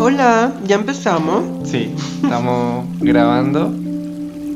Hola, 0.00 0.54
ya 0.64 0.76
empezamos. 0.76 1.68
Sí, 1.68 1.92
estamos 2.22 2.86
grabando 3.00 3.66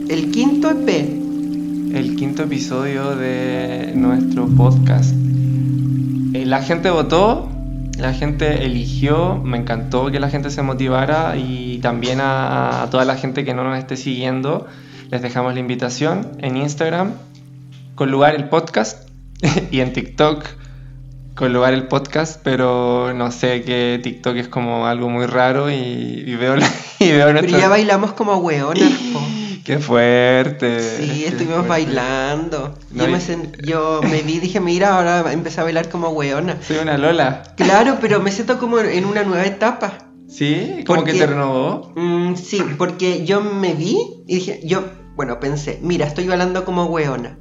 El 0.08 0.30
quinto 0.30 0.71
EP. 0.71 0.88
el 1.94 2.14
quinto 2.16 2.44
episodio 2.44 3.16
de 3.16 3.92
nuestro 3.96 4.46
podcast. 4.46 5.12
Eh, 6.35 6.44
La 6.46 6.63
gente 6.63 6.90
votó, 6.90 7.49
la 7.99 8.14
gente 8.14 8.64
eligió, 8.64 9.40
me 9.42 9.58
encantó 9.58 10.10
que 10.10 10.21
la 10.21 10.31
gente 10.31 10.50
se 10.50 10.63
motivara 10.63 11.36
y 11.36 11.78
también 11.78 12.21
a, 12.21 12.82
a 12.82 12.90
toda 12.90 13.04
la 13.04 13.17
gente 13.17 13.45
que 13.45 13.53
no 13.53 13.64
nos 13.64 13.77
esté 13.78 13.96
siguiendo, 13.96 14.67
les 15.10 15.22
dejamos 15.22 15.54
la 15.54 15.60
invitación 15.60 16.28
en 16.38 16.56
Instagram 16.56 17.12
con 17.96 18.10
lugar 18.10 18.34
el 18.36 18.48
podcast 18.48 19.09
y 19.70 19.80
en 19.80 19.92
TikTok 19.92 20.45
con 21.34 21.52
lugar 21.52 21.72
el 21.74 21.88
podcast, 21.88 22.41
pero 22.45 23.12
no 23.14 23.30
sé 23.32 23.62
que 23.62 24.00
TikTok 24.02 24.36
es 24.36 24.48
como 24.48 24.86
algo 24.86 25.09
muy 25.09 25.27
raro 25.27 25.70
y, 25.70 25.74
y 25.74 26.36
veo, 26.36 26.56
la- 26.56 26.66
y 26.98 27.10
veo 27.10 27.27
Pero 27.27 27.32
nuestro- 27.41 27.58
ya 27.58 27.68
bailamos 27.68 28.12
como 28.12 28.36
hueonas. 28.36 28.82
¡Qué 29.64 29.78
fuerte! 29.78 30.80
Sí, 30.80 31.24
estuvimos 31.24 31.66
fuerte. 31.66 31.68
bailando. 31.68 32.74
No, 32.91 33.05
yo, 33.06 33.10
me 33.12 33.18
sen- 33.18 33.56
yo 33.64 34.00
me 34.02 34.22
vi 34.22 34.34
y 34.34 34.41
dije, 34.41 34.58
mira, 34.58 34.96
ahora 34.96 35.32
empecé 35.32 35.60
a 35.60 35.64
bailar 35.64 35.88
como 35.88 36.08
hueona. 36.08 36.56
Soy 36.66 36.78
una 36.78 36.98
Lola. 36.98 37.44
Claro, 37.56 37.98
pero 38.00 38.20
me 38.20 38.33
siento 38.33 38.58
como 38.58 38.80
en 38.80 39.05
una 39.05 39.22
nueva 39.22 39.44
etapa. 39.44 39.98
¿Sí? 40.28 40.83
¿Como 40.84 41.05
que 41.05 41.12
te 41.14 41.27
renovó? 41.27 41.92
Mm, 41.94 42.34
sí, 42.34 42.60
porque 42.77 43.24
yo 43.24 43.41
me 43.42 43.74
vi 43.74 43.98
y 44.27 44.34
dije, 44.36 44.60
yo, 44.64 44.83
bueno, 45.14 45.38
pensé, 45.38 45.78
mira, 45.80 46.06
estoy 46.06 46.27
bailando 46.27 46.64
como 46.64 46.86
hueona. 46.86 47.38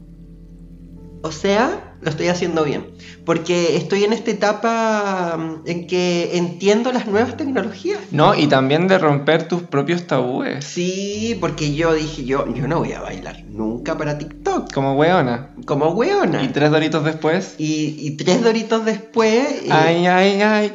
O 1.23 1.31
sea, 1.31 1.91
lo 2.02 2.10
estoy 2.10 2.28
haciendo 2.28 2.64
bien. 2.64 2.88
Porque 3.26 3.78
estoy 3.78 4.04
en 4.04 4.14
esta 4.14 4.32
etapa 4.32 5.38
mm, 5.38 5.70
en 5.70 5.88
que 5.88 6.38
entiendo 6.38 6.92
las 6.92 7.08
nuevas 7.08 7.38
tecnologías. 7.38 8.00
No, 8.12 8.34
y 8.36 8.48
también 8.48 8.88
de 8.88 8.98
romper 8.98 9.48
tus 9.48 9.64
propios 9.64 10.08
tabúes. 10.08 10.66
Sí, 10.66 11.38
porque 11.40 11.73
yo 11.73 11.94
dije, 11.94 12.25
yo, 12.25 12.52
yo 12.53 12.67
no 12.67 12.80
voy 12.80 12.94
a 12.94 13.02
bailar 13.02 13.44
nunca 13.50 13.98
para 13.98 14.17
TikTok. 14.17 14.73
Como 14.73 14.95
weona. 14.95 15.52
Como 15.66 15.90
hueona. 15.90 16.44
Y 16.44 16.48
tres 16.50 16.72
doritos 16.72 17.03
después. 17.03 17.56
Y, 17.58 17.95
y 18.00 18.12
tres 18.18 18.42
doritos 18.42 18.84
después, 18.86 19.64
eh, 19.64 19.70
Ay, 19.70 20.08
ay, 20.08 20.42
ay. 20.42 20.73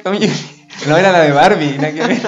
No 0.86 0.96
era 0.96 1.10
la 1.10 1.20
de 1.20 1.32
Barbie, 1.32 1.76
nada 1.78 1.92
que 1.92 2.06
ver. 2.06 2.22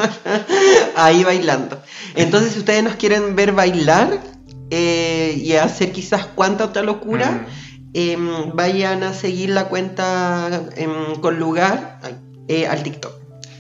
ahí 0.97 1.23
bailando. 1.23 1.81
Entonces, 2.15 2.53
si 2.53 2.59
ustedes 2.59 2.83
nos 2.83 2.97
quieren 2.97 3.37
ver 3.37 3.53
bailar 3.53 4.21
eh, 4.71 5.35
y 5.37 5.53
hacer 5.53 5.93
quizás 5.93 6.27
cuánta 6.35 6.65
otra 6.65 6.83
locura, 6.83 7.31
Mm. 7.31 7.68
Em, 7.99 8.53
vayan 8.55 9.03
a 9.03 9.13
seguir 9.13 9.51
la 9.51 9.65
cuenta 9.65 10.63
em, 10.77 11.17
con 11.21 11.41
lugar 11.41 11.99
eh, 12.47 12.69
al 12.69 12.85
TikTok. 12.85 13.13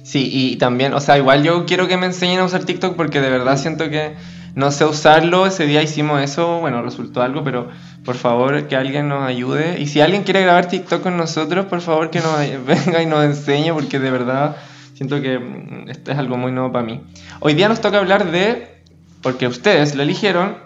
Sí, 0.04 0.30
y 0.32 0.56
también, 0.56 0.94
o 0.94 1.00
sea, 1.00 1.18
igual 1.18 1.42
yo 1.42 1.66
quiero 1.66 1.88
que 1.88 1.96
me 1.96 2.06
enseñen 2.06 2.38
a 2.38 2.44
usar 2.44 2.64
TikTok 2.64 2.94
porque 2.94 3.20
de 3.20 3.30
verdad 3.30 3.58
siento 3.58 3.90
que 3.90 4.14
no 4.54 4.70
sé 4.70 4.84
usarlo. 4.84 5.44
Ese 5.44 5.66
día 5.66 5.82
hicimos 5.82 6.22
eso, 6.22 6.60
bueno, 6.60 6.82
resultó 6.82 7.20
algo, 7.20 7.42
pero 7.42 7.68
por 8.04 8.14
favor 8.14 8.68
que 8.68 8.76
alguien 8.76 9.08
nos 9.08 9.26
ayude. 9.26 9.80
Y 9.80 9.88
si 9.88 10.00
alguien 10.00 10.22
quiere 10.22 10.42
grabar 10.42 10.68
TikTok 10.68 11.02
con 11.02 11.16
nosotros, 11.16 11.66
por 11.66 11.80
favor 11.80 12.10
que 12.10 12.20
nos 12.20 12.38
venga 12.66 13.02
y 13.02 13.06
nos 13.06 13.24
enseñe 13.24 13.72
porque 13.72 13.98
de 13.98 14.10
verdad 14.12 14.56
siento 14.94 15.20
que 15.20 15.38
mm, 15.40 15.88
esto 15.90 16.12
es 16.12 16.18
algo 16.18 16.36
muy 16.36 16.52
nuevo 16.52 16.70
para 16.70 16.84
mí. 16.84 17.02
Hoy 17.40 17.54
día 17.54 17.68
nos 17.68 17.80
toca 17.80 17.98
hablar 17.98 18.30
de, 18.30 18.82
porque 19.20 19.48
ustedes 19.48 19.96
lo 19.96 20.04
eligieron, 20.04 20.58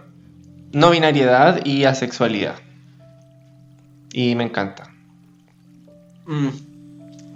no 0.72 0.90
binariedad 0.90 1.64
y 1.64 1.84
asexualidad. 1.84 2.56
Y 4.12 4.34
me 4.34 4.44
encanta. 4.44 4.90
Mm. 6.26 6.48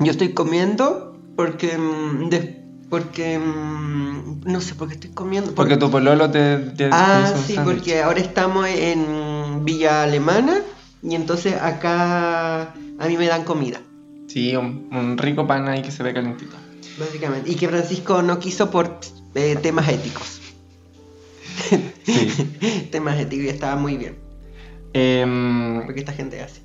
Yo 0.05 0.11
estoy 0.11 0.33
comiendo 0.33 1.17
porque... 1.37 1.77
mm, 1.79 2.29
de- 2.29 2.63
porque... 2.91 3.39
mm, 3.39 4.43
no 4.45 4.61
sé 4.61 4.75
por 4.75 4.89
qué 4.89 4.95
estoy 4.95 5.11
comiendo. 5.11 5.55
Porque 5.55 5.77
tu 5.77 5.91
pololo 5.91 6.31
te, 6.31 6.57
te- 6.59 6.73
te 6.89 6.91
Ah, 6.93 7.31
hizo 7.33 7.43
sí, 7.43 7.57
porque 7.65 8.03
ahora 8.03 8.21
estamos 8.21 8.67
en 8.69 9.65
Villa 9.65 10.03
Alemana 10.05 10.61
y 11.03 11.15
entonces 11.15 11.55
acá 11.61 12.73
a 12.99 13.07
mí 13.09 13.17
me 13.17 13.27
dan 13.27 13.45
comida, 13.45 13.81
Sí, 14.29 14.55
un, 14.57 14.89
un 14.93 15.17
rico 15.19 15.47
pan 15.47 15.69
ahí 15.69 15.83
que 15.83 15.91
se 15.91 16.03
ve 16.03 16.13
calentito. 16.15 16.57
básicamente. 16.99 17.51
Y 17.51 17.55
que 17.57 17.69
Francisco 17.69 18.23
no 18.23 18.39
quiso 18.39 18.71
por 18.71 18.99
eh, 19.35 19.57
temas 19.63 19.89
éticos. 19.89 20.41
Sí. 22.05 22.89
temas 22.93 23.19
éticos 23.19 23.47
y 23.47 23.49
estaba 23.49 23.77
muy 23.77 23.97
bien, 23.97 24.17
Em, 24.99 25.83
porque 25.85 26.01
esta 26.01 26.13
gente 26.13 26.41
hace. 26.43 26.63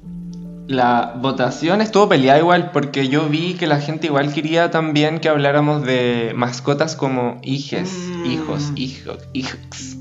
la 0.67 1.15
votación 1.21 1.81
estuvo 1.81 2.07
peleada 2.07 2.39
igual 2.39 2.71
porque 2.71 3.09
yo 3.09 3.27
vi 3.27 3.55
que 3.55 3.67
la 3.67 3.81
gente 3.81 4.07
igual 4.07 4.31
quería 4.33 4.71
también 4.71 5.19
que 5.19 5.27
habláramos 5.27 5.83
de 5.83 6.31
mascotas 6.33 6.95
como 6.95 7.39
hijes, 7.43 7.91
Mm. 7.91 8.25
hijos, 8.25 8.71
hijos, 8.75 9.17
hijos. 9.33 9.97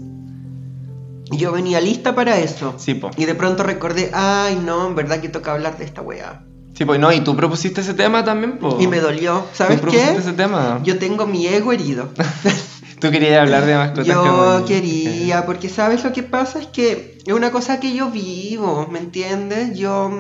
Y 1.32 1.38
Yo 1.38 1.50
venía 1.52 1.80
lista 1.80 2.14
para 2.14 2.38
eso. 2.38 2.74
Sí, 2.76 2.94
po. 2.94 3.10
Y 3.16 3.24
de 3.24 3.34
pronto 3.34 3.62
recordé, 3.64 4.10
ay 4.14 4.60
no, 4.64 4.86
en 4.86 4.94
verdad 4.94 5.20
que 5.20 5.28
toca 5.28 5.52
hablar 5.52 5.76
de 5.78 5.84
esta 5.86 6.02
weá. 6.02 6.44
Sí, 6.74 6.84
po, 6.84 6.97
no, 6.98 7.12
y 7.12 7.20
tú 7.20 7.34
propusiste 7.36 7.80
ese 7.80 7.94
tema 7.94 8.24
también, 8.24 8.58
po. 8.58 8.78
Y 8.80 8.86
me 8.86 9.00
dolió. 9.00 9.44
¿Sabes 9.52 9.76
¿Tú 9.76 9.82
propusiste 9.82 10.12
qué? 10.14 10.18
ese 10.20 10.32
tema? 10.34 10.80
Yo 10.84 10.98
tengo 10.98 11.26
mi 11.26 11.47
ego 11.48 11.72
herido. 11.72 12.08
Tú 13.00 13.10
querías 13.10 13.41
hablar 13.41 13.64
de 13.66 13.74
mascotas 13.76 14.06
Yo 14.06 14.22
como- 14.22 14.64
quería, 14.66 15.47
porque 15.47 15.68
sabes 15.70 16.04
lo 16.04 16.12
que 16.12 16.22
pasa 16.22 16.60
es 16.60 16.66
que 16.66 17.09
es 17.26 17.32
una 17.32 17.50
cosa 17.50 17.81
que 17.81 17.94
yo 17.94 18.10
vivo, 18.10 18.88
¿me 18.91 18.98
entiendes? 18.98 19.76
Yo, 19.78 20.10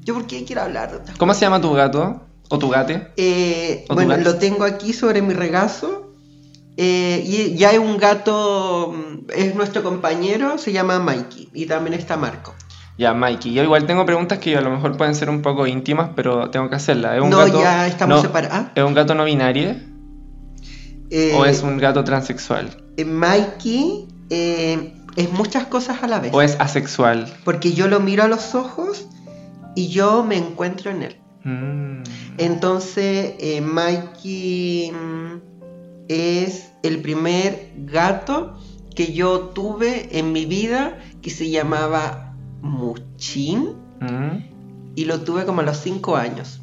yo 0.00 0.14
¿por 0.14 0.26
qué 0.26 0.44
quiero 0.44 0.62
hablar 0.62 1.02
¿Cómo 1.18 1.34
se 1.34 1.40
llama 1.42 1.60
tu 1.60 1.72
gato? 1.72 2.22
¿O 2.50 2.58
tu 2.58 2.68
gate? 2.68 3.08
Eh, 3.16 3.84
¿O 3.88 3.94
bueno, 3.94 4.16
lo 4.18 4.36
tengo 4.36 4.64
aquí 4.64 4.92
sobre 4.92 5.22
mi 5.22 5.32
regazo. 5.34 6.12
eh, 6.76 7.22
y 7.26 7.54
ya 7.56 7.70
es 7.70 7.78
un 7.78 7.96
gato, 7.96 8.92
mm, 8.94 9.30
es 9.34 9.54
nuestro 9.54 9.82
compañero, 9.82 10.58
se 10.58 10.72
llama 10.72 10.98
Mikey. 10.98 11.48
Y 11.54 11.66
también 11.66 11.94
está 11.94 12.16
Marco. 12.16 12.54
Ya, 12.98 13.12
Mikey. 13.14 13.52
Yo 13.54 13.62
igual 13.64 13.86
tengo 13.86 14.04
preguntas 14.06 14.38
que 14.38 14.56
a 14.56 14.60
lo 14.60 14.70
mejor 14.70 14.96
pueden 14.96 15.14
ser 15.14 15.30
un 15.30 15.40
poco 15.42 15.66
íntimas, 15.66 16.10
pero 16.14 16.50
tengo 16.50 16.68
que 16.68 16.76
hacerlas. 16.76 17.16
¿Es 17.16 17.22
un 17.22 17.30
no, 17.30 17.38
gato, 17.38 17.60
ya 17.60 17.86
estamos 17.88 18.16
no, 18.16 18.22
separados. 18.22 18.68
¿Es 18.74 18.84
un 18.84 18.94
gato 18.94 19.14
no 19.14 19.24
binario? 19.24 19.74
Eh, 21.10 21.32
¿O 21.36 21.44
es 21.44 21.62
un 21.62 21.78
gato 21.78 22.04
transexual? 22.04 22.70
eh, 22.96 23.04
Mikey 23.04 24.06
eh, 24.30 24.94
es 25.16 25.30
muchas 25.32 25.66
cosas 25.66 26.02
a 26.02 26.06
la 26.08 26.20
vez. 26.20 26.32
¿O 26.34 26.42
es 26.42 26.56
asexual? 26.60 27.32
Porque 27.44 27.72
yo 27.72 27.88
lo 27.88 28.00
miro 28.00 28.22
a 28.24 28.28
los 28.28 28.54
ojos 28.54 29.06
y 29.76 29.88
yo 29.88 30.24
me 30.24 30.36
encuentro 30.36 30.90
en 30.90 31.02
él. 31.02 31.16
Mm. 31.44 32.02
Entonces, 32.38 33.34
eh, 33.38 33.60
Mikey 33.60 34.90
mm, 34.92 35.40
es 36.08 36.70
el 36.82 37.00
primer 37.00 37.72
gato 37.78 38.58
que 38.94 39.12
yo 39.12 39.40
tuve 39.54 40.18
en 40.18 40.32
mi 40.32 40.46
vida 40.46 40.98
que 41.22 41.30
se 41.30 41.50
llamaba 41.50 42.34
Muchín 42.62 43.74
Mm. 44.00 44.44
y 44.96 45.04
lo 45.06 45.20
tuve 45.22 45.44
como 45.46 45.60
a 45.60 45.64
los 45.64 45.78
5 45.78 46.16
años. 46.16 46.60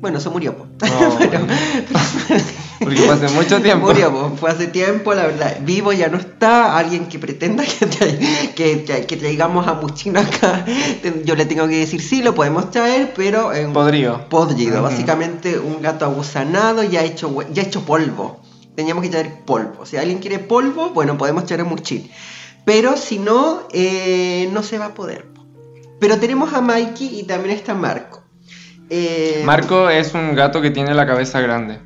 Bueno, 0.00 0.20
se 0.20 0.28
murió. 0.30 0.54
Oh. 0.82 1.16
Pero- 1.18 1.46
Porque 2.78 2.96
fue 2.96 3.14
hace 3.14 3.28
mucho 3.34 3.60
tiempo. 3.62 3.86
Murió, 3.88 4.10
po. 4.12 4.36
fue 4.36 4.50
hace 4.50 4.66
tiempo, 4.68 5.12
la 5.14 5.26
verdad. 5.26 5.56
Vivo 5.62 5.92
ya 5.92 6.08
no 6.08 6.16
está. 6.18 6.76
Alguien 6.78 7.06
que 7.08 7.18
pretenda 7.18 7.64
que, 7.64 7.86
tra- 7.86 8.54
que, 8.54 8.86
tra- 8.86 9.04
que 9.06 9.16
traigamos 9.16 9.66
a 9.66 9.74
Muchín 9.74 10.16
acá, 10.16 10.64
yo 11.24 11.34
le 11.34 11.44
tengo 11.46 11.66
que 11.68 11.78
decir 11.78 12.00
sí, 12.00 12.22
lo 12.22 12.34
podemos 12.34 12.70
traer, 12.70 13.12
pero 13.16 13.52
en 13.52 13.72
Podrido. 13.72 14.28
podrido, 14.28 14.74
Ujú. 14.74 14.82
básicamente 14.84 15.58
un 15.58 15.82
gato 15.82 16.04
agusanado 16.04 16.82
ya 16.84 17.02
hecho, 17.02 17.34
ya 17.52 17.62
hecho 17.62 17.82
polvo. 17.84 18.40
Teníamos 18.76 19.02
que 19.02 19.10
traer 19.10 19.44
polvo. 19.44 19.84
Si 19.84 19.96
alguien 19.96 20.18
quiere 20.18 20.38
polvo, 20.38 20.90
bueno, 20.90 21.18
podemos 21.18 21.44
traer 21.46 21.62
a 21.62 21.64
Murchín. 21.64 22.08
Pero 22.64 22.96
si 22.96 23.18
no, 23.18 23.62
eh, 23.72 24.48
no 24.52 24.62
se 24.62 24.78
va 24.78 24.86
a 24.86 24.94
poder. 24.94 25.26
Pero 25.98 26.18
tenemos 26.18 26.52
a 26.54 26.60
Mikey 26.60 27.18
y 27.18 27.24
también 27.24 27.56
está 27.56 27.74
Marco. 27.74 28.22
Eh, 28.88 29.42
Marco 29.44 29.90
es 29.90 30.14
un 30.14 30.34
gato 30.36 30.62
que 30.62 30.70
tiene 30.70 30.94
la 30.94 31.06
cabeza 31.06 31.40
grande. 31.40 31.80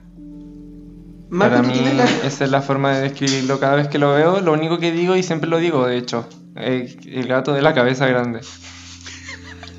Marco, 1.32 1.56
Para 1.56 1.66
mí, 1.66 1.80
la- 1.96 2.04
esa 2.26 2.44
es 2.44 2.50
la 2.50 2.60
forma 2.60 2.92
de 2.94 3.00
describirlo. 3.08 3.58
Cada 3.58 3.74
vez 3.76 3.88
que 3.88 3.98
lo 3.98 4.12
veo, 4.12 4.40
lo 4.40 4.52
único 4.52 4.78
que 4.78 4.92
digo, 4.92 5.16
y 5.16 5.22
siempre 5.22 5.48
lo 5.48 5.56
digo, 5.58 5.86
de 5.86 5.96
hecho, 5.96 6.28
eh, 6.56 6.94
el 7.06 7.26
gato 7.26 7.54
de 7.54 7.62
la 7.62 7.72
cabeza 7.72 8.06
grande. 8.06 8.40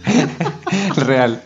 Real. 0.98 1.42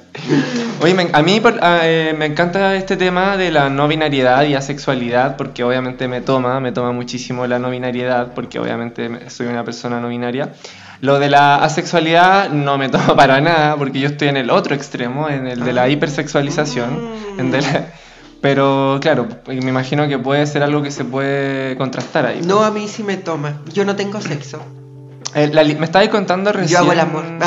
Oye, 0.81 0.93
me- 0.93 1.09
a 1.11 1.21
mí 1.21 1.39
por- 1.39 1.59
ah, 1.61 1.79
eh, 1.83 2.15
me 2.17 2.25
encanta 2.25 2.75
este 2.75 2.97
tema 2.97 3.37
de 3.37 3.51
la 3.51 3.69
no 3.69 3.87
binariedad 3.87 4.43
y 4.45 4.55
asexualidad, 4.55 5.35
porque 5.35 5.63
obviamente 5.63 6.07
me 6.07 6.21
toma, 6.21 6.59
me 6.59 6.71
toma 6.71 6.91
muchísimo 6.91 7.45
la 7.45 7.59
no 7.59 7.69
binariedad, 7.69 8.33
porque 8.33 8.59
obviamente 8.59 9.09
me- 9.09 9.29
soy 9.29 9.47
una 9.47 9.63
persona 9.63 9.99
no 9.99 10.07
binaria. 10.07 10.53
Lo 11.01 11.19
de 11.19 11.29
la 11.29 11.57
asexualidad 11.57 12.49
no 12.49 12.77
me 12.77 12.89
toma 12.89 13.15
para 13.15 13.39
nada, 13.41 13.75
porque 13.75 13.99
yo 13.99 14.07
estoy 14.07 14.29
en 14.29 14.37
el 14.37 14.49
otro 14.49 14.73
extremo, 14.73 15.29
en 15.29 15.47
el 15.47 15.59
de 15.63 15.73
la 15.73 15.83
Ah. 15.83 15.89
hipersexualización. 15.89 16.93
Mm. 17.35 17.39
en 17.39 17.51
de 17.51 17.61
la- 17.61 17.85
pero 18.41 18.99
claro, 19.01 19.27
me 19.47 19.55
imagino 19.55 20.07
que 20.07 20.17
puede 20.19 20.45
ser 20.47 20.63
algo 20.63 20.81
que 20.83 20.91
se 20.91 21.03
puede 21.05 21.75
contrastar 21.77 22.25
ahí. 22.25 22.41
No, 22.43 22.63
a 22.63 22.71
mí 22.71 22.87
sí 22.87 23.03
me 23.03 23.17
toma. 23.17 23.61
Yo 23.73 23.83
no 23.85 23.95
tengo 23.95 24.21
sexo. 24.21 24.61
Eh, 25.35 25.49
la 25.51 25.63
me 25.63 25.85
estabas 25.85 26.09
contando 26.09 26.51
recién. 26.51 26.69
Yo 26.71 26.79
hago 26.79 26.93
el 26.93 26.99
amor. 26.99 27.25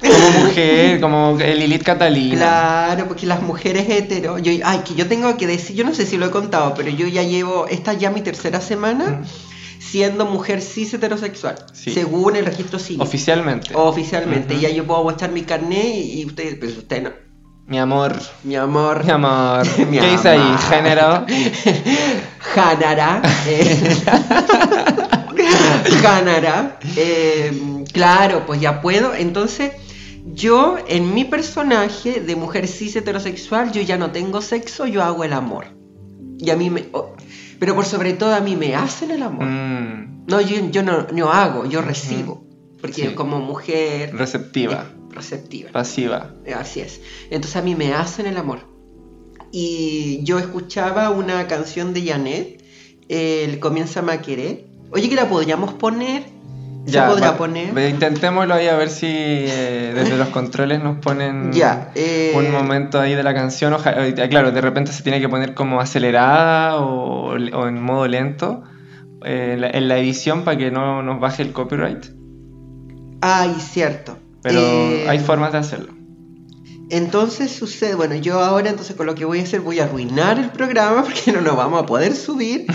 Como 0.00 0.30
mujer 0.46 1.00
como 1.00 1.38
el 1.40 1.58
Lilith 1.60 1.82
Catalina. 1.82 2.36
Claro, 2.36 3.06
porque 3.08 3.26
las 3.26 3.42
mujeres 3.42 3.88
hetero, 3.88 4.38
yo, 4.38 4.50
ay, 4.64 4.78
que 4.80 4.94
yo 4.94 5.06
tengo 5.06 5.36
que 5.36 5.46
decir, 5.46 5.76
yo 5.76 5.84
no 5.84 5.94
sé 5.94 6.06
si 6.06 6.16
lo 6.16 6.26
he 6.26 6.30
contado, 6.30 6.72
pero 6.74 6.88
yo 6.90 7.06
ya 7.06 7.22
llevo, 7.22 7.66
esta 7.68 7.92
ya 7.92 8.10
mi 8.10 8.22
tercera 8.22 8.60
semana 8.60 9.20
Mm. 9.22 9.24
siendo 9.78 10.24
mujer 10.26 10.62
cis 10.62 10.92
heterosexual, 10.94 11.56
Sí. 11.72 11.92
según 11.92 12.36
el 12.36 12.46
registro 12.46 12.78
civil. 12.78 13.02
Oficialmente. 13.02 13.70
Oficialmente, 13.74 14.54
Ujú. 14.54 14.62
ya 14.62 14.70
yo 14.70 14.86
puedo 14.86 15.02
mostrar 15.04 15.30
mi 15.32 15.42
carnet 15.42 15.84
y, 15.84 16.20
y 16.22 16.26
usted, 16.26 16.58
pues 16.58 16.76
usted 16.76 17.02
no. 17.02 17.10
Mi 17.70 17.78
amor. 17.78 18.12
Mi 18.42 18.56
amor. 18.56 19.04
Mi 19.04 19.10
amor. 19.12 19.64
Mi 19.90 19.98
¿Qué 19.98 20.10
dice 20.10 20.28
ahí? 20.30 20.56
Género. 20.68 21.24
Janara. 22.54 23.22
eh, 23.46 23.96
Janara. 26.02 26.78
eh, 26.96 27.84
claro, 27.92 28.44
pues 28.46 28.60
ya 28.60 28.80
puedo. 28.80 29.14
Entonces, 29.14 29.72
yo 30.34 30.76
en 30.88 31.14
mi 31.14 31.24
personaje 31.24 32.20
de 32.20 32.36
mujer 32.36 32.66
cis 32.66 32.96
heterosexual, 32.96 33.70
yo 33.72 33.82
ya 33.82 33.96
no 33.96 34.10
tengo 34.10 34.42
sexo, 34.42 34.86
yo 34.86 35.02
hago 35.04 35.22
el 35.24 35.32
amor. 35.32 35.66
Y 36.38 36.50
a 36.50 36.56
mí 36.56 36.70
me. 36.70 36.88
oh, 36.92 37.14
pero 37.60 37.74
por 37.76 37.84
sobre 37.84 38.14
todo 38.14 38.34
a 38.34 38.40
mí 38.40 38.56
me 38.56 38.74
hacen 38.74 39.10
el 39.12 39.22
amor. 39.22 39.44
Mm, 39.44 40.24
No, 40.26 40.40
yo, 40.40 40.56
yo 40.70 40.82
no, 40.82 41.06
no 41.12 41.30
hago, 41.32 41.66
yo 41.66 41.82
recibo. 41.82 42.44
Porque 42.80 43.08
Sí. 43.10 43.14
como 43.14 43.38
mujer 43.40 44.14
receptiva. 44.16 44.86
Eh, 45.10 45.14
receptiva. 45.14 45.70
Pasiva. 45.72 46.30
Así 46.56 46.80
es. 46.80 47.00
Entonces 47.30 47.56
a 47.56 47.62
mí 47.62 47.74
me 47.74 47.92
hacen 47.94 48.26
el 48.26 48.36
amor. 48.36 48.60
Y 49.52 50.20
yo 50.22 50.38
escuchaba 50.38 51.10
una 51.10 51.46
canción 51.48 51.92
de 51.92 52.02
Janet, 52.06 52.62
el 53.08 53.58
Comienza 53.58 54.00
a 54.00 54.18
querer. 54.22 54.66
Oye, 54.92 55.08
que 55.08 55.16
la 55.16 55.28
podríamos 55.28 55.74
poner. 55.74 56.22
¿Se 56.86 56.98
podrá 57.02 57.32
va- 57.32 57.36
poner? 57.36 57.76
Intentémoslo 57.90 58.54
ahí 58.54 58.66
a 58.66 58.74
ver 58.76 58.88
si 58.88 59.06
eh, 59.08 59.92
desde 59.94 60.16
los 60.16 60.28
controles 60.28 60.82
nos 60.82 60.98
ponen 60.98 61.52
Ya. 61.52 61.92
eh, 61.94 62.32
un 62.34 62.50
momento 62.50 62.98
ahí 62.98 63.14
de 63.14 63.22
la 63.22 63.34
canción. 63.34 63.74
Eh, 63.84 64.14
claro, 64.30 64.50
de 64.50 64.60
repente 64.60 64.90
se 64.92 65.02
tiene 65.02 65.20
que 65.20 65.28
poner 65.28 65.54
como 65.54 65.80
acelerada 65.80 66.76
o, 66.80 67.32
o 67.34 67.68
en 67.68 67.82
modo 67.82 68.08
lento 68.08 68.62
eh, 69.24 69.52
en, 69.54 69.60
la, 69.60 69.70
en 69.70 69.88
la 69.88 69.98
edición 69.98 70.42
para 70.42 70.56
que 70.56 70.70
no 70.70 71.02
nos 71.02 71.20
baje 71.20 71.42
el 71.42 71.52
copyright. 71.52 72.06
Ay, 73.20 73.54
cierto. 73.60 74.16
Pero 74.42 74.60
Eh, 74.60 75.06
hay 75.08 75.18
formas 75.18 75.52
de 75.52 75.58
hacerlo. 75.58 75.94
Entonces 76.88 77.52
sucede, 77.52 77.94
bueno, 77.94 78.16
yo 78.16 78.40
ahora 78.40 78.68
entonces 78.70 78.96
con 78.96 79.06
lo 79.06 79.14
que 79.14 79.24
voy 79.24 79.38
a 79.38 79.42
hacer 79.44 79.60
voy 79.60 79.78
a 79.78 79.84
arruinar 79.84 80.38
el 80.38 80.50
programa 80.50 81.02
porque 81.04 81.32
no 81.32 81.40
lo 81.40 81.54
vamos 81.54 81.82
a 81.82 81.86
poder 81.86 82.16
subir, 82.16 82.66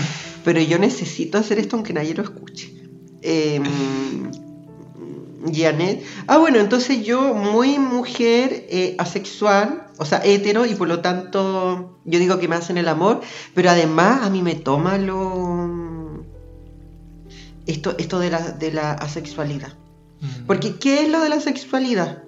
pero 0.44 0.60
yo 0.60 0.78
necesito 0.78 1.38
hacer 1.38 1.58
esto 1.58 1.76
aunque 1.76 1.92
nadie 1.92 2.14
lo 2.14 2.22
escuche. 2.22 2.72
Eh, 3.20 3.60
Janet. 5.52 6.02
Ah, 6.26 6.38
bueno, 6.38 6.58
entonces 6.58 7.04
yo 7.04 7.34
muy 7.34 7.78
mujer 7.78 8.66
eh, 8.68 8.96
asexual, 8.98 9.86
o 9.98 10.04
sea, 10.04 10.20
hetero, 10.24 10.66
y 10.66 10.74
por 10.74 10.88
lo 10.88 11.00
tanto 11.00 12.00
yo 12.04 12.18
digo 12.18 12.38
que 12.38 12.48
me 12.48 12.56
hacen 12.56 12.78
el 12.78 12.88
amor, 12.88 13.20
pero 13.54 13.70
además 13.70 14.22
a 14.22 14.30
mí 14.30 14.42
me 14.42 14.54
toma 14.54 14.98
lo... 14.98 16.24
Esto, 17.66 17.96
esto 17.98 18.18
de, 18.20 18.30
la, 18.30 18.52
de 18.52 18.72
la 18.72 18.92
asexualidad. 18.92 19.74
Porque, 20.46 20.76
¿qué 20.78 21.02
es 21.02 21.08
lo 21.08 21.20
de 21.20 21.28
la 21.28 21.40
sexualidad? 21.40 22.22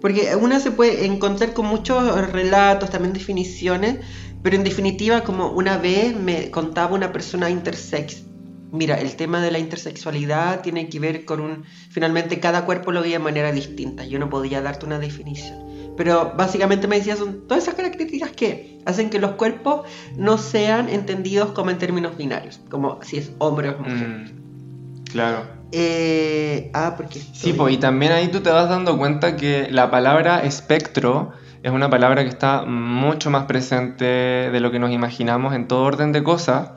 Porque 0.00 0.34
una 0.36 0.60
se 0.60 0.70
puede 0.70 1.04
encontrar 1.04 1.52
con 1.52 1.66
muchos 1.66 2.30
relatos, 2.30 2.90
también 2.90 3.12
definiciones, 3.12 3.98
pero 4.42 4.56
en 4.56 4.64
definitiva, 4.64 5.22
como 5.22 5.50
una 5.50 5.76
vez 5.76 6.16
me 6.16 6.50
contaba 6.50 6.94
una 6.94 7.12
persona 7.12 7.50
intersex, 7.50 8.24
mira, 8.72 8.98
el 9.00 9.16
tema 9.16 9.42
de 9.42 9.50
la 9.50 9.58
intersexualidad 9.58 10.62
tiene 10.62 10.88
que 10.88 11.00
ver 11.00 11.24
con 11.24 11.40
un... 11.40 11.64
Finalmente 11.90 12.40
cada 12.40 12.64
cuerpo 12.64 12.92
lo 12.92 13.02
veía 13.02 13.18
de 13.18 13.24
manera 13.24 13.52
distinta, 13.52 14.04
yo 14.04 14.18
no 14.18 14.30
podía 14.30 14.62
darte 14.62 14.86
una 14.86 14.98
definición. 14.98 15.70
Pero 15.96 16.32
básicamente 16.36 16.88
me 16.88 16.96
decía, 16.96 17.16
son 17.16 17.46
todas 17.46 17.64
esas 17.64 17.74
características 17.74 18.30
que 18.30 18.78
hacen 18.86 19.10
que 19.10 19.18
los 19.18 19.32
cuerpos 19.32 19.86
no 20.16 20.38
sean 20.38 20.88
entendidos 20.88 21.52
como 21.52 21.70
en 21.70 21.78
términos 21.78 22.16
binarios, 22.16 22.60
como 22.70 23.02
si 23.02 23.18
es 23.18 23.32
hombre 23.38 23.68
o 23.68 23.72
es 23.72 23.78
mujer. 23.78 24.08
Mm, 24.08 25.04
claro. 25.04 25.59
Eh, 25.72 26.70
ah, 26.74 26.94
porque... 26.96 27.20
Sí, 27.32 27.52
pues, 27.52 27.74
y 27.74 27.76
también 27.78 28.12
ahí 28.12 28.28
tú 28.28 28.40
te 28.40 28.50
vas 28.50 28.68
dando 28.68 28.98
cuenta 28.98 29.36
que 29.36 29.68
la 29.70 29.90
palabra 29.90 30.42
espectro 30.42 31.32
es 31.62 31.70
una 31.70 31.90
palabra 31.90 32.22
que 32.22 32.28
está 32.28 32.62
mucho 32.62 33.30
más 33.30 33.44
presente 33.44 34.04
de 34.04 34.60
lo 34.60 34.70
que 34.70 34.78
nos 34.78 34.90
imaginamos 34.90 35.54
en 35.54 35.68
todo 35.68 35.82
orden 35.82 36.12
de 36.12 36.22
cosas. 36.22 36.70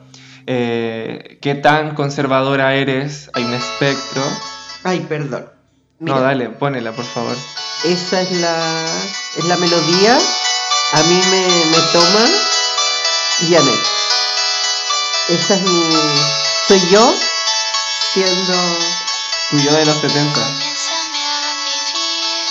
Eh, 0.46 1.38
¿Qué 1.40 1.54
tan 1.54 1.94
conservadora 1.94 2.74
eres? 2.74 3.30
Hay 3.32 3.44
un 3.44 3.54
espectro. 3.54 4.22
Ay, 4.82 5.00
perdón. 5.08 5.46
Mira, 5.98 6.16
No, 6.16 6.22
dale, 6.22 6.50
ponela, 6.50 6.92
por 6.92 7.04
favor. 7.04 7.34
Esa 7.84 8.20
es 8.20 8.30
la, 8.40 8.86
es 9.38 9.44
la 9.46 9.56
melodía. 9.56 10.18
A 10.92 11.02
mí 11.02 11.20
me, 11.30 11.46
me 11.70 11.82
toma 11.92 12.26
Janet. 13.48 13.80
Esa 15.30 15.54
es 15.54 15.62
mi... 15.62 15.82
Soy 16.68 16.80
yo 16.90 17.14
siendo... 18.12 18.54
Tuyo 19.50 19.72
de 19.72 19.84
los 19.84 20.00
70. 20.00 20.40
Comiénzame 20.40 21.20
a 21.22 21.54
vivir. 21.64 22.46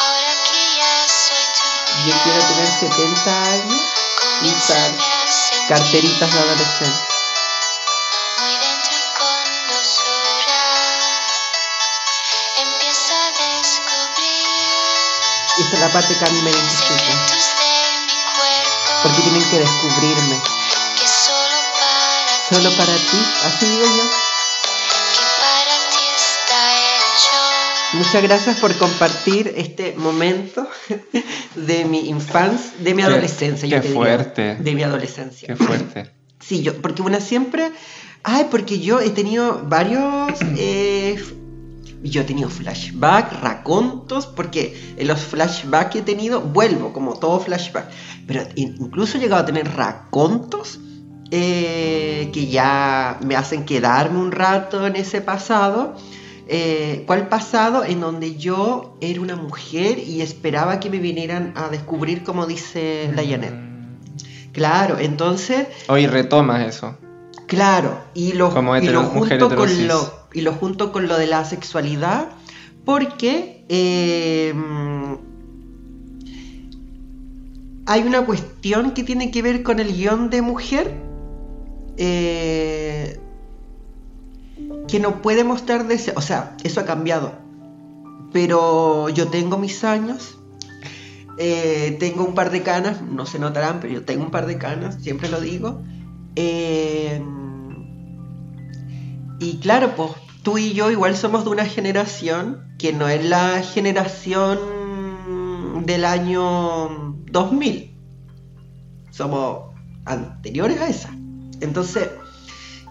Ahora 0.00 0.32
que 0.44 0.60
ya 0.76 1.06
soy 1.08 1.44
tuya. 1.56 2.04
Yo 2.06 2.14
quiero 2.24 2.40
tener 2.48 2.68
70 2.68 3.42
años 3.44 3.80
y 4.42 4.48
usar 4.52 4.90
carteritas 5.68 6.32
de 6.32 6.38
adolescente. 6.38 7.00
Muy 8.40 8.52
dentro 8.58 8.92
y 8.92 9.04
con 9.16 9.44
dulzura. 9.68 10.62
Empieza 12.58 13.14
a 13.14 13.30
descubrir 13.30 14.48
Esta 15.60 15.74
es 15.76 15.80
la 15.80 15.92
parte 15.92 16.18
que 16.18 16.24
a 16.24 16.30
mí 16.30 16.42
me 16.42 16.50
identifica. 16.50 17.14
Porque 19.02 19.22
tienen 19.22 19.48
que 19.50 19.60
descubrirme. 19.60 20.42
Solo 22.50 22.70
para 22.76 22.94
ti. 22.94 23.18
Así 23.44 23.66
digo 23.66 23.84
yo. 23.84 24.02
Que 25.12 25.24
para 25.40 25.76
ti 25.90 26.04
está 26.16 26.60
hecho. 26.74 27.98
Muchas 27.98 28.22
gracias 28.22 28.58
por 28.60 28.74
compartir 28.76 29.52
este 29.56 29.94
momento 29.96 30.68
de 31.56 31.84
mi 31.84 32.08
infancia, 32.08 32.70
de 32.80 32.94
mi 32.94 33.02
Qué- 33.02 33.08
adolescencia. 33.08 33.68
yo 33.68 33.76
qué 33.76 33.80
te 33.82 33.88
diría. 33.88 34.02
fuerte. 34.02 34.56
De 34.56 34.74
mi 34.74 34.82
adolescencia. 34.82 35.46
Qué 35.48 35.56
fuerte. 35.56 36.10
Sí, 36.40 36.62
yo, 36.62 36.80
porque 36.80 37.02
una 37.02 37.20
siempre. 37.20 37.70
Ay, 38.22 38.46
porque 38.50 38.80
yo 38.80 38.98
he 39.00 39.10
tenido 39.10 39.60
varios. 39.66 40.32
eh, 40.56 41.22
yo 42.02 42.22
he 42.22 42.24
tenido 42.24 42.48
flashback, 42.48 43.42
racontos, 43.42 44.26
porque 44.26 44.94
en 44.96 45.06
los 45.06 45.20
flashbacks 45.20 45.90
que 45.92 45.98
he 45.98 46.02
tenido, 46.02 46.40
vuelvo, 46.40 46.94
como 46.94 47.18
todo 47.18 47.40
flashback. 47.40 47.90
Pero 48.26 48.48
in- 48.54 48.74
incluso 48.80 49.18
he 49.18 49.20
llegado 49.20 49.42
a 49.42 49.44
tener 49.46 49.70
racontos 49.76 50.80
eh, 51.30 52.30
que 52.32 52.46
ya 52.46 53.18
me 53.24 53.36
hacen 53.36 53.64
quedarme 53.64 54.18
un 54.18 54.32
rato 54.32 54.86
en 54.86 54.96
ese 54.96 55.20
pasado. 55.20 55.94
Eh, 56.48 57.04
¿Cuál 57.06 57.28
pasado? 57.28 57.84
En 57.84 58.00
donde 58.00 58.36
yo 58.36 58.96
era 59.00 59.20
una 59.20 59.36
mujer 59.36 59.98
y 60.00 60.22
esperaba 60.22 60.80
que 60.80 60.90
me 60.90 60.98
vinieran 60.98 61.52
a 61.54 61.68
descubrir, 61.68 62.24
como 62.24 62.46
dice 62.46 63.12
la 63.14 63.22
Janet. 63.22 63.54
Mm. 63.54 64.50
Claro, 64.52 64.98
entonces 64.98 65.68
Hoy 65.86 66.08
retomas 66.08 66.66
eso. 66.66 66.96
Claro, 67.46 68.00
y 68.14 68.32
lo, 68.32 68.50
Como 68.50 68.76
y 68.76 68.88
lo 68.88 69.02
mujer 69.02 69.40
junto 69.40 69.56
con 69.56 69.88
lo 69.88 70.20
y 70.32 70.40
lo 70.40 70.52
junto 70.52 70.92
con 70.92 71.08
lo 71.08 71.16
de 71.16 71.26
la 71.26 71.44
sexualidad 71.44 72.28
porque 72.84 73.64
eh, 73.68 74.54
hay 77.86 78.02
una 78.02 78.24
cuestión 78.24 78.92
que 78.92 79.04
tiene 79.04 79.30
que 79.30 79.42
ver 79.42 79.62
con 79.62 79.80
el 79.80 79.92
guion 79.92 80.30
de 80.30 80.42
mujer 80.42 81.09
eh, 81.96 83.20
que 84.88 85.00
no 85.00 85.22
puede 85.22 85.44
mostrar 85.44 85.86
deseo, 85.86 86.14
o 86.16 86.20
sea, 86.20 86.56
eso 86.64 86.80
ha 86.80 86.84
cambiado, 86.84 87.34
pero 88.32 89.08
yo 89.08 89.28
tengo 89.28 89.58
mis 89.58 89.84
años, 89.84 90.38
eh, 91.38 91.96
tengo 91.98 92.24
un 92.24 92.34
par 92.34 92.50
de 92.50 92.62
canas, 92.62 93.02
no 93.02 93.26
se 93.26 93.38
notarán, 93.38 93.80
pero 93.80 93.94
yo 93.94 94.04
tengo 94.04 94.24
un 94.24 94.30
par 94.30 94.46
de 94.46 94.58
canas, 94.58 94.96
siempre 95.00 95.28
lo 95.28 95.40
digo. 95.40 95.82
Eh, 96.36 97.22
y 99.38 99.58
claro, 99.58 99.94
pues 99.96 100.12
tú 100.42 100.58
y 100.58 100.72
yo 100.74 100.90
igual 100.90 101.16
somos 101.16 101.44
de 101.44 101.50
una 101.50 101.64
generación 101.64 102.74
que 102.78 102.92
no 102.92 103.08
es 103.08 103.24
la 103.24 103.62
generación 103.62 104.58
del 105.86 106.04
año 106.04 107.16
2000. 107.30 107.96
Somos 109.10 109.74
anteriores 110.04 110.80
a 110.80 110.88
esa. 110.88 111.19
Entonces, 111.60 112.08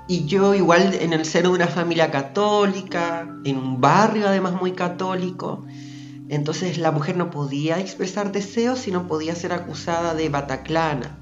y 0.08 0.26
yo 0.26 0.56
igual 0.56 0.96
en 0.96 1.14
el 1.14 1.26
seno 1.26 1.50
de 1.50 1.56
una 1.56 1.68
familia 1.68 2.10
católica, 2.10 3.28
en 3.44 3.58
un 3.58 3.80
barrio 3.80 4.28
además 4.28 4.54
muy 4.54 4.72
católico, 4.72 5.66
entonces 6.30 6.78
la 6.78 6.92
mujer 6.92 7.18
no 7.18 7.30
podía 7.30 7.80
expresar 7.80 8.32
deseos, 8.32 8.80
sino 8.80 9.08
podía 9.08 9.36
ser 9.36 9.54
acusada 9.54 10.14
de 10.14 10.30
bataclana. 10.30 11.20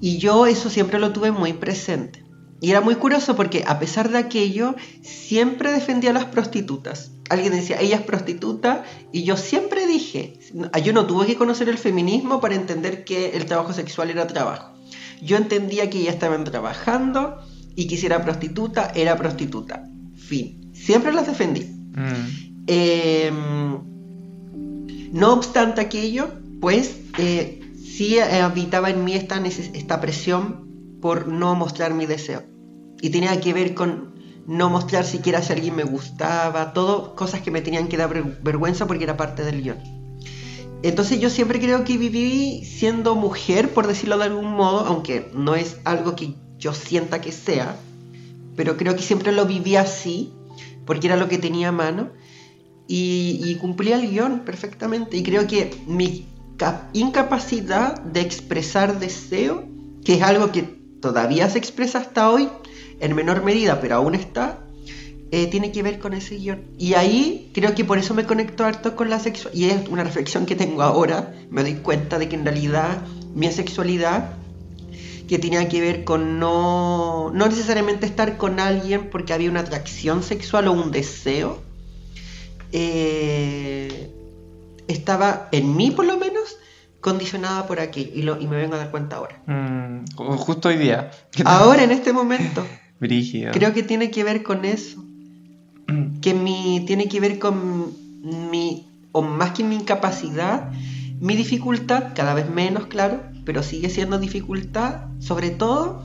Y 0.00 0.18
yo 0.18 0.46
eso 0.46 0.70
siempre 0.70 0.98
lo 0.98 1.12
tuve 1.12 1.32
muy 1.32 1.52
presente. 1.52 2.24
Y 2.60 2.70
era 2.70 2.80
muy 2.80 2.96
curioso 2.96 3.36
porque 3.36 3.64
a 3.66 3.78
pesar 3.78 4.10
de 4.10 4.18
aquello, 4.18 4.74
siempre 5.02 5.72
defendía 5.72 6.10
a 6.10 6.14
las 6.14 6.24
prostitutas. 6.24 7.12
Alguien 7.28 7.52
decía, 7.52 7.80
ella 7.80 7.96
es 7.96 8.02
prostituta, 8.02 8.84
y 9.12 9.24
yo 9.24 9.36
siempre 9.36 9.86
dije, 9.86 10.40
yo 10.82 10.92
no 10.92 11.06
tuve 11.06 11.26
que 11.26 11.36
conocer 11.36 11.68
el 11.68 11.78
feminismo 11.78 12.40
para 12.40 12.54
entender 12.54 13.04
que 13.04 13.36
el 13.36 13.46
trabajo 13.46 13.72
sexual 13.72 14.10
era 14.10 14.26
trabajo. 14.26 14.77
Yo 15.22 15.36
entendía 15.36 15.90
que 15.90 15.98
ellas 16.00 16.14
estaban 16.14 16.44
trabajando 16.44 17.38
y 17.74 17.86
que 17.86 17.96
si 17.96 18.06
era 18.06 18.22
prostituta, 18.24 18.90
era 18.94 19.16
prostituta. 19.16 19.84
Fin. 20.16 20.70
Siempre 20.74 21.12
las 21.12 21.26
defendí. 21.26 21.62
Mm. 21.62 22.64
Eh, 22.66 23.30
no 25.12 25.32
obstante 25.32 25.80
aquello, 25.80 26.30
pues 26.60 26.96
eh, 27.18 27.60
sí 27.76 28.18
habitaba 28.18 28.90
en 28.90 29.04
mí 29.04 29.14
esta, 29.14 30.00
presión 30.00 30.98
por 31.00 31.28
no 31.28 31.54
mostrar 31.54 31.94
mi 31.94 32.06
deseo. 32.06 32.42
Y 33.00 33.10
tenía 33.10 33.40
que 33.40 33.52
ver 33.52 33.74
con 33.74 34.14
no 34.46 34.70
mostrar 34.70 35.04
siquiera 35.04 35.42
si 35.42 35.52
alguien 35.52 35.76
me 35.76 35.84
gustaba, 35.84 36.72
todo 36.72 37.14
cosas 37.14 37.40
que 37.42 37.50
me 37.50 37.60
tenían 37.62 37.88
que 37.88 37.96
dar 37.96 38.08
ver- 38.12 38.38
vergüenza 38.42 38.86
porque 38.86 39.04
era 39.04 39.16
parte 39.16 39.44
del 39.44 39.62
guion. 39.62 39.78
Entonces 40.82 41.20
yo 41.20 41.28
siempre 41.30 41.58
creo 41.58 41.84
que 41.84 41.98
viví 41.98 42.64
siendo 42.64 43.14
mujer, 43.14 43.74
por 43.74 43.86
decirlo 43.86 44.16
de 44.18 44.24
algún 44.24 44.52
modo, 44.52 44.80
aunque 44.86 45.30
no 45.34 45.54
es 45.54 45.78
algo 45.84 46.14
que 46.14 46.34
yo 46.58 46.72
sienta 46.72 47.20
que 47.20 47.32
sea, 47.32 47.76
pero 48.56 48.76
creo 48.76 48.94
que 48.94 49.02
siempre 49.02 49.32
lo 49.32 49.44
viví 49.46 49.76
así, 49.76 50.32
porque 50.86 51.08
era 51.08 51.16
lo 51.16 51.28
que 51.28 51.38
tenía 51.38 51.68
a 51.68 51.72
mano, 51.72 52.10
y, 52.86 53.40
y 53.44 53.56
cumplía 53.56 53.96
el 54.00 54.10
guion 54.10 54.40
perfectamente. 54.40 55.16
Y 55.16 55.22
creo 55.22 55.46
que 55.46 55.70
mi 55.86 56.26
ca- 56.56 56.88
incapacidad 56.92 58.00
de 58.00 58.20
expresar 58.20 58.98
deseo, 58.98 59.64
que 60.04 60.14
es 60.14 60.22
algo 60.22 60.52
que 60.52 60.62
todavía 60.62 61.50
se 61.50 61.58
expresa 61.58 61.98
hasta 61.98 62.30
hoy, 62.30 62.48
en 63.00 63.14
menor 63.14 63.44
medida, 63.44 63.80
pero 63.80 63.96
aún 63.96 64.14
está, 64.14 64.64
eh, 65.30 65.46
tiene 65.48 65.72
que 65.72 65.82
ver 65.82 65.98
con 65.98 66.14
ese 66.14 66.36
guion. 66.36 66.62
Y 66.78 66.94
ahí 66.94 67.50
creo 67.54 67.74
que 67.74 67.84
por 67.84 67.98
eso 67.98 68.14
me 68.14 68.24
conecto 68.24 68.64
harto 68.64 68.96
con 68.96 69.10
la 69.10 69.18
sexualidad. 69.20 69.58
Y 69.58 69.70
es 69.82 69.88
una 69.88 70.04
reflexión 70.04 70.46
que 70.46 70.56
tengo 70.56 70.82
ahora. 70.82 71.34
Me 71.50 71.62
doy 71.62 71.74
cuenta 71.74 72.18
de 72.18 72.28
que 72.28 72.36
en 72.36 72.44
realidad 72.44 73.02
mi 73.34 73.50
sexualidad, 73.52 74.30
que 75.28 75.38
tenía 75.38 75.68
que 75.68 75.80
ver 75.82 76.04
con 76.04 76.38
no, 76.38 77.30
no 77.34 77.46
necesariamente 77.46 78.06
estar 78.06 78.38
con 78.38 78.58
alguien 78.60 79.10
porque 79.10 79.34
había 79.34 79.50
una 79.50 79.60
atracción 79.60 80.22
sexual 80.22 80.68
o 80.68 80.72
un 80.72 80.90
deseo, 80.90 81.60
eh, 82.72 84.10
estaba 84.88 85.48
en 85.52 85.76
mí 85.76 85.90
por 85.90 86.06
lo 86.06 86.16
menos 86.16 86.56
condicionada 87.00 87.66
por 87.66 87.80
aquello. 87.80 88.10
Y, 88.14 88.22
lo, 88.22 88.40
y 88.40 88.46
me 88.46 88.56
vengo 88.56 88.74
a 88.74 88.78
dar 88.78 88.90
cuenta 88.90 89.16
ahora. 89.16 89.42
Mm, 89.46 90.04
ju- 90.16 90.36
justo 90.36 90.68
hoy 90.68 90.76
día. 90.78 91.10
Ahora, 91.44 91.84
en 91.84 91.90
este 91.90 92.12
momento. 92.12 92.64
Brígido. 93.00 93.52
Creo 93.52 93.72
que 93.72 93.82
tiene 93.82 94.10
que 94.10 94.24
ver 94.24 94.42
con 94.42 94.64
eso. 94.64 95.04
Que 96.20 96.34
mi, 96.34 96.84
tiene 96.86 97.08
que 97.08 97.20
ver 97.20 97.38
con 97.38 97.92
mi, 98.50 98.86
o 99.12 99.22
más 99.22 99.52
que 99.52 99.64
mi 99.64 99.76
incapacidad, 99.76 100.70
mi 101.20 101.36
dificultad, 101.36 102.12
cada 102.14 102.34
vez 102.34 102.48
menos, 102.50 102.86
claro, 102.86 103.22
pero 103.44 103.62
sigue 103.62 103.88
siendo 103.88 104.18
dificultad, 104.18 105.06
sobre 105.20 105.50
todo, 105.50 106.04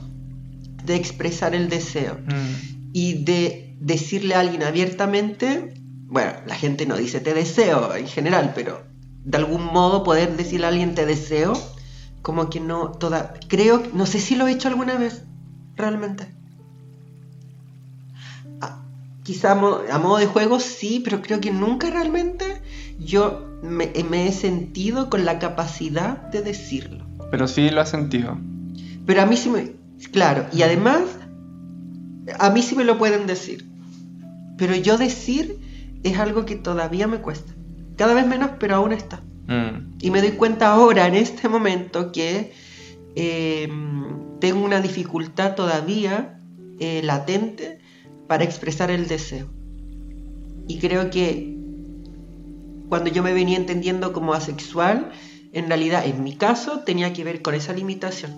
de 0.84 0.96
expresar 0.96 1.54
el 1.54 1.68
deseo. 1.68 2.14
Mm, 2.14 2.90
Y 2.92 3.24
de 3.24 3.76
decirle 3.80 4.34
a 4.34 4.40
alguien 4.40 4.62
abiertamente, 4.62 5.74
bueno, 6.06 6.32
la 6.46 6.54
gente 6.54 6.86
no 6.86 6.96
dice 6.96 7.20
te 7.20 7.34
deseo 7.34 7.94
en 7.96 8.06
general, 8.06 8.52
pero 8.54 8.82
de 9.24 9.36
algún 9.36 9.64
modo 9.64 10.04
poder 10.04 10.36
decirle 10.36 10.66
a 10.66 10.68
alguien 10.70 10.94
te 10.94 11.06
deseo, 11.06 11.52
como 12.22 12.48
que 12.50 12.60
no, 12.60 12.92
toda, 12.92 13.34
creo, 13.48 13.82
no 13.92 14.06
sé 14.06 14.20
si 14.20 14.36
lo 14.36 14.46
he 14.46 14.52
hecho 14.52 14.68
alguna 14.68 14.96
vez, 14.96 15.24
realmente. 15.76 16.34
Quizá 19.24 19.52
a 19.52 19.54
modo, 19.54 19.82
a 19.90 19.98
modo 19.98 20.18
de 20.18 20.26
juego 20.26 20.60
sí, 20.60 21.00
pero 21.02 21.22
creo 21.22 21.40
que 21.40 21.50
nunca 21.50 21.90
realmente 21.90 22.44
yo 23.00 23.58
me, 23.62 23.90
me 24.08 24.28
he 24.28 24.32
sentido 24.32 25.08
con 25.10 25.24
la 25.24 25.38
capacidad 25.38 26.18
de 26.30 26.42
decirlo. 26.42 27.06
Pero 27.30 27.48
sí 27.48 27.70
lo 27.70 27.80
has 27.80 27.90
sentido. 27.90 28.38
Pero 29.06 29.22
a 29.22 29.26
mí 29.26 29.36
sí 29.36 29.48
me... 29.48 29.72
Claro, 30.12 30.46
y 30.52 30.62
además, 30.62 31.02
a 32.38 32.50
mí 32.50 32.62
sí 32.62 32.76
me 32.76 32.84
lo 32.84 32.98
pueden 32.98 33.26
decir. 33.26 33.66
Pero 34.58 34.76
yo 34.76 34.98
decir 34.98 35.58
es 36.02 36.18
algo 36.18 36.44
que 36.44 36.56
todavía 36.56 37.06
me 37.06 37.18
cuesta. 37.18 37.52
Cada 37.96 38.12
vez 38.12 38.26
menos, 38.26 38.50
pero 38.60 38.76
aún 38.76 38.92
está. 38.92 39.22
Mm, 39.46 39.94
Y 40.00 40.10
me 40.10 40.20
doy 40.20 40.32
cuenta 40.32 40.72
ahora, 40.72 41.06
en 41.06 41.14
este 41.14 41.48
momento, 41.48 42.12
que 42.12 42.52
eh, 43.16 43.68
tengo 44.40 44.64
una 44.64 44.80
dificultad 44.80 45.54
todavía 45.54 46.40
eh, 46.78 47.00
latente 47.02 47.80
para 48.28 48.44
expresar 48.44 48.90
el 48.90 49.06
deseo. 49.08 49.46
Y 50.68 50.78
creo 50.78 51.10
que 51.10 51.56
cuando 52.88 53.10
yo 53.10 53.22
me 53.22 53.32
venía 53.32 53.56
entendiendo 53.56 54.12
como 54.12 54.34
asexual, 54.34 55.10
en 55.52 55.68
realidad, 55.68 56.06
en 56.06 56.22
mi 56.24 56.36
caso, 56.36 56.80
tenía 56.80 57.12
que 57.12 57.24
ver 57.24 57.42
con 57.42 57.54
esa 57.54 57.72
limitación. 57.72 58.32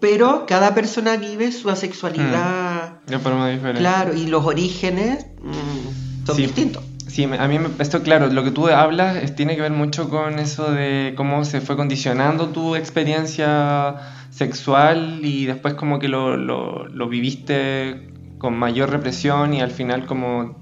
Pero 0.00 0.44
cada 0.46 0.74
persona 0.74 1.16
vive 1.16 1.50
su 1.52 1.70
asexualidad, 1.70 3.00
de 3.06 3.18
forma 3.18 3.48
diferente. 3.48 3.80
claro, 3.80 4.14
y 4.14 4.26
los 4.26 4.44
orígenes 4.44 5.26
mm, 5.42 6.26
son 6.26 6.36
Sí. 6.36 6.42
distintos. 6.42 6.84
Sí, 7.08 7.24
a 7.24 7.48
mí 7.48 7.58
me- 7.58 7.70
esto, 7.80 8.02
claro, 8.02 8.28
lo 8.28 8.44
que 8.44 8.50
tú 8.52 8.68
hablas 8.68 9.16
es- 9.16 9.34
tiene 9.34 9.56
que 9.56 9.62
ver 9.62 9.72
mucho 9.72 10.08
con 10.10 10.38
eso 10.38 10.70
de 10.70 11.14
cómo 11.16 11.44
se 11.44 11.60
fue 11.60 11.74
condicionando 11.76 12.48
tu 12.50 12.76
experiencia 12.76 13.96
sexual 14.30 15.20
y 15.24 15.46
después 15.46 15.74
como 15.74 15.98
que 15.98 16.08
lo, 16.08 16.36
lo- 16.36 16.86
lo 16.86 17.08
viviste 17.08 18.08
con 18.38 18.56
mayor 18.56 18.90
represión 18.90 19.54
y 19.54 19.60
al 19.60 19.70
final 19.70 20.06
como 20.06 20.58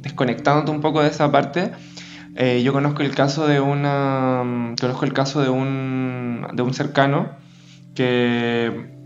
desconectándote 0.00 0.70
un 0.70 0.80
poco 0.80 1.02
de 1.02 1.08
esa 1.08 1.30
parte. 1.30 1.72
Eh, 2.36 2.62
yo 2.62 2.72
conozco 2.72 3.02
el 3.02 3.14
caso 3.14 3.46
de 3.46 3.60
una 3.60 4.42
mm, 4.44 4.76
conozco 4.76 5.04
el 5.04 5.12
caso 5.12 5.42
de 5.42 5.48
un 5.48 6.46
de 6.52 6.62
un 6.62 6.74
cercano 6.74 7.30
que 7.94 8.98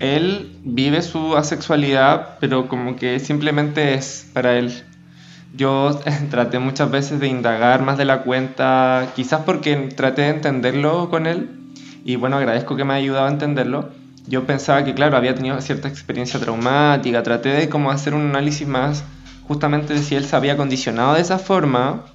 él 0.00 0.58
vive 0.64 1.02
su 1.02 1.36
asexualidad, 1.36 2.38
pero 2.40 2.68
como 2.68 2.96
que 2.96 3.20
simplemente 3.20 3.94
es 3.94 4.28
para 4.32 4.56
él. 4.58 4.72
Yo 5.56 6.00
traté 6.30 6.58
muchas 6.58 6.90
veces 6.90 7.20
de 7.20 7.28
indagar 7.28 7.82
más 7.82 7.96
de 7.96 8.04
la 8.04 8.22
cuenta, 8.22 9.12
quizás 9.14 9.42
porque 9.42 9.76
traté 9.94 10.22
de 10.22 10.28
entenderlo 10.30 11.10
con 11.10 11.26
él, 11.26 11.48
y 12.04 12.16
bueno, 12.16 12.36
agradezco 12.36 12.76
que 12.76 12.84
me 12.84 12.94
haya 12.94 13.04
ayudado 13.04 13.26
a 13.26 13.30
entenderlo. 13.30 13.90
Yo 14.26 14.46
pensaba 14.46 14.84
que, 14.84 14.94
claro, 14.94 15.16
había 15.16 15.34
tenido 15.34 15.60
cierta 15.60 15.88
experiencia 15.88 16.40
traumática, 16.40 17.22
traté 17.22 17.50
de 17.50 17.68
como 17.68 17.90
hacer 17.90 18.14
un 18.14 18.22
análisis 18.30 18.66
más 18.66 19.04
justamente 19.46 19.92
de 19.94 20.02
si 20.02 20.14
él 20.14 20.24
se 20.24 20.34
había 20.36 20.56
condicionado 20.56 21.14
de 21.14 21.20
esa 21.20 21.38
forma, 21.38 22.06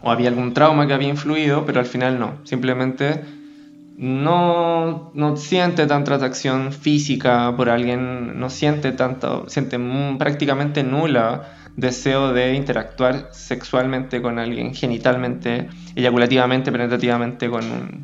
o 0.00 0.10
había 0.10 0.28
algún 0.28 0.54
trauma 0.54 0.86
que 0.86 0.94
había 0.94 1.08
influido, 1.08 1.66
pero 1.66 1.80
al 1.80 1.86
final 1.86 2.20
no, 2.20 2.38
simplemente 2.44 3.24
no, 3.96 5.10
no 5.14 5.36
siente 5.36 5.86
tanta 5.86 6.14
atracción 6.14 6.72
física 6.72 7.52
por 7.56 7.68
alguien, 7.68 8.38
no 8.38 8.50
siente 8.50 8.92
tanto, 8.92 9.48
siente 9.48 9.78
prácticamente 10.18 10.84
nula 10.84 11.54
deseo 11.76 12.32
de 12.32 12.54
interactuar 12.54 13.28
sexualmente 13.32 14.22
con 14.22 14.38
alguien, 14.38 14.74
genitalmente, 14.74 15.68
eyaculativamente, 15.96 16.70
penetrativamente 16.72 17.48
con, 17.50 17.64
un- 17.64 18.02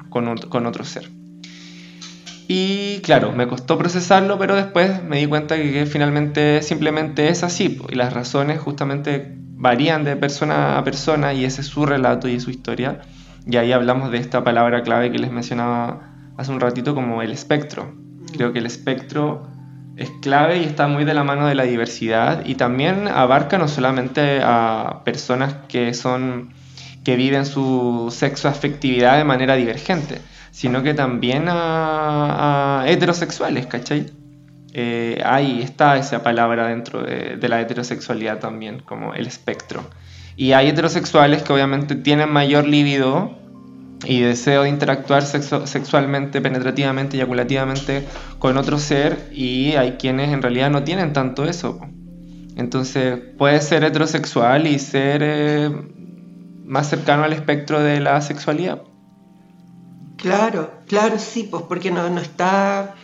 con 0.48 0.66
otro 0.66 0.84
ser. 0.84 1.10
Y 2.46 3.00
claro, 3.00 3.32
me 3.32 3.46
costó 3.46 3.78
procesarlo, 3.78 4.38
pero 4.38 4.54
después 4.54 5.02
me 5.02 5.18
di 5.18 5.26
cuenta 5.26 5.56
que, 5.56 5.72
que 5.72 5.86
finalmente 5.86 6.62
simplemente 6.62 7.28
es 7.28 7.42
así, 7.42 7.80
y 7.88 7.94
las 7.94 8.12
razones 8.12 8.60
justamente 8.60 9.34
varían 9.36 10.04
de 10.04 10.16
persona 10.16 10.76
a 10.76 10.84
persona, 10.84 11.32
y 11.32 11.44
ese 11.44 11.62
es 11.62 11.68
su 11.68 11.86
relato 11.86 12.28
y 12.28 12.36
es 12.36 12.42
su 12.42 12.50
historia. 12.50 13.00
Y 13.46 13.56
ahí 13.56 13.72
hablamos 13.72 14.10
de 14.10 14.18
esta 14.18 14.44
palabra 14.44 14.82
clave 14.82 15.10
que 15.10 15.18
les 15.18 15.30
mencionaba 15.30 16.14
hace 16.36 16.52
un 16.52 16.60
ratito 16.60 16.94
como 16.94 17.22
el 17.22 17.32
espectro. 17.32 17.94
Creo 18.32 18.52
que 18.52 18.58
el 18.58 18.66
espectro 18.66 19.46
es 19.96 20.10
clave 20.22 20.58
y 20.58 20.64
está 20.64 20.88
muy 20.88 21.04
de 21.04 21.14
la 21.14 21.24
mano 21.24 21.46
de 21.46 21.54
la 21.54 21.64
diversidad 21.64 22.44
y 22.44 22.56
también 22.56 23.06
abarca 23.06 23.58
no 23.58 23.68
solamente 23.68 24.40
a 24.42 25.02
personas 25.04 25.54
que 25.68 25.94
son 25.94 26.52
que 27.04 27.16
viven 27.16 27.44
su 27.44 28.08
sexo 28.10 28.48
afectividad 28.48 29.18
de 29.18 29.24
manera 29.24 29.56
divergente, 29.56 30.20
sino 30.54 30.84
que 30.84 30.94
también 30.94 31.48
a, 31.48 32.82
a 32.82 32.88
heterosexuales, 32.88 33.66
¿cachai? 33.66 34.06
Eh, 34.72 35.20
ahí 35.24 35.60
está 35.62 35.96
esa 35.96 36.22
palabra 36.22 36.68
dentro 36.68 37.02
de, 37.02 37.36
de 37.36 37.48
la 37.48 37.60
heterosexualidad 37.60 38.38
también, 38.38 38.78
como 38.78 39.14
el 39.14 39.26
espectro. 39.26 39.82
Y 40.36 40.52
hay 40.52 40.68
heterosexuales 40.68 41.42
que 41.42 41.52
obviamente 41.52 41.96
tienen 41.96 42.30
mayor 42.30 42.68
libido 42.68 43.36
y 44.04 44.20
deseo 44.20 44.62
de 44.62 44.68
interactuar 44.68 45.24
sexo- 45.24 45.66
sexualmente, 45.66 46.40
penetrativamente, 46.40 47.16
eyaculativamente 47.16 48.04
con 48.38 48.56
otro 48.56 48.78
ser 48.78 49.30
y 49.32 49.72
hay 49.72 49.92
quienes 49.92 50.32
en 50.32 50.40
realidad 50.40 50.70
no 50.70 50.84
tienen 50.84 51.12
tanto 51.12 51.44
eso. 51.46 51.80
Entonces 52.56 53.18
puede 53.36 53.60
ser 53.60 53.82
heterosexual 53.82 54.68
y 54.68 54.78
ser 54.78 55.20
eh, 55.24 55.70
más 56.64 56.88
cercano 56.88 57.24
al 57.24 57.32
espectro 57.32 57.80
de 57.80 57.98
la 57.98 58.20
sexualidad. 58.20 58.82
Claro, 60.24 60.70
claro, 60.86 61.18
sí, 61.18 61.46
pues 61.50 61.64
porque 61.64 61.90
no, 61.90 62.08
no 62.08 62.18
está 62.18 62.94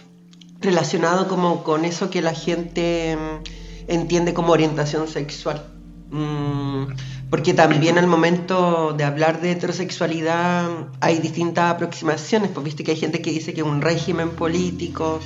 relacionado 0.59 1.29
como 1.29 1.63
con 1.65 1.85
eso 1.85 2.09
que 2.09 2.23
la 2.23 2.33
gente 2.33 3.15
mm, 3.15 3.91
entiende 3.93 4.33
como 4.33 4.53
orientación 4.53 5.07
sexual. 5.07 5.63
Mm, 6.11 6.85
porque 7.29 7.53
también 7.53 7.99
al 7.99 8.07
momento 8.07 8.95
de 8.97 9.05
hablar 9.05 9.43
de 9.43 9.51
heterosexualidad 9.51 10.67
hay 11.03 11.19
distintas 11.19 11.75
aproximaciones, 11.75 12.53
pues 12.55 12.65
viste 12.65 12.85
que 12.85 12.93
hay 12.93 12.97
gente 12.97 13.21
que 13.21 13.33
dice 13.33 13.53
que 13.53 13.61
es 13.61 13.67
un 13.67 13.83
régimen 13.83 14.31
político. 14.31 15.21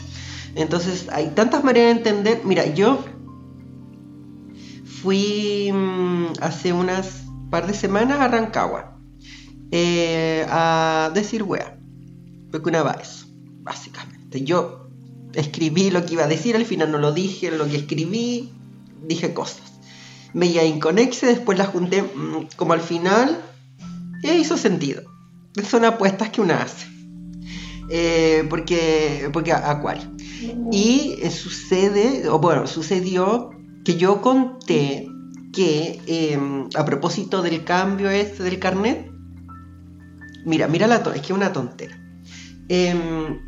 Entonces 0.57 1.07
hay 1.13 1.29
tantas 1.29 1.63
maneras 1.63 1.95
de 1.95 1.99
entender. 2.11 2.41
Mira, 2.43 2.67
yo 2.67 3.05
fui 5.01 5.71
mm, 5.73 6.33
hace 6.41 6.73
unas 6.73 7.23
par 7.51 7.69
de 7.69 7.75
semanas 7.75 8.19
a 8.19 8.27
Rancagua 8.27 8.99
eh, 9.71 10.45
a 10.51 11.13
decir 11.15 11.45
wea. 11.45 11.74
Una 12.63 12.83
vez, 12.83 13.27
básicamente. 13.63 14.43
Yo 14.43 14.89
escribí 15.35 15.91
lo 15.91 16.05
que 16.07 16.15
iba 16.15 16.25
a 16.25 16.29
decir, 16.29 16.55
al 16.57 16.65
final 16.65 16.91
no 16.93 16.99
lo 16.99 17.13
dije, 17.13 17.51
lo 17.51 17.67
que 17.67 17.77
escribí, 17.77 18.53
dije 19.07 19.35
cosas. 19.35 19.63
Veía 20.33 20.65
inconexe, 20.65 21.27
después 21.27 21.59
las 21.59 21.69
junté 21.69 22.03
mm, 22.03 22.49
como 22.57 22.73
al 22.73 22.81
final 22.81 23.43
y 24.23 24.31
hizo 24.31 24.57
sentido. 24.57 25.03
Son 25.69 25.85
apuestas 25.85 26.31
que 26.31 26.41
una 26.41 26.63
hace. 26.63 26.87
Eh, 27.91 28.47
porque, 28.49 29.29
porque 29.33 29.53
a, 29.53 29.81
cuál. 29.81 30.15
Y 30.73 31.17
eh, 31.23 31.31
sucede, 31.31 32.29
o 32.29 32.39
bueno, 32.39 32.67
sucedió 32.67 33.51
que 33.85 33.97
yo 33.97 34.21
conté 34.21 35.09
que 35.53 36.01
em, 36.07 36.69
a 36.75 36.85
propósito 36.85 37.43
del 37.43 37.65
cambio 37.65 38.11
este 38.11 38.43
del 38.43 38.59
carnet, 38.59 39.11
mira, 40.45 40.67
mira 40.69 40.87
la 40.87 40.97
es 40.97 41.03
que 41.03 41.19
es 41.19 41.31
una 41.31 41.53
tontera. 41.53 42.04
Em, 42.69 43.41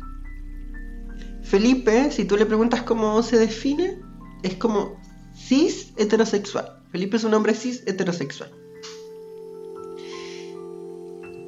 Felipe, 1.43 2.11
si 2.11 2.25
tú 2.25 2.37
le 2.37 2.45
preguntas 2.45 2.83
cómo 2.83 3.21
se 3.23 3.37
define, 3.37 3.99
es 4.43 4.55
como 4.55 4.99
cis 5.35 5.93
heterosexual. 5.97 6.83
Felipe 6.91 7.17
es 7.17 7.23
un 7.23 7.33
hombre 7.33 7.53
cis 7.53 7.83
heterosexual. 7.85 8.51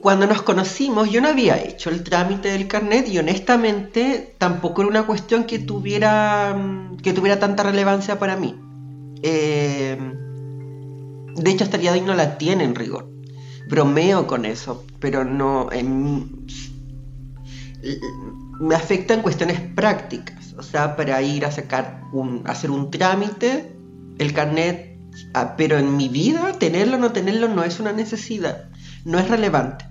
Cuando 0.02 0.28
nos 0.28 0.42
conocimos 0.44 1.12
yo 1.12 1.20
no 1.20 1.28
había 1.28 1.62
hecho 1.62 1.90
el 1.90 2.04
trámite 2.04 2.50
del 2.50 2.70
carnet 2.70 3.10
y 3.10 3.18
honestamente 3.18 4.34
tampoco 4.38 4.82
era 4.82 4.90
una 4.90 5.06
cuestión 5.06 5.44
que 5.44 5.60
tuviera, 5.60 6.58
que 7.04 7.12
tuviera 7.12 7.38
tanta 7.40 7.64
relevancia 7.64 8.18
para 8.18 8.38
mí. 8.38 8.56
Eh, 9.22 9.98
de 11.36 11.52
hecho, 11.52 11.64
hasta 11.64 11.78
el 11.78 11.82
día 11.82 11.94
de 11.94 12.00
hoy 12.00 12.06
no 12.06 12.16
la 12.16 12.38
tiene 12.38 12.64
en 12.64 12.76
rigor. 12.76 13.10
Bromeo 13.68 14.28
con 14.28 14.46
eso, 14.46 14.86
pero 15.00 15.24
no. 15.24 15.70
Me 18.60 18.76
afecta 18.76 19.14
en 19.14 19.22
cuestiones 19.22 19.60
prácticas. 19.76 20.54
O 20.58 20.64
sea, 20.64 20.96
para 20.96 21.22
ir 21.22 21.46
a 21.46 21.52
sacar 21.52 22.04
hacer 22.46 22.72
un 22.72 22.92
trámite, 22.92 23.76
el 24.18 24.34
carnet. 24.34 24.98
Ah, 25.34 25.56
pero 25.58 25.78
en 25.78 25.98
mi 25.98 26.08
vida, 26.08 26.54
tenerlo 26.60 26.98
o 26.98 27.00
no 27.00 27.12
tenerlo 27.12 27.48
no 27.48 27.64
es 27.64 27.80
una 27.80 27.92
necesidad. 27.92 28.70
No 29.06 29.20
es 29.20 29.28
relevante. 29.28 29.86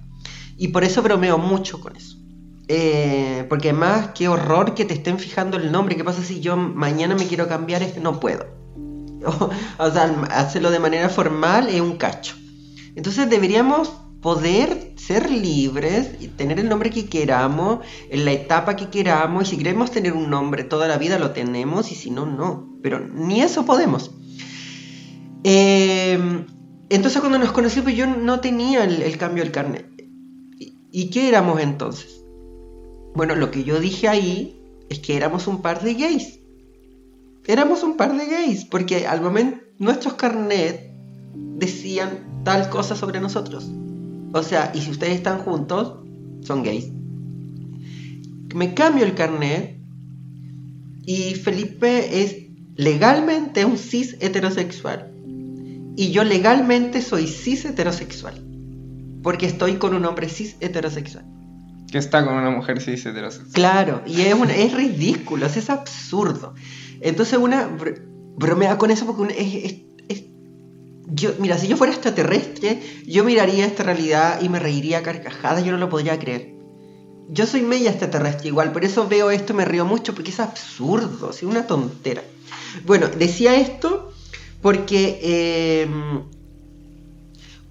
Y 0.57 0.69
por 0.69 0.85
eso 0.85 1.03
bromeo 1.03 1.39
mucho 1.39 1.81
con 1.81 1.97
eso. 1.97 2.17
Eh, 2.69 3.47
porque 3.49 3.71
además, 3.71 4.11
qué 4.15 4.29
horror 4.29 4.75
que 4.75 4.85
te 4.85 4.95
estén 4.95 5.19
fijando 5.19 5.57
el 5.57 5.73
nombre. 5.73 5.97
¿Qué 5.97 6.05
pasa 6.05 6.23
si 6.23 6.41
yo 6.41 6.57
mañana 6.57 7.15
me 7.15 7.27
quiero 7.27 7.49
cambiar? 7.49 7.83
Es 7.83 7.93
que 7.93 8.01
no 8.01 8.21
puedo. 8.21 8.47
o 9.79 9.91
sea, 9.91 10.05
hacerlo 10.31 10.71
de 10.71 10.79
manera 10.79 11.09
formal 11.09 11.69
es 11.69 11.81
un 11.81 11.97
cacho. 11.97 12.35
Entonces 12.95 13.31
deberíamos 13.31 13.93
poder 14.21 14.93
ser 14.97 15.31
libres 15.31 16.11
y 16.21 16.29
tener 16.29 16.59
el 16.59 16.69
nombre 16.69 16.91
que 16.91 17.07
queramos, 17.07 17.81
en 18.11 18.25
la 18.25 18.33
etapa 18.33 18.77
que 18.77 18.89
queramos, 18.89 19.49
y 19.49 19.51
si 19.51 19.59
queremos 19.59 19.91
tener 19.91 20.13
un 20.13 20.31
nombre 20.31 20.65
toda 20.65 20.89
la 20.89 20.99
vida 20.99 21.19
lo 21.19 21.31
tenemos, 21.31 21.93
y 21.93 21.95
si 21.95 22.11
no, 22.11 22.27
no. 22.27 22.79
Pero 22.83 23.01
ni 23.01 23.43
eso 23.43 23.65
podemos. 23.65 24.11
Em, 25.45 26.47
entonces 26.89 27.21
cuando 27.21 27.39
nos 27.39 27.53
conocimos 27.53 27.85
pues 27.85 27.97
yo 27.97 28.07
no 28.07 28.41
tenía 28.41 28.85
el, 28.85 29.17
cambio 29.19 29.45
del 29.45 29.53
carnet. 29.53 29.87
¿Y 30.91 31.11
qué 31.11 31.29
éramos 31.29 31.61
entonces? 31.61 32.25
Bueno, 33.15 33.35
lo 33.35 33.51
que 33.51 33.63
yo 33.63 33.79
dije 33.79 34.09
ahí 34.09 34.61
es 34.89 34.99
que 35.01 35.17
éramos 35.17 35.47
un 35.47 35.63
par 35.63 35.83
de 35.83 35.95
gays 35.95 36.39
éramos 37.49 37.83
un 37.83 37.97
par 37.97 38.17
de 38.17 38.27
gays, 38.27 38.67
porque 38.67 39.07
al 39.07 39.23
momento 39.23 39.65
nuestros 39.79 40.15
carnet 40.15 40.93
decían 41.35 42.43
tal 42.45 42.69
cosa 42.69 42.95
sobre 42.95 43.21
nosotros. 43.21 43.71
O 44.33 44.43
sea, 44.43 44.73
y 44.75 44.81
si 44.81 44.91
ustedes 44.91 45.15
están 45.15 45.39
juntos, 45.39 45.99
son 46.43 46.63
gays. 46.63 46.91
Me 48.55 48.75
cambio 48.75 49.05
el 49.05 49.15
carnet 49.15 49.79
y 51.05 51.35
Felipe 51.35 52.23
es 52.23 52.37
legalmente 52.77 53.65
un 53.65 53.79
cis 53.79 54.17
heterosexual. 54.21 55.13
Y 55.97 56.11
yo 56.13 56.25
legalmente 56.25 57.03
soy 57.03 57.27
cis 57.27 57.65
heterosexual. 57.65 58.45
Porque 59.23 59.47
estoy 59.47 59.77
con 59.77 59.95
un 59.95 60.05
hombre 60.05 60.29
cis 60.29 60.57
heterosexual. 60.61 61.25
Que 61.91 61.99
está 61.99 62.25
con 62.25 62.35
una 62.35 62.51
mujer 62.51 62.81
cis 62.81 63.05
heterosexual. 63.05 63.53
Claro, 63.53 64.03
y 64.07 64.21
es, 64.21 64.37
es 64.57 64.75
ridículo, 64.75 65.47
es 65.47 65.71
absurdo. 65.71 66.55
Entonces 67.01 67.39
una 67.39 67.69
bromea 68.37 68.79
con 68.79 68.91
eso 68.91 69.07
porque 69.07 69.35
es, 69.39 69.88
yo, 71.11 71.33
mira, 71.39 71.59
si 71.59 71.69
yo 71.69 71.77
fuera 71.77 71.93
extraterrestre, 71.93 72.81
yo 73.07 73.25
miraría 73.25 73.67
esta 73.67 73.83
realidad 73.83 74.41
y 74.41 74.49
me 74.49 74.59
reiría 74.59 74.99
a 74.99 75.03
carcajadas, 75.03 75.65
yo 75.65 75.73
no 75.73 75.79
lo 75.79 75.89
podría 75.89 76.19
creer. 76.19 76.55
Yo 77.31 77.47
soy 77.47 77.63
media 77.63 77.91
extraterrestre 77.91 78.49
igual, 78.49 78.73
por 78.73 78.85
eso 78.85 79.09
veo 79.09 79.31
esto, 79.31 79.55
me 79.55 79.65
río 79.65 79.85
mucho, 79.85 80.15
porque 80.15 80.31
es 80.31 80.41
absurdo, 80.41 81.31
es 81.31 81.43
una 81.43 81.67
tontera. 81.67 82.23
Bueno, 82.87 83.09
decía 83.09 83.57
esto 83.57 84.13
porque, 84.63 85.83
em, 85.83 86.23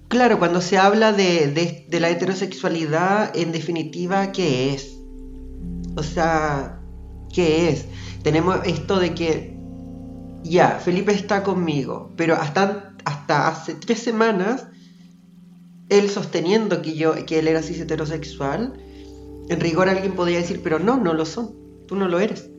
claro, 0.08 0.38
cuando 0.38 0.60
se 0.60 0.78
habla 0.78 1.12
de, 1.12 1.84
de 1.88 2.00
la 2.00 2.10
heterosexualidad, 2.10 3.36
en 3.36 3.52
definitiva, 3.52 4.32
¿qué 4.32 4.74
es? 4.74 4.96
O 5.96 6.02
sea, 6.02 6.80
¿qué 7.32 7.70
es? 7.70 7.86
tenemos 8.22 8.60
esto 8.64 8.98
de 8.98 9.14
que, 9.14 9.56
ya, 10.42 10.78
Felipe 10.84 11.12
está 11.12 11.42
conmigo, 11.42 12.12
pero 12.16 12.34
hasta, 12.34 12.94
hasta 13.08 13.48
hace 13.48 13.74
tres 13.74 14.00
semanas, 14.00 14.66
él 15.88 16.10
sosteniendo 16.10 16.82
que, 16.82 16.94
yo, 16.94 17.14
que 17.24 17.38
él 17.38 17.48
era 17.48 17.62
cis 17.62 17.80
heterosexual, 17.80 18.74
en 19.48 19.60
rigor 19.60 19.88
alguien 19.88 20.12
podría 20.12 20.36
decir, 20.36 20.60
pero 20.62 20.78
no, 20.78 20.98
no 20.98 21.14
lo 21.14 21.24
son, 21.24 21.54
tú 21.86 21.96
no 21.96 22.06
lo 22.06 22.20
eres. 22.20 22.50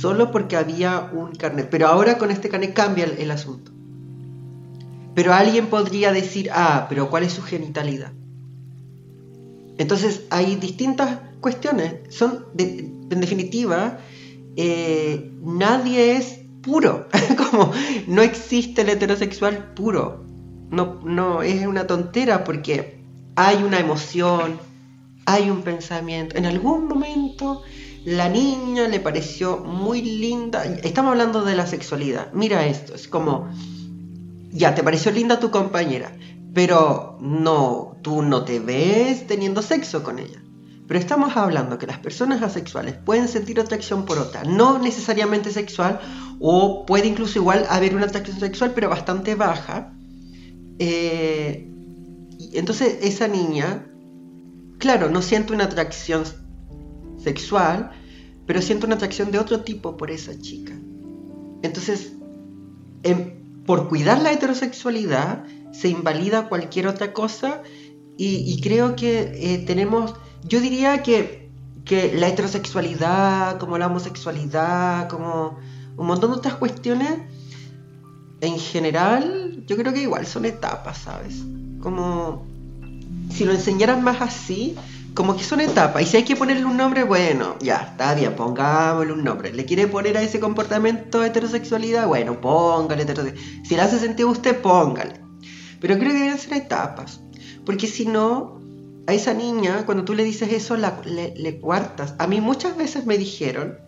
Solo 0.00 0.30
porque 0.30 0.56
había 0.56 1.10
un 1.12 1.32
carnet. 1.32 1.70
Pero 1.70 1.88
ahora 1.88 2.18
con 2.18 2.30
este 2.30 2.48
carnet 2.48 2.72
cambia 2.72 3.04
el, 3.04 3.30
asunto. 3.32 3.72
Pero 5.16 5.34
alguien 5.34 5.66
podría 5.66 6.12
decir, 6.12 6.48
ah, 6.52 6.86
pero 6.88 7.10
¿cuál 7.10 7.24
es 7.24 7.32
su 7.32 7.42
genitalidad? 7.42 8.12
Entonces 9.76 10.22
hay 10.30 10.54
distintas 10.54 11.18
cuestiones. 11.40 12.14
Son, 12.14 12.46
en 12.58 13.20
definitiva, 13.20 13.98
eh, 14.54 15.32
nadie 15.42 16.16
es 16.16 16.41
puro. 16.62 17.08
Como 17.36 17.72
no 18.06 18.22
existe 18.22 18.82
el 18.82 18.90
heterosexual 18.90 19.74
puro. 19.74 20.24
No, 20.70 21.00
no, 21.04 21.42
es 21.42 21.66
una 21.66 21.86
tontera 21.86 22.44
porque 22.44 23.02
hay 23.36 23.62
una 23.62 23.78
emoción, 23.78 24.58
hay 25.26 25.50
un 25.50 25.62
pensamiento. 25.62 26.36
En 26.36 26.46
algún 26.46 26.88
momento 26.88 27.62
la 28.04 28.28
niña 28.28 28.88
le 28.88 29.00
pareció 29.00 29.58
muy 29.58 30.02
linda. 30.02 30.64
Estamos 30.64 31.12
hablando 31.12 31.44
de 31.44 31.54
la 31.54 31.66
sexualidad. 31.66 32.32
Mira 32.32 32.66
esto, 32.66 32.94
es 32.94 33.06
como, 33.06 33.48
ya, 34.50 34.74
te 34.74 34.82
pareció 34.82 35.12
linda 35.12 35.38
tu 35.38 35.50
compañera, 35.50 36.16
pero 36.54 37.18
no, 37.20 37.96
tú 38.02 38.22
no 38.22 38.44
te 38.44 38.58
ves 38.58 39.26
teniendo 39.26 39.62
sexo 39.62 40.02
con 40.02 40.18
ella. 40.18 40.42
Pero 40.86 40.98
estamos 40.98 41.36
hablando 41.36 41.78
que 41.78 41.86
las 41.86 41.98
personas 41.98 42.42
asexuales 42.42 42.94
pueden 42.94 43.28
sentir 43.28 43.60
atracción 43.60 44.04
por 44.04 44.18
otra, 44.18 44.42
no 44.44 44.78
necesariamente 44.78 45.50
sexual, 45.50 46.00
o 46.40 46.84
puede 46.86 47.06
incluso 47.06 47.38
igual 47.38 47.66
haber 47.70 47.94
una 47.94 48.06
atracción 48.06 48.38
sexual, 48.38 48.72
pero 48.74 48.88
bastante 48.88 49.34
baja. 49.34 49.94
Eh, 50.78 51.68
entonces 52.52 52.98
esa 53.02 53.28
niña, 53.28 53.86
claro, 54.78 55.08
no 55.08 55.22
siente 55.22 55.52
una 55.52 55.64
atracción 55.64 56.24
sexual, 57.16 57.92
pero 58.46 58.60
siente 58.60 58.86
una 58.86 58.96
atracción 58.96 59.30
de 59.30 59.38
otro 59.38 59.60
tipo 59.60 59.96
por 59.96 60.10
esa 60.10 60.38
chica. 60.38 60.74
Entonces, 61.62 62.12
por 63.64 63.88
cuidar 63.88 64.20
la 64.20 64.32
heterosexualidad, 64.32 65.44
se 65.72 65.88
invalida 65.88 66.48
cualquier 66.48 66.86
otra 66.86 67.12
cosa 67.12 67.62
y, 68.18 68.60
creo 68.60 68.94
que 68.94 69.32
eh, 69.34 69.64
tenemos 69.66 70.14
yo 70.44 70.60
diría 70.60 71.02
que, 71.02 71.42
la 72.14 72.28
heterosexualidad, 72.28 73.58
como 73.58 73.76
la 73.76 73.86
homosexualidad, 73.86 75.08
como 75.08 75.58
un 75.96 76.06
montón 76.06 76.30
de 76.30 76.38
otras 76.38 76.54
cuestiones, 76.54 77.18
en 78.40 78.58
general, 78.58 79.62
yo 79.66 79.76
creo 79.76 79.92
que 79.92 80.02
igual 80.02 80.26
son 80.26 80.44
etapas, 80.44 80.98
¿sabes? 80.98 81.42
Como 81.80 82.46
si 83.30 83.44
lo 83.44 83.52
enseñaran 83.52 84.02
más 84.02 84.20
así, 84.20 84.74
como 85.14 85.36
que 85.36 85.44
son 85.44 85.60
etapas. 85.60 86.02
Y 86.02 86.06
si 86.06 86.16
hay 86.16 86.24
que 86.24 86.36
ponerle 86.36 86.64
un 86.64 86.76
nombre, 86.76 87.04
bueno, 87.04 87.56
ya, 87.60 87.88
está 87.90 88.14
bien, 88.14 88.34
pongámosle 88.34 89.12
un 89.12 89.24
nombre. 89.24 89.52
¿Le 89.52 89.64
quiere 89.64 89.86
poner 89.86 90.16
a 90.16 90.22
ese 90.22 90.40
comportamiento 90.40 91.22
heterosexualidad? 91.22 92.06
Bueno, 92.06 92.40
póngale 92.40 93.02
heterosexualidad. 93.02 93.64
Si 93.64 93.76
le 93.76 93.82
hace 93.82 93.98
sentido 93.98 94.28
a 94.28 94.32
usted, 94.32 94.60
póngale. 94.60 95.20
Pero 95.80 95.98
creo 95.98 96.12
que 96.12 96.18
deben 96.18 96.38
ser 96.38 96.54
etapas. 96.54 97.20
Porque 97.66 97.86
si 97.86 98.06
no, 98.06 98.61
a 99.06 99.12
esa 99.14 99.34
niña, 99.34 99.84
cuando 99.86 100.04
tú 100.04 100.14
le 100.14 100.24
dices 100.24 100.52
eso, 100.52 100.76
la- 100.76 101.00
le, 101.04 101.60
cuartas. 101.60 102.14
A 102.18 102.26
mí 102.26 102.40
muchas 102.40 102.76
veces 102.76 103.06
me 103.06 103.18
dijeron, 103.18 103.78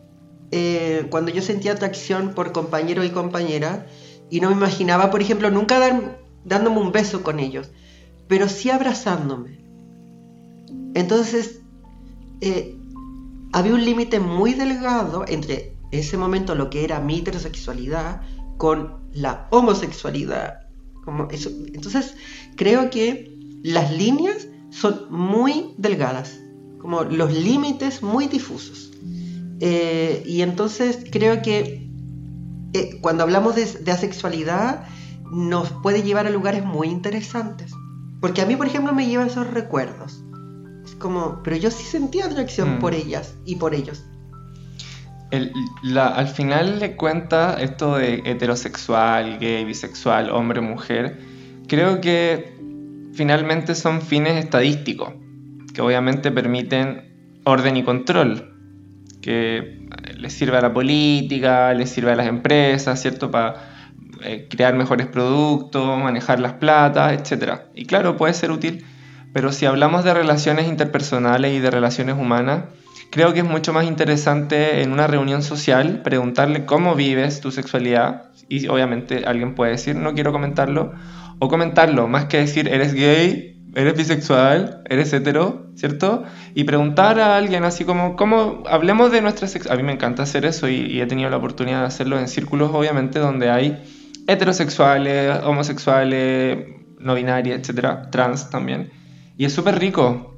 eh, 0.50 1.06
cuando 1.10 1.30
yo 1.30 1.42
sentía 1.42 1.72
atracción 1.72 2.34
por 2.34 2.52
compañeros 2.52 3.06
y 3.06 3.10
compañeras, 3.10 3.86
y 4.30 4.40
no 4.40 4.50
me 4.50 4.56
imaginaba, 4.56 5.10
por 5.10 5.20
ejemplo, 5.20 5.50
nunca 5.50 5.78
dar- 5.78 6.20
dándome 6.44 6.80
un 6.80 6.92
beso 6.92 7.22
con 7.22 7.38
ellos, 7.38 7.70
pero 8.28 8.48
sí 8.48 8.70
abrazándome. 8.70 9.64
Entonces, 10.94 11.60
eh, 12.40 12.76
había 13.52 13.74
un 13.74 13.84
límite 13.84 14.20
muy 14.20 14.54
delgado 14.54 15.24
entre 15.28 15.76
ese 15.92 16.16
momento 16.16 16.54
lo 16.54 16.70
que 16.70 16.84
era 16.84 17.00
mi 17.00 17.18
heterosexualidad 17.18 18.22
con 18.56 19.08
la 19.12 19.46
homosexualidad. 19.50 20.60
Como. 21.04 21.28
Entonces, 21.30 22.16
creo 22.56 22.90
que 22.90 23.38
las 23.62 23.92
líneas 23.92 24.48
son 24.80 25.06
muy 25.10 25.74
delgadas, 25.78 26.38
como 26.80 27.04
los 27.04 27.32
límites 27.32 28.02
muy 28.02 28.26
difusos. 28.26 28.90
Eh, 29.60 30.22
y 30.26 30.42
entonces 30.42 31.04
creo 31.10 31.40
que 31.42 31.88
eh, 32.72 32.98
cuando 33.00 33.22
hablamos 33.22 33.54
de, 33.54 33.64
de 33.66 33.92
asexualidad 33.92 34.86
nos 35.30 35.70
puede 35.82 36.02
llevar 36.02 36.26
a 36.26 36.30
lugares 36.30 36.64
muy 36.64 36.88
interesantes. 36.88 37.72
Porque 38.20 38.42
a 38.42 38.46
mí, 38.46 38.56
por 38.56 38.66
ejemplo, 38.66 38.92
me 38.92 39.06
lleva 39.06 39.24
esos 39.26 39.46
recuerdos. 39.50 40.22
Es 40.84 40.94
como, 40.96 41.40
pero 41.44 41.56
yo 41.56 41.70
sí 41.70 41.84
sentía 41.84 42.26
atracción 42.26 42.76
Mm. 42.76 42.78
por 42.80 42.94
ellas 42.94 43.34
y 43.44 43.56
por 43.56 43.74
ellos. 43.74 44.04
El- 45.30 45.52
la- 45.82 46.08
al 46.08 46.28
final 46.28 46.78
le 46.78 46.96
cuenta 46.96 47.60
esto 47.60 47.96
de 47.96 48.22
heterosexual, 48.24 49.38
gay, 49.38 49.64
bisexual, 49.64 50.30
hombre, 50.30 50.60
mujer. 50.60 51.18
Creo 51.66 52.00
que 52.00 52.54
finalmente 53.16 53.74
son 53.74 54.02
fines 54.02 54.42
estadísticos, 54.42 55.12
que 55.72 55.80
obviamente 55.80 56.30
permiten 56.30 57.40
orden 57.44 57.76
y 57.76 57.82
control, 57.82 58.52
que 59.20 59.88
les 60.16 60.32
sirve 60.32 60.58
a 60.58 60.60
la 60.60 60.72
política, 60.72 61.72
les 61.74 61.90
sirve 61.90 62.12
a 62.12 62.16
las 62.16 62.26
empresas, 62.26 63.00
¿cierto? 63.00 63.30
Para 63.30 63.74
crear 64.48 64.74
mejores 64.74 65.06
productos, 65.06 65.98
manejar 65.98 66.40
las 66.40 66.54
platas, 66.54 67.12
etc. 67.12 67.60
Y 67.74 67.86
claro, 67.86 68.16
puede 68.16 68.34
ser 68.34 68.50
útil, 68.50 68.84
pero 69.32 69.52
si 69.52 69.66
hablamos 69.66 70.04
de 70.04 70.14
relaciones 70.14 70.68
interpersonales 70.68 71.52
y 71.54 71.58
de 71.58 71.70
relaciones 71.70 72.16
humanas, 72.16 72.64
creo 73.10 73.32
que 73.32 73.40
es 73.40 73.44
mucho 73.44 73.72
más 73.72 73.84
interesante 73.84 74.82
en 74.82 74.92
una 74.92 75.06
reunión 75.06 75.42
social 75.42 76.02
preguntarle 76.02 76.64
cómo 76.64 76.94
vives 76.94 77.40
tu 77.40 77.50
sexualidad 77.50 78.30
y 78.48 78.66
obviamente 78.68 79.24
alguien 79.26 79.54
puede 79.54 79.72
decir 79.72 79.96
no 79.96 80.14
quiero 80.14 80.32
comentarlo 80.32 80.92
o 81.38 81.48
comentarlo 81.48 82.08
más 82.08 82.26
que 82.26 82.38
decir 82.38 82.68
eres 82.68 82.94
gay, 82.94 83.62
eres 83.74 83.96
bisexual, 83.96 84.82
eres 84.88 85.12
hetero, 85.12 85.66
¿cierto? 85.74 86.24
Y 86.54 86.64
preguntar 86.64 87.18
a 87.18 87.36
alguien 87.36 87.64
así 87.64 87.84
como 87.84 88.16
cómo 88.16 88.62
hablemos 88.66 89.10
de 89.10 89.20
nuestra 89.20 89.48
sexualidad. 89.48 89.78
A 89.78 89.82
mí 89.82 89.86
me 89.86 89.92
encanta 89.92 90.22
hacer 90.22 90.44
eso 90.44 90.68
y, 90.68 90.76
y 90.76 91.00
he 91.00 91.06
tenido 91.06 91.30
la 91.30 91.36
oportunidad 91.36 91.80
de 91.80 91.86
hacerlo 91.86 92.18
en 92.18 92.28
círculos 92.28 92.70
obviamente 92.72 93.18
donde 93.18 93.50
hay 93.50 93.82
heterosexuales, 94.26 95.42
homosexuales, 95.44 96.58
no 96.98 97.14
binarias, 97.14 97.60
etcétera, 97.60 98.10
trans 98.10 98.50
también. 98.50 98.90
Y 99.36 99.44
es 99.44 99.52
súper 99.52 99.78
rico. 99.78 100.30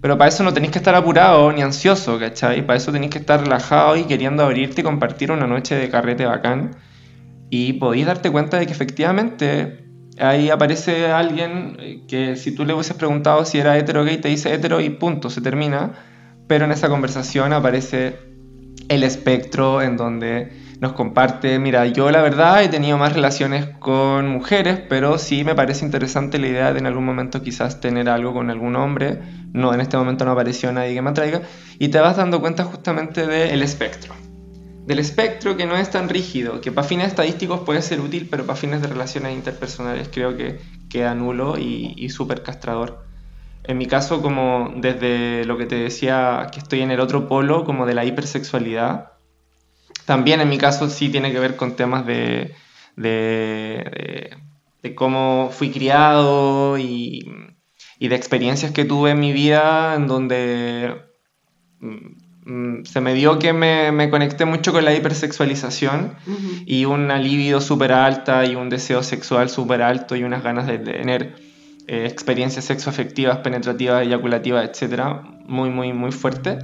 Pero 0.00 0.16
para 0.16 0.28
eso 0.28 0.42
no 0.42 0.52
tenéis 0.54 0.72
que 0.72 0.78
estar 0.78 0.94
apurado 0.94 1.52
ni 1.52 1.60
ansioso, 1.60 2.18
¿cachai? 2.18 2.66
Para 2.66 2.78
eso 2.78 2.90
tenéis 2.90 3.12
que 3.12 3.18
estar 3.18 3.40
relajado 3.40 3.96
y 3.96 4.04
queriendo 4.04 4.42
abrirte 4.42 4.80
y 4.80 4.84
compartir 4.84 5.30
una 5.30 5.46
noche 5.46 5.74
de 5.74 5.90
carrete 5.90 6.24
bacán. 6.24 6.76
Y 7.50 7.74
podéis 7.74 8.06
darte 8.06 8.30
cuenta 8.30 8.58
de 8.58 8.66
que 8.66 8.72
efectivamente 8.72 9.89
ahí 10.20 10.50
aparece 10.50 11.06
alguien 11.10 11.76
eh, 11.80 12.02
que 12.08 12.36
si 12.36 12.54
tú 12.54 12.64
le 12.64 12.74
hubieses 12.74 12.96
preguntado 12.96 13.44
si 13.44 13.58
era 13.58 13.76
hetero 13.76 14.04
gay, 14.04 14.18
te 14.18 14.28
dice 14.28 14.52
hetero 14.52 14.80
y 14.80 14.90
punto, 14.90 15.30
se 15.30 15.40
termina. 15.40 15.92
Pero 16.46 16.64
en 16.64 16.72
esa 16.72 16.88
conversación 16.88 17.52
aparece 17.52 18.18
el 18.88 19.04
espectro 19.04 19.82
en 19.82 19.96
donde 19.96 20.52
nos 20.80 20.94
comparte, 20.94 21.58
mira, 21.58 21.86
yo 21.86 22.10
la 22.10 22.22
verdad 22.22 22.62
he 22.62 22.68
tenido 22.68 22.96
más 22.96 23.12
relaciones 23.12 23.66
con 23.78 24.28
mujeres, 24.28 24.80
pero 24.88 25.18
sí 25.18 25.44
me 25.44 25.54
parece 25.54 25.84
interesante 25.84 26.38
la 26.38 26.48
idea 26.48 26.72
de 26.72 26.78
en 26.78 26.86
algún 26.86 27.04
momento 27.04 27.42
quizás 27.42 27.80
tener 27.80 28.08
algo 28.08 28.32
con 28.32 28.50
algún 28.50 28.76
hombre. 28.76 29.20
No, 29.52 29.74
en 29.74 29.80
este 29.80 29.96
momento 29.96 30.24
no 30.24 30.32
apareció 30.32 30.72
nadie 30.72 30.94
que 30.94 31.02
me 31.02 31.10
atraiga. 31.10 31.42
Y 31.78 31.88
te 31.88 32.00
vas 32.00 32.16
dando 32.16 32.40
cuenta 32.40 32.64
justamente 32.64 33.26
del 33.26 33.62
espectro. 33.62 34.14
Del 34.90 34.98
espectro 34.98 35.56
que 35.56 35.66
no 35.66 35.76
es 35.76 35.88
tan 35.90 36.08
rígido, 36.08 36.60
que 36.60 36.72
para 36.72 36.84
fines 36.88 37.06
estadísticos 37.06 37.60
puede 37.60 37.80
ser 37.80 38.00
útil, 38.00 38.26
pero 38.28 38.44
para 38.44 38.56
fines 38.58 38.82
de 38.82 38.88
relaciones 38.88 39.34
interpersonales 39.36 40.08
creo 40.12 40.36
que 40.36 40.58
queda 40.88 41.14
nulo 41.14 41.56
y, 41.58 41.94
y 41.96 42.08
súper 42.10 42.42
castrador. 42.42 43.04
En 43.62 43.78
mi 43.78 43.86
caso, 43.86 44.20
como 44.22 44.72
desde 44.76 45.44
lo 45.44 45.56
que 45.58 45.66
te 45.66 45.76
decía, 45.76 46.48
que 46.52 46.58
estoy 46.58 46.80
en 46.80 46.90
el 46.90 47.00
otro 47.00 47.28
polo, 47.28 47.64
como 47.64 47.86
de 47.86 47.94
la 47.94 48.04
hipersexualidad, 48.04 49.12
también 50.06 50.40
en 50.40 50.48
mi 50.48 50.58
caso 50.58 50.88
sí 50.88 51.08
tiene 51.08 51.32
que 51.32 51.40
ver 51.40 51.56
con 51.56 51.76
temas 51.76 52.06
de, 52.06 52.54
de, 52.96 54.36
de- 54.82 54.94
cómo 54.94 55.50
fui 55.52 55.70
criado 55.70 56.78
y, 56.78 57.30
y 57.98 58.08
de 58.08 58.16
experiencias 58.16 58.72
que 58.72 58.84
tuve 58.84 59.10
en 59.12 59.20
mi 59.20 59.32
vida 59.32 59.94
en 59.94 60.06
donde 60.08 60.96
mm, 61.80 62.19
se 62.84 63.00
me 63.00 63.14
dio 63.14 63.38
que 63.38 63.52
me, 63.52 63.92
me 63.92 64.08
conecté 64.10 64.44
mucho 64.44 64.72
con 64.72 64.84
la 64.84 64.94
hipersexualización 64.94 66.14
y 66.66 66.84
una 66.84 67.18
libido 67.18 67.60
súper 67.60 67.92
alta 67.92 68.44
y 68.46 68.54
un 68.54 68.70
deseo 68.70 69.02
sexual 69.02 69.50
súper 69.50 69.82
alto 69.82 70.16
y 70.16 70.24
unas 70.24 70.42
ganas 70.42 70.66
de 70.66 70.78
tener 70.78 71.34
eh, 71.86 72.06
experiencias 72.06 72.64
sexoafectivas, 72.64 73.38
penetrativas, 73.38 74.06
eyaculativas, 74.06 74.68
etcétera, 74.68 75.22
muy, 75.46 75.70
muy, 75.70 75.92
muy 75.92 76.12
fuerte. 76.12 76.58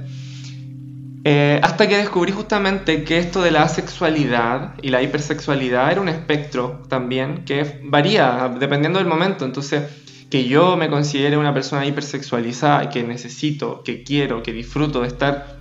Eh, 1.23 1.59
hasta 1.61 1.87
que 1.87 1.97
descubrí 1.97 2.31
justamente 2.31 3.03
que 3.03 3.19
esto 3.19 3.41
de 3.41 3.51
la 3.51 3.63
asexualidad 3.63 4.75
y 4.81 4.89
la 4.89 5.01
hipersexualidad 5.01 5.91
era 5.91 5.99
un 5.99 6.07
espectro 6.07 6.83
también 6.87 7.43
que 7.43 7.81
varía 7.83 8.49
dependiendo 8.57 8.99
del 8.99 9.07
momento. 9.07 9.43
Entonces, 9.43 9.83
que 10.29 10.45
yo 10.45 10.77
me 10.77 10.89
considere 10.89 11.37
una 11.37 11.53
persona 11.53 11.85
hipersexualizada 11.85 12.85
y 12.85 12.87
que 12.87 13.03
necesito, 13.03 13.83
que 13.83 14.03
quiero, 14.03 14.41
que 14.43 14.53
disfruto 14.53 15.01
de 15.01 15.07
estar 15.07 15.56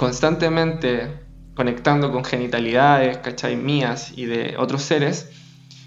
constantemente 0.00 1.10
conectando 1.54 2.10
con 2.10 2.24
genitalidades, 2.24 3.18
¿cachai? 3.18 3.54
Mías 3.54 4.14
y 4.16 4.24
de 4.24 4.54
otros 4.56 4.80
seres, 4.80 5.28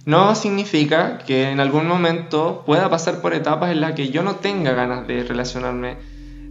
no 0.06 0.36
significa 0.36 1.18
que 1.18 1.50
en 1.50 1.60
algún 1.60 1.88
momento 1.88 2.62
pueda 2.64 2.92
pasar 2.92 3.22
por 3.22 3.34
etapas 3.34 3.72
en 3.72 3.82
las 3.82 3.94
que 3.94 4.10
yo 4.10 4.22
no 4.22 4.36
tenga 4.36 4.74
ganas 4.74 5.08
de 5.08 5.24
relacionarme 5.24 5.98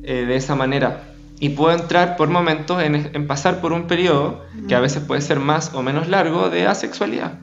eh, 0.03 0.25
de 0.27 0.35
esa 0.35 0.57
manera. 0.57 1.05
Y 1.38 1.51
puedo 1.51 1.72
entrar 1.72 2.16
por 2.16 2.29
momentos 2.31 2.83
en, 2.83 3.11
en 3.14 3.27
pasar 3.29 3.61
por 3.61 3.72
un 3.72 3.87
periodo 3.87 4.44
que 4.66 4.75
a 4.75 4.81
veces 4.81 5.05
puede 5.05 5.20
ser 5.20 5.38
más 5.38 5.72
o 5.72 5.85
menos 5.85 6.09
largo 6.09 6.51
de 6.51 6.66
asexualidad. 6.66 7.38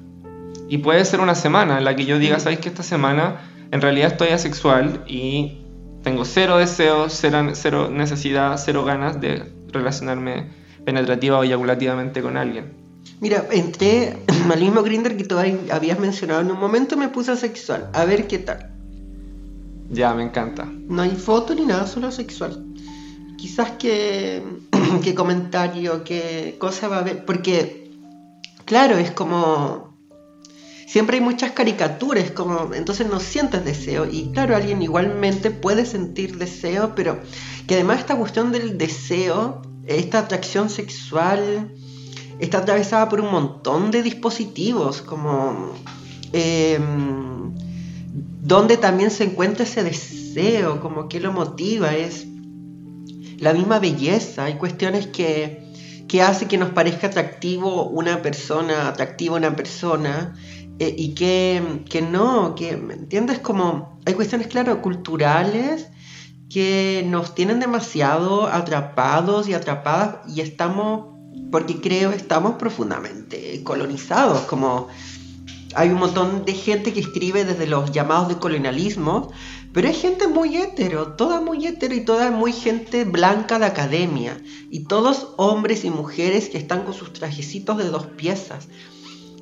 Y 0.67 0.79
puede 0.79 1.05
ser 1.05 1.21
una 1.21 1.36
semana 1.36 1.77
en 1.77 1.86
la 1.86 1.95
que 1.95 2.03
yo 2.03 2.19
diga, 2.19 2.41
¿sabéis 2.41 2.60
que 2.60 2.67
esta 2.67 2.84
semana 2.84 3.39
en 3.71 3.79
realidad 3.79 4.12
estoy 4.12 4.29
asexual 4.29 5.01
y 5.08 5.62
tengo 6.03 6.25
cero 6.25 6.58
deseos, 6.58 7.13
cero, 7.17 7.51
cero 7.53 7.89
necesidad, 7.89 8.58
cero 8.58 8.84
ganas 8.84 9.21
de 9.21 9.58
relacionarme 9.71 10.47
penetrativa 10.86 11.39
o 11.39 11.43
eyaculativamente 11.43 12.21
con 12.21 12.38
alguien? 12.38 12.73
Mira, 13.21 13.45
entré 13.51 14.17
al 14.49 14.60
mismo 14.60 14.82
Grinder 14.82 15.17
que 15.17 15.23
tú 15.23 15.38
habías 15.38 15.99
mencionado 15.99 16.41
en 16.41 16.51
un 16.51 16.60
momento, 16.60 16.95
me 16.95 17.10
puse 17.10 17.32
asexual. 17.32 17.89
A 17.93 18.05
ver 18.05 18.27
qué 18.27 18.39
tal. 18.39 18.71
Ya, 19.89 20.13
me 20.13 20.23
encanta. 20.23 20.65
No 20.65 21.01
hay 21.01 21.15
foto 21.15 21.55
ni 21.55 21.65
nada, 21.65 21.88
solo 21.88 22.12
sexual. 22.12 22.65
Quizás 23.38 23.71
que, 23.71 24.43
qué 25.03 25.15
comentario, 25.15 26.03
qué 26.03 26.55
cosa 26.60 26.88
va 26.88 26.97
a 26.97 26.99
haber. 26.99 27.25
Porque, 27.25 27.91
claro, 28.65 28.97
es 28.97 29.12
como. 29.12 29.88
Siempre 30.89 31.17
hay 31.17 31.23
muchas 31.23 31.52
caricaturas, 31.52 32.32
como. 32.32 32.73
Entonces 32.73 33.06
no 33.08 33.19
sientes 33.19 33.63
deseo. 33.63 34.08
Y 34.12 34.32
claro, 34.32 34.56
alguien 34.56 34.82
igualmente 34.82 35.52
puede 35.52 35.86
sentir 35.86 36.39
deseo, 36.39 36.95
pero 36.95 37.19
que 37.67 37.75
además 37.75 37.99
esta 37.99 38.15
cuestión 38.15 38.52
del 38.52 38.75
deseo, 38.80 39.62
esta 39.86 40.17
atracción 40.17 40.71
sexual, 40.71 41.71
está 42.39 42.58
atravesada 42.58 43.08
por 43.08 43.21
un 43.21 43.30
montón 43.30 43.91
de 43.91 44.02
dispositivos, 44.02 45.04
como. 45.04 45.73
em, 46.34 47.54
donde 48.41 48.78
también 48.78 49.12
se 49.12 49.25
encuentra 49.25 49.65
ese 49.65 49.84
deseo, 49.84 50.82
como 50.82 51.08
que 51.08 51.19
lo 51.19 51.32
motiva, 51.32 51.93
es 51.93 52.25
la 53.38 53.54
misma 53.54 53.78
belleza, 53.78 54.45
hay 54.45 54.56
cuestiones 54.56 55.06
que, 55.06 55.69
que 56.08 56.23
hace 56.23 56.47
que 56.47 56.58
nos 56.58 56.69
parezca 56.69 57.08
atractivo 57.08 57.84
una 57.89 58.23
persona, 58.23 58.88
atractiva 58.88 59.36
una 59.36 59.56
persona, 59.56 60.34
eh, 60.79 60.95
y 60.97 61.13
que, 61.13 61.83
que 61.89 62.01
no, 62.01 62.55
que, 62.55 62.77
¿me 62.77 62.93
entiendes? 62.93 63.39
Como 63.39 63.99
hay 64.05 64.13
cuestiones, 64.13 64.47
claro, 64.47 64.81
culturales 64.81 65.87
que 66.49 67.05
nos 67.07 67.35
tienen 67.35 67.59
demasiado 67.59 68.47
atrapados 68.47 69.47
y 69.47 69.53
atrapadas 69.53 70.17
y 70.33 70.41
estamos, 70.41 71.17
porque 71.51 71.79
creo, 71.79 72.11
estamos 72.11 72.55
profundamente 72.55 73.61
colonizados, 73.63 74.41
como 74.41 74.87
hay 75.75 75.89
un 75.89 75.99
montón 75.99 76.45
de 76.45 76.53
gente 76.53 76.93
que 76.93 77.01
escribe 77.01 77.45
desde 77.45 77.67
los 77.67 77.91
llamados 77.91 78.27
de 78.27 78.37
colonialismo, 78.37 79.31
pero 79.71 79.87
hay 79.87 79.93
gente 79.93 80.27
muy 80.27 80.57
hetero, 80.57 81.13
toda 81.13 81.41
muy 81.41 81.67
hetero 81.67 81.93
y 81.93 82.03
toda 82.03 82.31
muy 82.31 82.53
gente 82.53 83.03
blanca 83.03 83.59
de 83.59 83.67
academia, 83.67 84.41
y 84.71 84.85
todos 84.85 85.33
hombres 85.37 85.85
y 85.85 85.91
mujeres 85.91 86.49
que 86.49 86.57
están 86.57 86.83
con 86.85 86.95
sus 86.95 87.13
trajecitos 87.13 87.77
de 87.77 87.85
dos 87.85 88.07
piezas. 88.07 88.67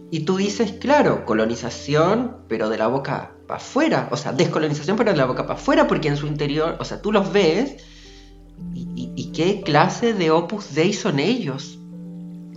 Y 0.09 0.21
tú 0.21 0.37
dices, 0.37 0.73
claro, 0.73 1.25
colonización, 1.25 2.37
pero 2.47 2.69
de 2.69 2.77
la 2.77 2.87
boca 2.87 3.33
para 3.47 3.59
afuera, 3.59 4.07
o 4.11 4.17
sea, 4.17 4.31
descolonización, 4.31 4.95
pero 4.97 5.11
de 5.11 5.17
la 5.17 5.25
boca 5.25 5.45
para 5.45 5.59
afuera, 5.59 5.87
porque 5.87 6.07
en 6.07 6.17
su 6.17 6.27
interior, 6.27 6.77
o 6.79 6.85
sea, 6.85 7.01
tú 7.01 7.11
los 7.11 7.31
ves, 7.31 7.77
y, 8.73 9.31
qué 9.33 9.61
clase 9.61 10.13
de 10.13 10.31
opus 10.31 10.73
dei 10.73 10.93
son 10.93 11.19
ellos. 11.19 11.77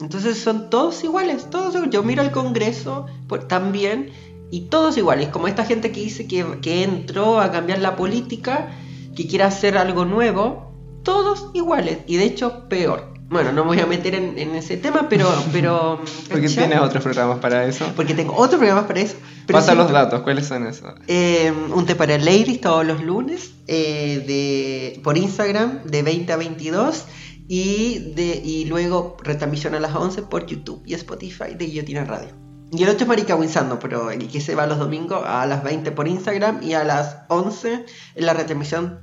Entonces 0.00 0.38
son 0.38 0.70
todos 0.70 1.04
iguales, 1.04 1.50
todos. 1.50 1.74
Yo 1.90 2.02
miro 2.02 2.22
al 2.22 2.30
Congreso 2.30 3.06
por- 3.28 3.46
también 3.48 4.10
y 4.50 4.62
todos 4.62 4.96
iguales, 4.96 5.28
como 5.28 5.46
esta 5.46 5.64
gente 5.64 5.92
que 5.92 6.00
dice 6.00 6.26
que, 6.26 6.60
que 6.62 6.82
entró 6.82 7.40
a 7.40 7.52
cambiar 7.52 7.80
la 7.80 7.96
política, 7.96 8.70
que 9.14 9.26
quiere 9.26 9.44
hacer 9.44 9.76
algo 9.76 10.06
nuevo, 10.06 10.72
todos 11.02 11.50
iguales 11.52 11.98
y 12.06 12.16
de 12.16 12.24
hecho 12.24 12.68
peor. 12.68 13.12
Bueno, 13.30 13.52
no 13.52 13.62
me 13.62 13.68
voy 13.68 13.80
a 13.80 13.86
meter 13.86 14.14
en, 14.16 14.36
en 14.38 14.54
ese 14.56 14.76
tema, 14.76 15.08
pero... 15.08 15.26
pero 15.52 16.00
Porque 16.28 16.48
¿cachai? 16.48 16.66
tienes 16.66 16.80
otros 16.80 17.02
programas 17.02 17.38
para 17.38 17.64
eso. 17.64 17.86
Porque 17.94 18.12
tengo 18.14 18.34
otros 18.34 18.58
programas 18.58 18.84
para 18.84 19.00
eso. 19.00 19.14
pero 19.46 19.58
Pasa 19.60 19.74
los 19.74 19.90
datos, 19.90 20.22
¿cuáles 20.22 20.46
son 20.46 20.66
esos? 20.66 20.92
eh, 21.06 21.52
un 21.74 21.86
té 21.86 21.94
para 21.94 22.18
ladies 22.18 22.60
todos 22.60 22.84
los 22.84 23.02
lunes 23.02 23.52
eh, 23.68 24.24
de, 24.26 25.00
por 25.02 25.16
Instagram 25.16 25.84
de 25.84 26.02
20 26.02 26.32
a 26.32 26.36
22 26.36 27.04
y, 27.46 28.12
de, 28.16 28.42
y 28.44 28.64
luego 28.66 29.16
retransmisión 29.22 29.74
a 29.76 29.80
las 29.80 29.94
11 29.94 30.22
por 30.22 30.46
YouTube 30.46 30.82
y 30.84 30.94
Spotify 30.94 31.54
de 31.56 31.66
Guillotina 31.66 32.04
Radio. 32.04 32.28
Y 32.72 32.82
el 32.84 32.88
otro 32.88 33.02
es 33.02 33.08
Marica 33.08 33.34
Winsando, 33.36 33.78
pero 33.80 34.10
el 34.12 34.28
que 34.28 34.40
se 34.40 34.54
va 34.54 34.66
los 34.66 34.78
domingos 34.78 35.22
a 35.26 35.44
las 35.46 35.62
20 35.64 35.90
por 35.92 36.06
Instagram 36.06 36.62
y 36.62 36.74
a 36.74 36.84
las 36.84 37.18
11 37.28 37.84
en 38.16 38.26
la 38.26 38.32
retransmisión 38.34 39.00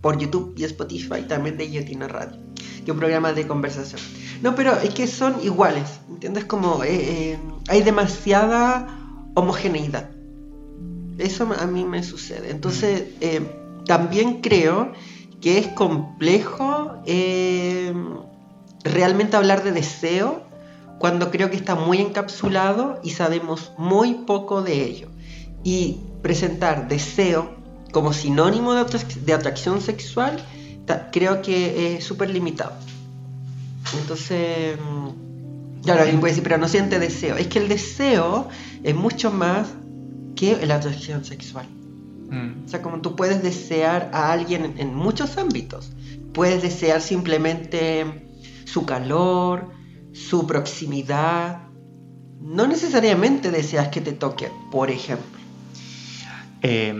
por 0.00 0.16
YouTube 0.18 0.54
y 0.56 0.64
Spotify 0.64 1.22
también 1.28 1.58
de 1.58 1.66
Guillotina 1.66 2.08
Radio, 2.08 2.38
que 2.84 2.90
es 2.90 2.94
un 2.94 2.98
programa 2.98 3.32
de 3.32 3.46
conversación. 3.46 4.00
No, 4.42 4.54
pero 4.54 4.72
es 4.80 4.94
que 4.94 5.06
son 5.06 5.36
iguales, 5.42 6.00
¿entiendes? 6.08 6.44
Como 6.44 6.82
eh, 6.84 6.88
eh, 6.90 7.38
hay 7.68 7.82
demasiada 7.82 8.88
homogeneidad. 9.34 10.10
Eso 11.18 11.48
a 11.58 11.66
mí 11.66 11.84
me 11.84 12.02
sucede. 12.02 12.50
Entonces, 12.50 13.04
eh, 13.20 13.42
también 13.86 14.40
creo 14.40 14.92
que 15.40 15.58
es 15.58 15.68
complejo 15.68 16.92
realmente 18.84 19.36
hablar 19.36 19.62
de 19.62 19.72
deseo 19.72 20.42
cuando 20.98 21.30
creo 21.30 21.50
que 21.50 21.56
está 21.56 21.74
muy 21.74 21.98
encapsulado 21.98 23.00
y 23.02 23.10
sabemos 23.10 23.72
muy 23.78 24.14
poco 24.26 24.62
de 24.62 24.84
ello. 24.84 25.08
Y 25.64 26.00
presentar 26.22 26.88
deseo 26.88 27.50
como 27.92 28.12
sinónimo 28.12 28.74
de, 28.74 28.82
atrac- 28.82 29.20
de 29.20 29.32
atracción 29.34 29.80
sexual, 29.80 30.42
creo 31.12 31.42
que 31.42 31.96
es 31.96 32.04
súper 32.04 32.30
limitado. 32.30 32.72
Entonces, 34.00 34.78
mm, 34.78 35.82
claro, 35.82 36.02
alguien 36.02 36.20
puede 36.20 36.32
decir, 36.32 36.42
pero 36.42 36.58
no 36.58 36.68
siente 36.68 36.98
deseo. 36.98 37.36
Es 37.36 37.46
que 37.48 37.58
el 37.58 37.68
deseo 37.68 38.48
es 38.82 38.94
mucho 38.94 39.30
más 39.30 39.68
que 40.36 40.64
la 40.66 40.76
atracción 40.76 41.24
sexual. 41.24 41.66
Mm. 42.30 42.64
O 42.66 42.68
sea, 42.68 42.82
como 42.82 43.00
tú 43.00 43.16
puedes 43.16 43.42
desear 43.42 44.10
a 44.12 44.32
alguien 44.32 44.64
en, 44.64 44.78
en 44.78 44.94
muchos 44.94 45.36
ámbitos. 45.38 45.90
Puedes 46.32 46.62
desear 46.62 47.00
simplemente 47.00 48.28
su 48.64 48.86
calor, 48.86 49.70
su 50.12 50.46
proximidad. 50.46 51.62
No 52.40 52.66
necesariamente 52.66 53.50
deseas 53.50 53.88
que 53.88 54.00
te 54.00 54.12
toque, 54.12 54.50
por 54.70 54.90
ejemplo. 54.90 55.40
Eh, 56.62 56.92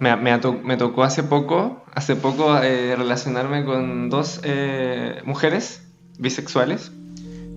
me, 0.00 0.16
me 0.16 0.76
tocó 0.76 1.02
hace 1.04 1.22
poco, 1.22 1.84
hace 1.94 2.16
poco 2.16 2.56
eh, 2.62 2.94
relacionarme 2.96 3.64
con 3.64 4.10
dos 4.10 4.40
eh, 4.44 5.20
mujeres 5.24 5.82
bisexuales. 6.18 6.92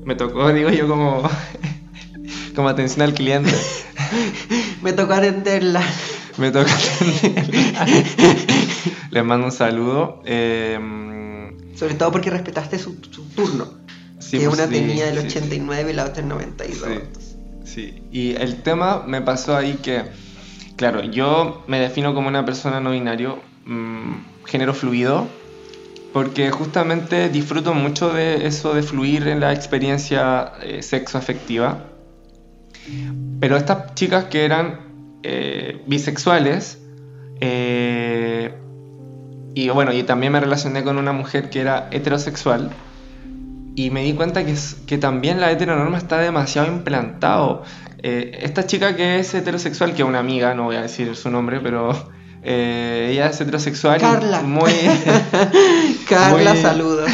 Me 0.05 0.15
tocó, 0.15 0.51
digo 0.53 0.69
yo, 0.69 0.87
como, 0.87 1.29
como 2.55 2.69
atención 2.69 3.01
al 3.03 3.13
cliente. 3.13 3.51
Me 4.81 4.93
tocó 4.93 5.13
atenderla. 5.13 5.83
Me 6.37 6.49
toca 6.51 6.71
atenderla. 6.73 7.85
Les 9.11 9.23
mando 9.23 9.45
un 9.45 9.51
saludo. 9.51 10.21
Eh, 10.25 10.79
Sobre 11.75 11.93
todo 11.93 12.11
porque 12.11 12.29
respetaste 12.31 12.79
su, 12.79 12.97
su 13.11 13.25
turno. 13.29 13.67
sí, 14.19 14.39
que 14.39 14.47
pues 14.47 14.57
una 14.57 14.67
sí, 14.67 14.73
tenía 14.73 15.09
el 15.09 15.15
sí, 15.21 15.29
sí. 15.29 15.37
89 15.37 15.91
y 15.91 15.93
la 15.93 16.05
otra 16.05 16.23
el 16.23 16.29
92. 16.29 16.89
Sí. 16.89 17.27
Sí, 17.63 18.03
y 18.11 18.31
el 18.31 18.63
tema 18.63 19.03
me 19.05 19.21
pasó 19.21 19.55
ahí 19.55 19.75
que, 19.83 20.03
claro, 20.81 21.03
yo 21.03 21.63
me 21.67 21.79
defino 21.79 22.15
como 22.15 22.27
una 22.27 22.43
persona 22.43 22.79
no 22.79 22.89
binario, 22.89 23.37
mm, 23.67 24.45
género 24.45 24.73
fluido, 24.73 25.27
porque 26.11 26.49
justamente 26.49 27.29
disfruto 27.29 27.75
mucho 27.75 28.11
de 28.11 28.47
eso 28.47 28.73
de 28.73 28.81
fluir 28.81 29.27
en 29.27 29.41
la 29.41 29.53
experiencia 29.53 30.53
eh, 30.63 30.81
sexoafectiva. 30.81 31.85
Pero 33.39 33.57
estas 33.57 33.93
chicas 33.93 34.23
que 34.25 34.43
eran 34.43 35.19
eh, 35.21 35.83
bisexuales, 35.85 36.79
eh, 37.41 38.51
y 39.53 39.69
bueno, 39.69 39.93
y 39.93 40.01
también 40.01 40.33
me 40.33 40.39
relacioné 40.39 40.83
con 40.83 40.97
una 40.97 41.11
mujer 41.11 41.51
que 41.51 41.61
era 41.61 41.89
heterosexual, 41.91 42.71
y 43.75 43.91
me 43.91 44.01
di 44.01 44.13
cuenta 44.13 44.43
que, 44.43 44.55
que 44.87 44.97
también 44.97 45.39
la 45.39 45.51
heteronorma 45.51 45.99
está 45.99 46.17
demasiado 46.17 46.67
implantado. 46.67 47.61
Eh, 48.03 48.39
esta 48.41 48.65
chica 48.65 48.95
que 48.95 49.19
es 49.19 49.33
heterosexual, 49.33 49.93
que 49.93 50.01
es 50.01 50.07
una 50.07 50.19
amiga, 50.19 50.53
no 50.55 50.63
voy 50.63 50.75
a 50.75 50.81
decir 50.81 51.15
su 51.15 51.29
nombre, 51.29 51.59
pero 51.59 51.91
eh, 52.43 53.09
ella 53.11 53.27
es 53.27 53.39
heterosexual 53.41 53.99
Carla. 53.99 54.41
muy, 54.41 54.71
Carla, 56.09 56.53
Muy- 56.53 56.61
saludos. 56.61 57.09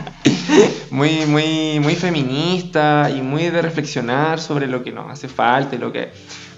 muy, 0.90 1.24
muy, 1.26 1.80
muy 1.80 1.94
feminista 1.96 3.10
y 3.10 3.20
muy 3.22 3.50
de 3.50 3.62
reflexionar 3.62 4.40
sobre 4.40 4.66
lo 4.66 4.82
que 4.84 4.92
nos 4.92 5.10
hace 5.10 5.28
falta 5.28 5.76
y 5.76 5.78
lo 5.78 5.92
que... 5.92 6.10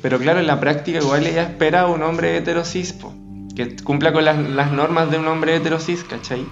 Pero 0.02 0.18
claro, 0.18 0.38
en 0.40 0.46
la 0.46 0.60
práctica 0.60 0.98
igual 0.98 1.26
ella 1.26 1.42
espera 1.42 1.82
a 1.82 1.86
un 1.86 2.02
hombre 2.02 2.36
heterosis, 2.36 2.92
po, 2.92 3.12
que 3.56 3.76
cumpla 3.82 4.12
con 4.12 4.24
las, 4.24 4.38
las 4.38 4.70
normas 4.70 5.10
de 5.10 5.18
un 5.18 5.26
hombre 5.26 5.56
heterosis, 5.56 6.04
¿cachai? 6.04 6.44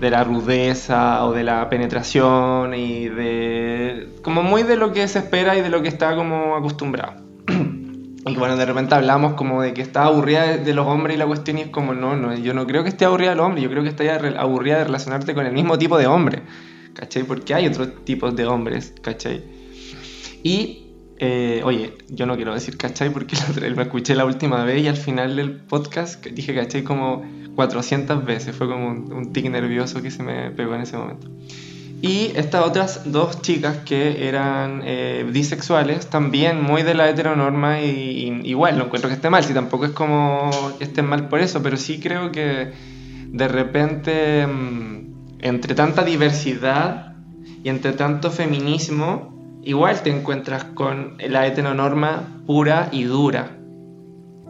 De 0.00 0.10
la 0.10 0.24
rudeza 0.24 1.24
o 1.26 1.32
de 1.32 1.44
la 1.44 1.68
penetración 1.68 2.72
y 2.74 3.08
de... 3.08 4.08
como 4.22 4.42
muy 4.42 4.62
de 4.62 4.76
lo 4.76 4.92
que 4.92 5.06
se 5.08 5.18
espera 5.18 5.56
y 5.58 5.60
de 5.60 5.68
lo 5.68 5.82
que 5.82 5.88
está 5.88 6.16
como 6.16 6.56
acostumbrado. 6.56 7.14
Y 8.26 8.34
bueno, 8.36 8.54
de 8.54 8.66
repente 8.66 8.94
hablamos 8.94 9.32
como 9.32 9.62
de 9.62 9.72
que 9.72 9.80
está 9.80 10.04
aburrida 10.04 10.58
de, 10.58 10.74
los 10.74 10.86
hombres 10.86 11.16
y 11.16 11.18
la 11.18 11.26
cuestión 11.26 11.56
y 11.56 11.62
es 11.62 11.68
como, 11.68 11.94
no, 11.94 12.16
no, 12.16 12.34
yo 12.36 12.52
no 12.52 12.66
creo 12.66 12.82
que 12.82 12.90
esté 12.90 13.06
aburrida 13.06 13.30
de 13.30 13.36
los 13.36 13.46
hombres, 13.46 13.64
yo 13.64 13.70
creo 13.70 13.82
que 13.82 13.88
esté 13.88 14.18
re- 14.18 14.36
aburrida 14.36 14.76
de 14.76 14.84
relacionarte 14.84 15.34
con 15.34 15.46
el 15.46 15.54
mismo 15.54 15.78
tipo 15.78 15.96
de 15.96 16.06
hombre, 16.06 16.42
¿cachai? 16.92 17.22
Porque 17.22 17.54
hay 17.54 17.66
otros 17.66 18.04
tipos 18.04 18.36
de 18.36 18.44
hombres, 18.44 18.92
¿cachai? 19.00 19.42
Y, 20.42 20.86
eh, 21.18 21.62
oye, 21.64 21.96
yo 22.08 22.26
no 22.26 22.36
quiero 22.36 22.52
decir 22.52 22.76
¿cachai? 22.76 23.10
Porque 23.10 23.36
la 23.60 23.74
me 23.74 23.82
escuché 23.82 24.14
la 24.14 24.26
última 24.26 24.64
vez 24.64 24.82
y 24.82 24.88
al 24.88 24.96
final 24.98 25.36
del 25.36 25.52
podcast 25.52 26.24
dije 26.26 26.54
¿cachai? 26.54 26.82
como 26.82 27.24
400 27.54 28.24
veces, 28.24 28.54
fue 28.54 28.68
como 28.68 28.88
un, 28.88 29.12
un 29.12 29.32
tic 29.32 29.50
nervioso 29.50 30.02
que 30.02 30.10
se 30.10 30.22
me 30.22 30.50
pegó 30.50 30.74
en 30.74 30.82
ese 30.82 30.96
momento. 30.96 31.28
Y 32.02 32.32
estas 32.34 32.64
otras 32.64 33.12
dos 33.12 33.42
chicas 33.42 33.78
que 33.84 34.26
eran 34.26 34.80
eh, 34.84 35.26
bisexuales, 35.30 36.08
también 36.08 36.62
muy 36.62 36.82
de 36.82 36.94
la 36.94 37.10
heteronorma 37.10 37.80
y, 37.80 38.40
igual, 38.44 38.78
no 38.78 38.84
encuentro 38.84 39.10
que 39.10 39.16
esté 39.16 39.28
mal, 39.28 39.44
si 39.44 39.52
tampoco 39.52 39.84
es 39.84 39.90
como 39.90 40.50
que 40.78 40.84
estén 40.84 41.04
mal 41.04 41.28
por 41.28 41.40
eso, 41.40 41.62
pero 41.62 41.76
sí 41.76 42.00
creo 42.00 42.32
que 42.32 42.72
de 43.26 43.48
repente 43.48 44.46
mm, 44.46 45.40
entre 45.40 45.74
tanta 45.74 46.02
diversidad 46.02 47.16
y 47.62 47.68
entre 47.68 47.92
tanto 47.92 48.30
feminismo, 48.30 49.60
igual 49.62 50.02
te 50.02 50.08
encuentras 50.08 50.64
con 50.64 51.18
la 51.18 51.46
heteronorma 51.46 52.42
pura 52.46 52.88
y 52.92 53.04
dura, 53.04 53.58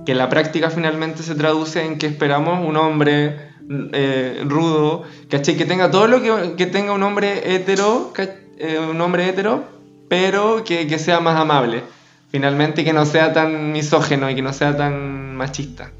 que 0.04 0.14
la 0.14 0.28
práctica 0.28 0.70
finalmente 0.70 1.22
se 1.22 1.34
traduce 1.34 1.84
en 1.84 1.98
que 1.98 2.06
esperamos 2.06 2.66
un 2.66 2.76
hombre 2.76 3.50
eh, 3.92 4.42
rudo. 4.46 5.04
Que 5.28 5.38
tenga 5.38 5.90
todo 5.90 6.08
lo 6.08 6.20
que, 6.20 6.54
que 6.56 6.66
tenga 6.66 6.92
un 6.92 7.02
hombre 7.02 7.54
hetero, 7.54 8.12
eh, 8.58 8.78
un 8.78 9.00
hombre 9.00 9.28
hetero, 9.28 9.64
pero 10.08 10.64
que, 10.64 10.86
que 10.88 10.98
sea 10.98 11.20
más 11.20 11.38
amable, 11.38 11.82
finalmente, 12.30 12.84
que 12.84 12.92
no 12.92 13.06
sea 13.06 13.32
tan 13.32 13.72
misógeno 13.72 14.28
y 14.28 14.34
que 14.34 14.42
no 14.42 14.52
sea 14.52 14.76
tan 14.76 15.36
machista. 15.36 15.92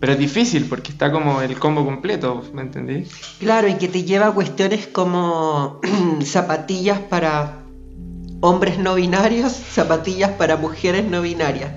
Pero 0.00 0.12
es 0.12 0.18
difícil 0.18 0.64
porque 0.64 0.92
está 0.92 1.12
como 1.12 1.42
el 1.42 1.58
combo 1.58 1.84
completo, 1.84 2.42
¿me 2.54 2.62
entendí? 2.62 3.06
Claro, 3.38 3.68
y 3.68 3.74
que 3.74 3.88
te 3.88 4.02
lleva 4.04 4.28
a 4.28 4.32
cuestiones 4.32 4.86
como 4.86 5.78
zapatillas 6.24 7.00
para 7.00 7.58
hombres 8.40 8.78
no 8.78 8.94
binarios, 8.94 9.52
zapatillas 9.52 10.30
para 10.30 10.56
mujeres 10.56 11.04
no 11.04 11.20
binarias. 11.20 11.72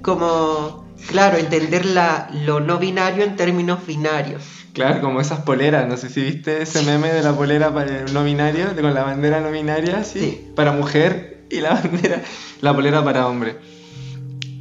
Como 0.00 0.85
Claro, 1.08 1.38
entender 1.38 1.86
la, 1.86 2.28
lo 2.44 2.60
no 2.60 2.78
binario 2.78 3.24
en 3.24 3.36
términos 3.36 3.86
binarios. 3.86 4.42
Claro, 4.72 5.00
como 5.00 5.20
esas 5.20 5.40
poleras, 5.40 5.88
no 5.88 5.96
sé 5.96 6.10
si 6.10 6.20
viste 6.22 6.62
ese 6.62 6.82
meme 6.82 7.08
de 7.12 7.22
la 7.22 7.32
polera 7.32 7.72
para 7.72 8.00
el 8.00 8.12
no 8.12 8.24
binario, 8.24 8.66
con 8.78 8.92
la 8.92 9.04
bandera 9.04 9.40
no 9.40 9.50
binaria, 9.50 10.04
sí, 10.04 10.20
Sí. 10.20 10.48
para 10.54 10.72
mujer 10.72 11.46
y 11.50 11.60
la 11.60 11.70
bandera, 11.82 12.20
la 12.60 12.74
polera 12.74 13.02
para 13.02 13.26
hombre. 13.26 13.56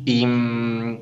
Y, 0.05 0.25
mm, 0.25 0.99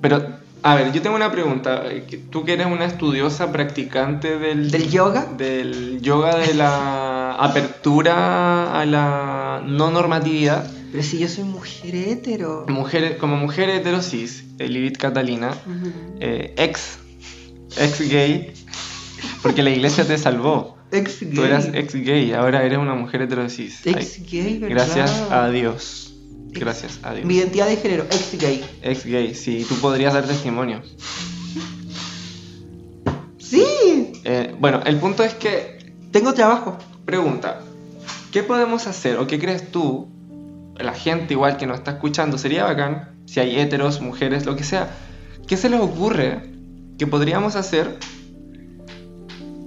pero, 0.00 0.22
a 0.62 0.74
ver, 0.76 0.92
yo 0.92 1.02
tengo 1.02 1.16
una 1.16 1.32
pregunta. 1.32 1.82
eh, 1.86 2.04
Tú 2.30 2.44
que 2.44 2.52
eres 2.52 2.66
una 2.66 2.84
estudiosa 2.84 3.50
practicante 3.50 4.38
del, 4.38 4.70
¿Del 4.70 4.90
yoga? 4.90 5.24
del 5.36 6.00
yoga 6.00 6.36
de 6.36 6.54
la 6.54 7.32
apertura 7.40 8.78
a 8.80 8.84
la 8.86 9.62
no 9.66 9.90
normatividad, 9.90 10.66
Pero 10.90 11.02
si 11.04 11.18
yo 11.18 11.28
soy 11.28 11.44
mujer 11.44 11.94
hetero. 11.94 12.66
mujer, 12.68 13.16
como 13.18 13.36
mujer 13.36 13.70
heterosis, 13.70 14.44
Lilith 14.58 14.96
Catalina, 14.98 15.54
eh, 16.20 16.52
ex, 16.56 16.98
ex 17.78 18.00
gay, 18.10 18.52
porque 19.42 19.62
la 19.62 19.70
iglesia 19.70 20.04
te 20.04 20.18
salvó. 20.18 20.76
Ex 20.90 21.20
gay. 21.20 21.34
Tú 21.34 21.44
eras 21.44 21.68
ex 21.72 21.94
gay, 21.94 22.32
ahora 22.32 22.64
eres 22.64 22.78
una 22.78 22.94
mujer 22.94 23.22
heterosis. 23.22 23.86
Ex 23.86 24.16
Ay, 24.18 24.26
gay, 24.28 24.58
¿verdad? 24.58 24.76
Gracias 24.76 25.30
a 25.30 25.48
Dios. 25.50 26.14
Gracias 26.52 26.98
a 27.04 27.14
Dios. 27.14 27.24
Mi 27.24 27.36
identidad 27.36 27.68
de 27.68 27.76
género, 27.76 28.04
ex 28.04 28.36
gay. 28.40 28.64
Ex 28.82 29.04
gay, 29.04 29.34
sí, 29.36 29.64
tú 29.68 29.76
podrías 29.76 30.12
dar 30.14 30.26
testimonio. 30.26 30.82
Sí, 33.38 34.12
Eh, 34.24 34.54
bueno, 34.58 34.80
el 34.84 34.96
punto 34.96 35.22
es 35.24 35.34
que, 35.34 35.78
tengo 36.12 36.34
trabajo. 36.34 36.76
pregunta, 37.04 37.62
¿qué 38.32 38.42
podemos 38.42 38.86
hacer 38.86 39.16
o 39.16 39.26
qué 39.26 39.38
crees 39.38 39.70
tú, 39.72 40.08
la 40.82 40.94
gente 40.94 41.34
igual 41.34 41.56
que 41.56 41.66
nos 41.66 41.78
está 41.78 41.92
escuchando, 41.92 42.38
sería 42.38 42.64
bacán, 42.64 43.10
si 43.26 43.40
hay 43.40 43.58
heteros, 43.58 44.00
mujeres, 44.00 44.46
lo 44.46 44.56
que 44.56 44.64
sea, 44.64 44.90
¿qué 45.46 45.56
se 45.56 45.68
les 45.68 45.80
ocurre 45.80 46.42
que 46.98 47.06
podríamos 47.06 47.56
hacer, 47.56 47.98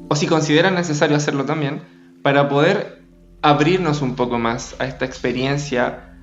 o 0.10 0.15
si 0.15 0.28
consideran 0.28 0.76
necesario 0.76 1.15
hacerlo 1.15 1.45
también, 1.45 1.82
para 2.21 2.49
poder 2.49 3.04
abrirnos 3.41 4.02
un 4.02 4.15
poco 4.15 4.39
más 4.39 4.76
a 4.80 4.86
esta 4.86 5.06
experiencia 5.06 6.13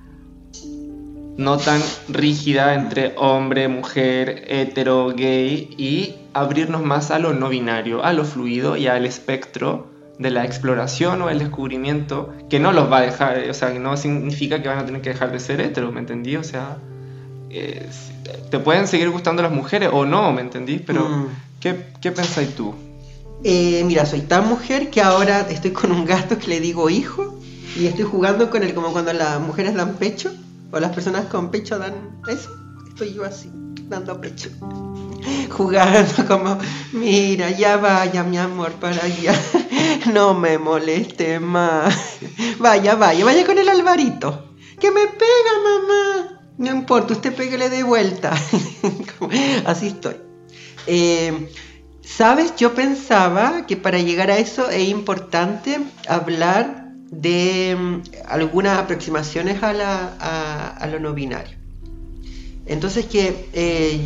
no 1.37 1.57
tan 1.57 1.81
rígida 2.09 2.75
entre 2.75 3.13
hombre, 3.17 3.67
mujer, 3.67 4.45
hetero, 4.47 5.13
gay 5.15 5.73
y 5.77 6.15
abrirnos 6.33 6.83
más 6.83 7.11
a 7.11 7.19
lo 7.19 7.33
no 7.33 7.49
binario, 7.49 8.03
a 8.03 8.13
lo 8.13 8.25
fluido 8.25 8.77
y 8.77 8.87
al 8.87 9.05
espectro 9.05 9.90
de 10.21 10.29
la 10.31 10.45
exploración 10.45 11.21
o 11.21 11.29
el 11.29 11.39
descubrimiento 11.39 12.33
que 12.49 12.59
no 12.59 12.71
los 12.71 12.91
va 12.91 12.99
a 12.99 13.01
dejar, 13.01 13.49
o 13.49 13.53
sea, 13.53 13.73
que 13.73 13.79
no 13.79 13.97
significa 13.97 14.61
que 14.61 14.67
van 14.69 14.79
a 14.79 14.85
tener 14.85 15.01
que 15.01 15.09
dejar 15.09 15.31
de 15.31 15.39
ser 15.39 15.61
hetero, 15.61 15.91
¿me 15.91 15.99
entendí? 15.99 16.35
O 16.35 16.43
sea, 16.43 16.77
eh, 17.49 17.89
te 18.49 18.59
pueden 18.59 18.87
seguir 18.87 19.09
gustando 19.09 19.41
las 19.41 19.51
mujeres 19.51 19.89
o 19.91 20.05
no, 20.05 20.31
¿me 20.31 20.41
entendí? 20.41 20.79
Pero, 20.79 21.07
Mm. 21.09 21.25
¿qué, 21.59 21.87
qué 22.01 22.11
pensáis 22.11 22.55
tú? 22.55 22.73
Eh, 23.43 23.83
mira, 23.85 24.05
soy 24.05 24.21
tan 24.21 24.47
mujer 24.47 24.89
que 24.91 25.01
ahora 25.01 25.41
estoy 25.49 25.71
con 25.71 25.91
un 25.91 26.05
gato 26.05 26.37
que 26.37 26.47
le 26.47 26.59
digo 26.59 26.89
hijo 26.89 27.39
y 27.75 27.87
estoy 27.87 28.05
jugando 28.05 28.49
con 28.51 28.61
él 28.63 28.73
como 28.75 28.91
cuando 28.91 29.11
las 29.13 29.39
mujeres 29.39 29.73
dan 29.73 29.95
pecho 29.95 30.31
o 30.71 30.79
las 30.79 30.91
personas 30.93 31.25
con 31.25 31.49
pecho 31.49 31.79
dan 31.79 31.93
eso. 32.29 32.51
Estoy 32.87 33.13
yo 33.15 33.25
así, 33.25 33.49
dando 33.91 34.19
pecho. 34.19 34.49
Jugando 35.51 36.25
como, 36.27 36.57
mira, 36.93 37.51
ya 37.51 37.77
vaya 37.77 38.23
mi 38.23 38.37
amor 38.39 38.71
para 38.73 39.03
allá. 39.03 39.33
No 40.13 40.33
me 40.33 40.57
moleste 40.57 41.39
más. 41.39 41.93
Vaya, 42.59 42.95
vaya, 42.95 43.23
vaya 43.23 43.45
con 43.45 43.57
el 43.59 43.69
Alvarito. 43.69 44.55
Que 44.79 44.89
me 44.89 45.05
pega, 45.07 45.53
mamá. 45.63 46.41
No 46.57 46.71
importa, 46.71 47.13
usted 47.13 47.35
pégale 47.35 47.69
de 47.69 47.83
vuelta. 47.83 48.31
Así 49.65 49.87
estoy. 49.87 50.15
Eh, 50.87 51.51
Sabes, 52.03 52.55
yo 52.55 52.73
pensaba 52.73 53.65
que 53.67 53.77
para 53.77 53.99
llegar 53.99 54.31
a 54.31 54.37
eso 54.39 54.69
es 54.71 54.89
importante 54.89 55.79
hablar 56.07 56.87
de 57.11 57.75
mm, 57.79 58.01
algunas 58.27 58.79
aproximaciones 58.79 59.61
a, 59.61 59.71
la- 59.73 60.73
a 60.79 60.87
lo 60.87 60.99
no 60.99 61.13
binario. 61.13 61.57
Entonces 62.71 63.05
que 63.05 63.49
eh, 63.53 63.99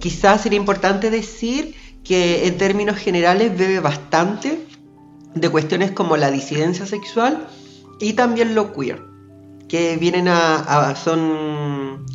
quizás 0.00 0.42
sería 0.42 0.58
importante 0.58 1.10
decir 1.10 1.74
que 2.02 2.46
en 2.46 2.56
términos 2.56 2.96
generales 2.96 3.56
bebe 3.56 3.80
bastante 3.80 4.58
de 5.34 5.48
cuestiones 5.50 5.92
como 5.92 6.16
la 6.16 6.30
disidencia 6.30 6.86
sexual 6.86 7.46
y 8.00 8.14
también 8.14 8.54
lo 8.54 8.72
queer, 8.72 9.02
que 9.68 9.96
vienen 9.98 10.26
a, 10.28 10.56
a- 10.56 10.96
son 10.96 12.06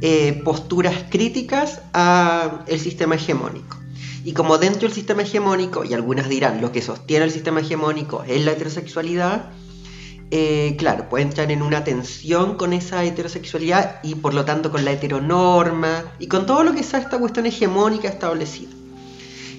eh, 0.00 0.40
posturas 0.44 0.94
críticas 1.10 1.82
al 1.92 2.64
sistema 2.78 3.16
hegemónico. 3.16 3.78
Y 4.24 4.32
como 4.34 4.56
dentro 4.58 4.82
del 4.82 4.92
sistema 4.92 5.22
hegemónico, 5.22 5.84
y 5.84 5.94
algunas 5.94 6.28
dirán, 6.28 6.60
lo 6.60 6.70
que 6.70 6.80
sostiene 6.80 7.24
el 7.24 7.32
sistema 7.32 7.60
hegemónico 7.60 8.22
es 8.22 8.44
la 8.44 8.52
heterosexualidad, 8.52 9.50
eh, 10.34 10.76
claro, 10.78 11.10
puede 11.10 11.24
entrar 11.24 11.52
en 11.52 11.60
una 11.60 11.84
tensión 11.84 12.56
con 12.56 12.72
esa 12.72 13.04
heterosexualidad 13.04 14.00
y 14.02 14.14
por 14.14 14.32
lo 14.32 14.46
tanto 14.46 14.72
con 14.72 14.82
la 14.82 14.92
heteronorma 14.92 16.04
y 16.18 16.26
con 16.26 16.46
todo 16.46 16.64
lo 16.64 16.72
que 16.72 16.82
sea 16.82 17.00
esta 17.00 17.18
cuestión 17.18 17.44
hegemónica 17.44 18.08
establecida. 18.08 18.70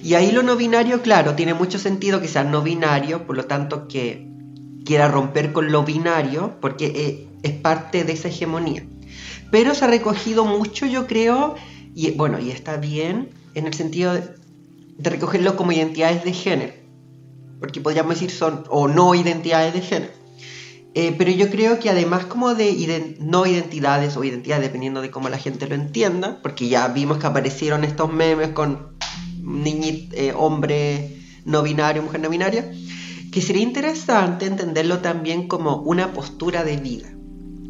Y 0.02 0.14
ahí 0.14 0.32
lo 0.32 0.42
no 0.42 0.56
binario, 0.56 1.00
claro, 1.00 1.36
tiene 1.36 1.54
mucho 1.54 1.78
sentido 1.78 2.20
que 2.20 2.26
sea 2.26 2.42
no 2.42 2.60
binario, 2.60 3.24
por 3.24 3.36
lo 3.36 3.44
tanto 3.44 3.86
que 3.86 4.26
quiera 4.84 5.06
romper 5.06 5.52
con 5.52 5.70
lo 5.70 5.84
binario, 5.84 6.56
porque 6.60 6.86
eh, 6.86 7.28
es 7.44 7.52
parte 7.52 8.02
de 8.02 8.12
esa 8.12 8.26
hegemonía. 8.26 8.84
Pero 9.52 9.76
se 9.76 9.84
ha 9.84 9.88
recogido 9.88 10.44
mucho, 10.44 10.86
yo 10.86 11.06
creo, 11.06 11.54
y 11.94 12.10
bueno, 12.10 12.40
y 12.40 12.50
está 12.50 12.78
bien, 12.78 13.30
en 13.54 13.68
el 13.68 13.74
sentido 13.74 14.12
de, 14.14 14.22
de 14.98 15.10
recogerlo 15.10 15.54
como 15.54 15.70
identidades 15.70 16.24
de 16.24 16.32
género, 16.32 16.72
porque 17.60 17.80
podríamos 17.80 18.14
decir 18.14 18.32
son 18.32 18.64
o 18.70 18.88
no 18.88 19.14
identidades 19.14 19.72
de 19.72 19.80
género. 19.80 20.23
Eh, 20.96 21.12
pero 21.18 21.30
yo 21.32 21.50
creo 21.50 21.80
que 21.80 21.90
además 21.90 22.24
como 22.26 22.54
de 22.54 22.70
iden- 22.70 23.16
no 23.18 23.46
identidades 23.46 24.16
o 24.16 24.22
identidades, 24.22 24.62
dependiendo 24.62 25.02
de 25.02 25.10
cómo 25.10 25.28
la 25.28 25.38
gente 25.38 25.66
lo 25.66 25.74
entienda, 25.74 26.38
porque 26.40 26.68
ya 26.68 26.86
vimos 26.88 27.18
que 27.18 27.26
aparecieron 27.26 27.82
estos 27.82 28.12
memes 28.12 28.50
con 28.50 28.96
niñit, 29.42 30.12
eh, 30.14 30.32
hombre 30.36 31.18
no 31.44 31.62
binario, 31.62 32.02
mujer 32.02 32.20
no 32.20 32.30
binaria, 32.30 32.70
que 33.32 33.42
sería 33.42 33.62
interesante 33.62 34.46
entenderlo 34.46 34.98
también 34.98 35.48
como 35.48 35.76
una 35.78 36.12
postura 36.12 36.62
de 36.62 36.76
vida. 36.76 37.08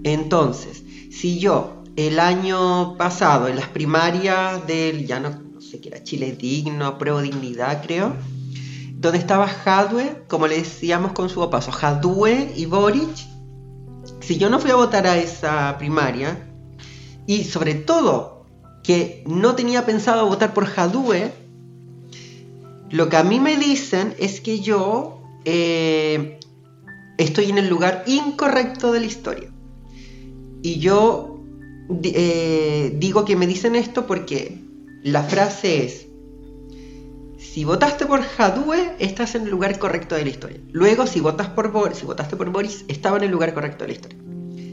Entonces, 0.04 0.82
si 1.10 1.38
yo 1.38 1.82
el 1.96 2.18
año 2.18 2.96
pasado 2.98 3.48
en 3.48 3.56
las 3.56 3.68
primarias 3.68 4.66
del, 4.66 5.06
ya 5.06 5.18
no, 5.18 5.30
no 5.30 5.60
sé 5.62 5.80
qué 5.80 5.88
era, 5.88 6.02
Chile 6.04 6.36
Digno, 6.38 6.98
Pro 6.98 7.22
Dignidad 7.22 7.82
creo, 7.82 8.14
donde 9.04 9.18
estaba 9.18 9.46
Jadwe, 9.46 10.24
como 10.28 10.46
le 10.46 10.56
decíamos 10.56 11.12
con 11.12 11.28
su 11.28 11.48
paso, 11.50 11.70
Jadwe 11.70 12.54
y 12.56 12.64
Boric, 12.64 13.14
si 14.20 14.38
yo 14.38 14.48
no 14.48 14.58
fui 14.58 14.70
a 14.70 14.76
votar 14.76 15.06
a 15.06 15.18
esa 15.18 15.76
primaria, 15.76 16.48
y 17.26 17.44
sobre 17.44 17.74
todo 17.74 18.46
que 18.82 19.22
no 19.26 19.54
tenía 19.54 19.84
pensado 19.84 20.26
votar 20.26 20.54
por 20.54 20.64
Jadwe, 20.64 21.32
lo 22.90 23.10
que 23.10 23.16
a 23.18 23.24
mí 23.24 23.40
me 23.40 23.58
dicen 23.58 24.14
es 24.18 24.40
que 24.40 24.60
yo 24.60 25.20
eh, 25.44 26.38
estoy 27.18 27.50
en 27.50 27.58
el 27.58 27.68
lugar 27.68 28.04
incorrecto 28.06 28.90
de 28.92 29.00
la 29.00 29.06
historia. 29.06 29.50
Y 30.62 30.78
yo 30.78 31.42
eh, 32.02 32.94
digo 32.96 33.26
que 33.26 33.36
me 33.36 33.46
dicen 33.46 33.76
esto 33.76 34.06
porque 34.06 34.62
la 35.02 35.22
frase 35.22 35.84
es, 35.84 36.03
si 37.54 37.62
votaste 37.62 38.04
por 38.06 38.20
Jadwe, 38.20 38.96
estás 38.98 39.36
en 39.36 39.42
el 39.42 39.50
lugar 39.50 39.78
correcto 39.78 40.16
de 40.16 40.24
la 40.24 40.30
historia. 40.30 40.58
Luego, 40.72 41.06
si, 41.06 41.20
votas 41.20 41.50
por 41.50 41.70
Bor- 41.70 41.94
si 41.94 42.04
votaste 42.04 42.34
por 42.34 42.50
Boris, 42.50 42.84
estaba 42.88 43.16
en 43.18 43.22
el 43.22 43.30
lugar 43.30 43.54
correcto 43.54 43.84
de 43.84 43.88
la 43.90 43.94
historia. 43.94 44.18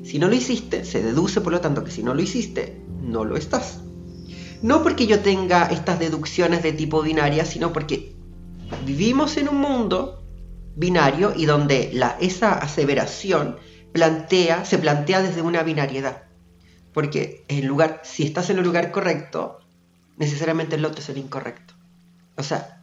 Si 0.04 0.18
no 0.18 0.28
lo 0.28 0.34
hiciste, 0.34 0.84
se 0.84 1.04
deduce 1.04 1.42
por 1.42 1.54
lo 1.54 1.62
tanto 1.62 1.84
que 1.84 1.92
si 1.92 2.02
no 2.02 2.16
lo 2.16 2.24
hiciste, 2.24 2.82
no 3.00 3.24
lo 3.24 3.38
estás. 3.38 3.82
No 4.64 4.82
porque 4.82 5.06
yo 5.06 5.20
tenga 5.20 5.68
estas 5.68 6.00
deducciones 6.00 6.64
de 6.64 6.74
tipo 6.74 7.04
binaria, 7.04 7.46
sino 7.46 7.72
porque 7.72 8.16
vivimos 8.84 9.38
en 9.38 9.50
un 9.50 9.58
mundo 9.58 10.26
binario 10.76 11.34
y 11.36 11.46
donde 11.46 11.92
la, 11.94 12.18
esa 12.20 12.54
aseveración 12.54 13.58
plantea, 13.92 14.66
se 14.66 14.80
plantea 14.80 15.22
desde 15.22 15.44
una 15.44 15.62
binariedad. 15.62 16.24
Porque 16.96 17.46
lugar, 17.62 18.02
si 18.04 18.24
estás 18.24 18.50
en 18.50 18.58
el 18.58 18.64
lugar 18.64 18.92
correcto, 18.92 19.60
necesariamente 20.18 20.78
el 20.78 20.86
otro 20.86 21.00
es 21.02 21.10
el 21.10 21.20
incorrecto. 21.20 21.71
O 22.38 22.44
sea, 22.44 22.82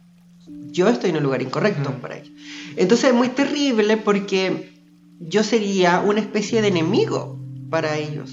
yo 0.71 0.87
estoy 0.87 1.09
en 1.11 1.17
el 1.17 1.23
lugar 1.23 1.41
incorrecto 1.41 1.91
para 2.01 2.17
ellos. 2.17 2.31
Entonces 2.75 3.09
es 3.09 3.15
muy 3.15 3.29
terrible 3.29 3.97
porque 3.97 4.73
yo 5.19 5.43
sería 5.43 5.99
una 5.99 6.19
especie 6.19 6.61
de 6.61 6.69
enemigo 6.69 7.37
para 7.69 7.97
ellos. 7.97 8.31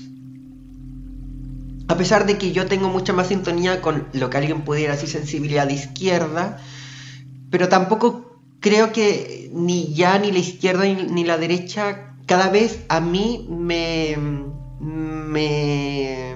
A 1.89 1.97
pesar 1.97 2.27
de 2.27 2.37
que 2.37 2.53
yo 2.53 2.67
tengo 2.67 2.89
mucha 2.89 3.12
más 3.12 3.29
sintonía 3.29 3.81
con 3.81 4.09
lo 4.12 4.29
que 4.29 4.39
alguien 4.39 4.62
pudiera 4.62 4.95
decir 4.95 5.09
sensibilidad 5.09 5.67
de 5.67 5.75
izquierda, 5.75 6.61
pero 7.51 7.69
tampoco 7.69 8.41
creo 8.61 8.93
que 8.93 9.51
ni 9.53 9.95
ya 9.95 10.19
ni 10.19 10.33
la 10.33 10.39
izquierda 10.39 10.85
ni, 10.85 10.95
ni 10.95 11.25
la 11.25 11.39
derecha 11.39 12.14
cada 12.27 12.51
vez 12.51 12.81
a 12.89 13.01
mí 13.01 13.47
me, 13.49 14.17
me, 14.81 16.35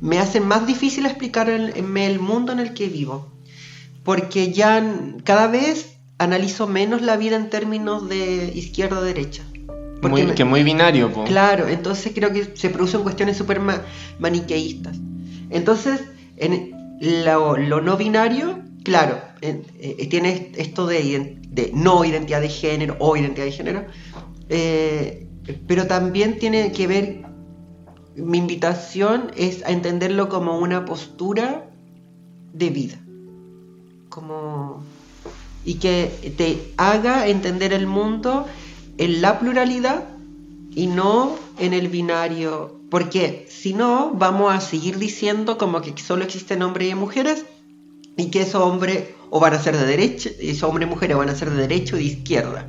me 0.00 0.18
hacen 0.18 0.46
más 0.46 0.66
difícil 0.66 1.06
explicar 1.06 1.48
el, 1.48 1.72
el 1.76 2.20
mundo 2.20 2.52
en 2.52 2.58
el 2.58 2.74
que 2.74 2.88
vivo. 2.88 3.33
Porque 4.04 4.52
ya 4.52 4.82
cada 5.24 5.48
vez 5.48 5.96
analizo 6.18 6.66
menos 6.66 7.02
la 7.02 7.16
vida 7.16 7.36
en 7.36 7.50
términos 7.50 8.08
de 8.08 8.52
izquierda-derecha. 8.54 9.42
Muy, 10.02 10.26
que 10.34 10.44
muy 10.44 10.62
binario, 10.62 11.10
po. 11.10 11.24
Claro, 11.24 11.66
entonces 11.68 12.12
creo 12.14 12.30
que 12.32 12.56
se 12.56 12.68
producen 12.68 13.02
cuestiones 13.02 13.38
súper 13.38 13.58
ma- 13.60 13.82
maniqueístas. 14.18 14.98
Entonces, 15.48 16.02
en 16.36 16.74
lo, 17.00 17.56
lo 17.56 17.80
no 17.80 17.96
binario, 17.96 18.60
claro, 18.84 19.18
en- 19.40 19.62
eh, 19.78 20.06
tiene 20.10 20.52
esto 20.56 20.86
de 20.86 21.70
no 21.72 22.04
identidad 22.04 22.42
de 22.42 22.48
género 22.50 22.96
o 22.98 23.16
identidad 23.16 23.46
de 23.46 23.52
género, 23.52 23.86
eh, 24.50 25.26
pero 25.66 25.86
también 25.86 26.38
tiene 26.38 26.70
que 26.72 26.86
ver, 26.86 27.22
mi 28.16 28.38
invitación 28.38 29.30
es 29.36 29.64
a 29.64 29.70
entenderlo 29.70 30.28
como 30.28 30.58
una 30.58 30.84
postura 30.84 31.66
de 32.52 32.70
vida, 32.70 32.96
como 34.14 34.84
y 35.64 35.74
que 35.74 36.34
te 36.36 36.72
haga 36.76 37.26
entender 37.26 37.72
el 37.72 37.88
mundo 37.88 38.46
en 38.96 39.20
la 39.20 39.40
pluralidad 39.40 40.04
y 40.70 40.86
no 40.86 41.36
en 41.58 41.72
el 41.72 41.88
binario. 41.88 42.80
Porque 42.90 43.46
si 43.50 43.74
no, 43.74 44.12
vamos 44.14 44.54
a 44.54 44.60
seguir 44.60 44.98
diciendo 44.98 45.58
como 45.58 45.80
que 45.80 46.00
solo 46.00 46.22
existen 46.22 46.62
hombres 46.62 46.92
y 46.92 46.94
mujeres 46.94 47.44
y 48.16 48.26
que 48.30 48.42
esos 48.42 48.62
hombres 48.62 49.08
o 49.30 49.40
van 49.40 49.54
a 49.54 49.58
ser 49.58 49.76
de 49.76 49.84
derecha, 49.84 50.30
esos 50.38 50.68
hombres 50.68 50.86
y 50.86 50.90
mujeres 50.90 51.16
van 51.16 51.30
a 51.30 51.34
ser 51.34 51.50
de 51.50 51.56
derecha 51.56 51.96
o 51.96 51.98
de 51.98 52.04
izquierda. 52.04 52.68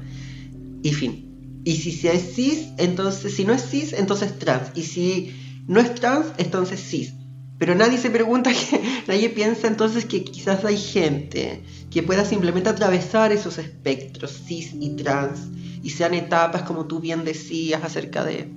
Y 0.81 0.93
fin. 0.93 1.61
Y 1.63 1.75
si 1.75 2.07
es 2.07 2.35
cis, 2.35 2.69
entonces, 2.77 3.35
si 3.35 3.43
no 3.43 3.53
es 3.53 3.69
cis, 3.69 3.93
entonces 3.93 4.39
trans. 4.39 4.71
Y 4.75 4.83
si 4.83 5.35
no 5.67 5.79
es 5.79 5.93
trans, 5.93 6.27
entonces 6.37 6.79
cis. 6.79 7.13
Pero 7.57 7.75
nadie 7.75 7.97
se 7.97 8.09
pregunta 8.09 8.51
que, 8.53 8.81
nadie 9.07 9.29
piensa 9.29 9.67
entonces 9.67 10.05
que 10.05 10.23
quizás 10.23 10.65
hay 10.65 10.77
gente 10.77 11.63
que 11.89 12.03
pueda 12.03 12.25
simplemente 12.25 12.69
atravesar 12.69 13.31
esos 13.31 13.57
espectros 13.57 14.41
cis 14.45 14.73
y 14.73 14.89
trans 14.95 15.47
y 15.81 15.91
sean 15.91 16.13
etapas 16.13 16.63
como 16.63 16.85
tú 16.85 16.99
bien 16.99 17.23
decías 17.23 17.83
acerca 17.83 18.23
de 18.23 18.49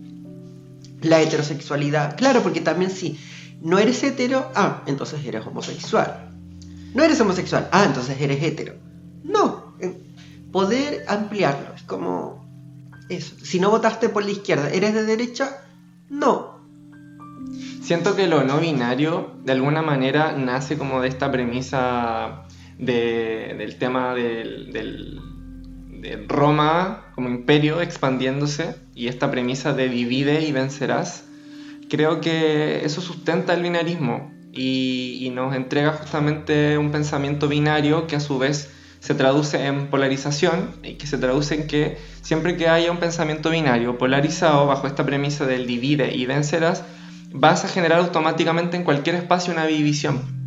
la 1.02 1.20
heterosexualidad. 1.20 2.16
Claro, 2.16 2.42
porque 2.42 2.60
también 2.60 2.90
si 2.90 3.18
no 3.60 3.78
eres 3.78 4.02
hetero, 4.02 4.50
ah, 4.54 4.82
entonces 4.86 5.24
eres 5.24 5.46
homosexual. 5.46 6.30
No 6.94 7.02
eres 7.04 7.20
homosexual, 7.20 7.68
ah, 7.70 7.84
entonces 7.84 8.20
eres 8.20 8.42
hetero. 8.42 8.74
No, 9.22 9.74
poder 10.52 11.04
ampliarlo, 11.08 11.74
es 11.74 11.82
como 11.82 12.46
eso. 13.08 13.34
Si 13.42 13.60
no 13.60 13.70
votaste 13.70 14.08
por 14.08 14.24
la 14.24 14.30
izquierda, 14.30 14.70
¿eres 14.70 14.94
de 14.94 15.04
derecha? 15.04 15.64
No. 16.08 16.58
Siento 17.88 18.14
que 18.14 18.26
lo 18.26 18.44
no 18.44 18.60
binario 18.60 19.30
de 19.46 19.52
alguna 19.52 19.80
manera 19.80 20.32
nace 20.36 20.76
como 20.76 21.00
de 21.00 21.08
esta 21.08 21.32
premisa 21.32 22.42
de- 22.78 23.54
del 23.56 23.76
tema 23.78 24.14
del, 24.14 24.74
del- 24.74 25.18
de 26.02 26.22
Roma 26.28 27.06
como 27.14 27.30
imperio 27.30 27.80
expandiéndose 27.80 28.74
y 28.94 29.08
esta 29.08 29.30
premisa 29.30 29.72
de 29.72 29.88
divide 29.88 30.44
y 30.44 30.52
vencerás. 30.52 31.24
Creo 31.88 32.20
que 32.20 32.84
eso 32.84 33.00
sustenta 33.00 33.54
el 33.54 33.62
binarismo 33.62 34.34
y, 34.52 35.20
y 35.22 35.30
nos 35.30 35.56
entrega 35.56 35.92
justamente 35.92 36.76
un 36.76 36.90
pensamiento 36.90 37.48
binario 37.48 38.06
que 38.06 38.16
a 38.16 38.20
su 38.20 38.38
vez 38.38 38.70
se 39.00 39.14
traduce 39.14 39.64
en 39.64 39.86
polarización 39.88 40.74
y 40.82 40.96
que 40.98 41.06
se 41.06 41.16
traduce 41.16 41.54
en 41.54 41.66
que 41.66 41.96
siempre 42.20 42.58
que 42.58 42.68
haya 42.68 42.92
un 42.92 42.98
pensamiento 42.98 43.48
binario 43.48 43.96
polarizado 43.96 44.66
bajo 44.66 44.86
esta 44.86 45.06
premisa 45.06 45.46
del 45.46 45.66
divide 45.66 46.14
y 46.14 46.26
vencerás, 46.26 46.84
vas 47.32 47.64
a 47.64 47.68
generar 47.68 47.98
automáticamente 48.00 48.76
en 48.76 48.84
cualquier 48.84 49.16
espacio 49.16 49.52
una 49.52 49.66
división. 49.66 50.38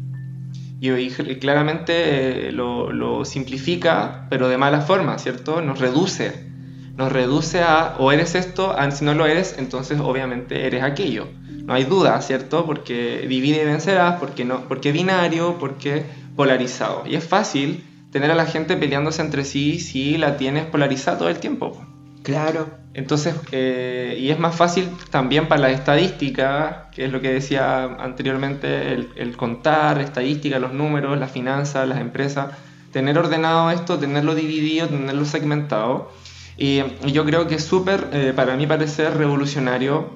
Y, 0.80 1.10
claramente 1.36 2.48
eh, 2.48 2.52
lo, 2.52 3.24
simplifica, 3.24 4.26
pero 4.30 4.50
de 4.50 4.58
mala 4.58 4.82
forma, 4.82 5.18
¿cierto? 5.20 5.62
Nos 5.62 5.80
reduce. 5.80 6.50
Nos 6.98 7.12
reduce 7.12 7.62
a 7.62 7.96
o 8.00 8.12
eres 8.12 8.36
esto, 8.36 8.78
a, 8.78 8.90
si 8.92 9.06
no 9.06 9.14
lo 9.14 9.26
eres, 9.28 9.56
entonces 9.60 10.00
obviamente 10.00 10.66
eres 10.66 10.84
aquello. 10.84 11.28
No 11.66 11.76
hay 11.76 11.84
duda, 11.84 12.20
¿cierto? 12.22 12.66
Porque 12.66 13.26
divide 13.30 13.62
y 13.62 13.66
vencerás, 13.66 14.20
porque, 14.20 14.44
no, 14.44 14.68
porque 14.68 14.92
binario, 14.92 15.58
porque 15.60 16.04
polarizado. 16.36 17.04
Y 17.06 17.16
es 17.16 17.24
fácil 17.24 17.84
tener 18.12 18.32
a 18.32 18.36
la 18.36 18.46
gente 18.46 18.76
peleándose 18.76 19.22
entre 19.22 19.46
sí 19.46 19.80
si 19.80 20.18
la 20.18 20.38
tienes 20.38 20.66
polarizada 20.66 21.20
todo 21.20 21.30
el 21.30 21.40
tiempo. 21.40 21.80
Claro. 22.24 22.70
Entonces, 22.94 23.36
eh, 23.52 24.18
y 24.20 24.30
es 24.30 24.40
más 24.40 24.56
fácil 24.56 24.90
también 25.10 25.48
para 25.48 25.62
las 25.62 25.72
estadísticas, 25.72 26.88
que 26.94 27.06
es 27.06 27.12
lo 27.12 27.22
que 27.22 27.32
decía 27.32 27.84
anteriormente, 27.84 28.94
el, 28.94 29.38
contar, 29.38 30.02
estadística, 30.02 30.60
los 30.60 30.74
números, 30.74 31.18
las 31.18 31.32
finanzas, 31.32 31.88
las 31.88 32.00
empresas, 32.00 32.54
tener 32.92 33.18
ordenado 33.18 33.72
esto, 33.72 33.98
tenerlo 33.98 34.36
dividido, 34.36 34.88
tenerlo 34.88 35.26
segmentado. 35.26 36.12
Y, 36.58 36.82
yo 37.08 37.26
creo 37.26 37.48
que 37.48 37.56
es 37.56 37.64
súper, 37.64 38.08
eh, 38.12 38.34
para 38.36 38.56
mí 38.56 38.68
parecer 38.68 39.18
revolucionario, 39.18 40.12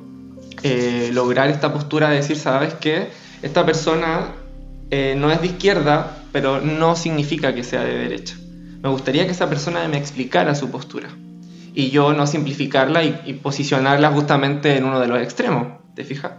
eh, 0.64 1.10
lograr 1.14 1.49
esta 1.49 1.74
postura 1.74 2.10
de 2.10 2.18
decir, 2.18 2.38
¿sabes 2.38 2.74
qué? 2.76 3.10
Esta 3.41 3.66
persona 3.66 4.32
no 5.18 5.32
es 5.32 5.41
de 5.41 5.47
izquierda, 5.47 6.24
pero 6.32 6.62
no 6.62 6.95
significa 6.95 7.53
que 7.53 7.64
sea 7.64 7.84
de 7.84 7.97
derecha. 7.97 8.36
Me 8.82 8.89
gustaría 8.89 9.26
que 9.26 9.32
esa 9.32 9.49
persona 9.49 9.86
me 9.89 9.97
explicara 9.97 10.56
su 10.56 10.70
postura 10.70 11.10
y 11.76 11.89
yo 11.89 12.13
no 12.13 12.26
simplificarla 12.26 13.03
y, 13.03 13.21
y 13.26 13.34
posicionarla 13.34 14.09
justamente 14.11 14.78
en 14.78 14.86
uno 14.86 14.99
de 14.99 15.07
los 15.07 15.21
extremos, 15.21 15.67
¿te 15.93 16.05
fijas? 16.05 16.32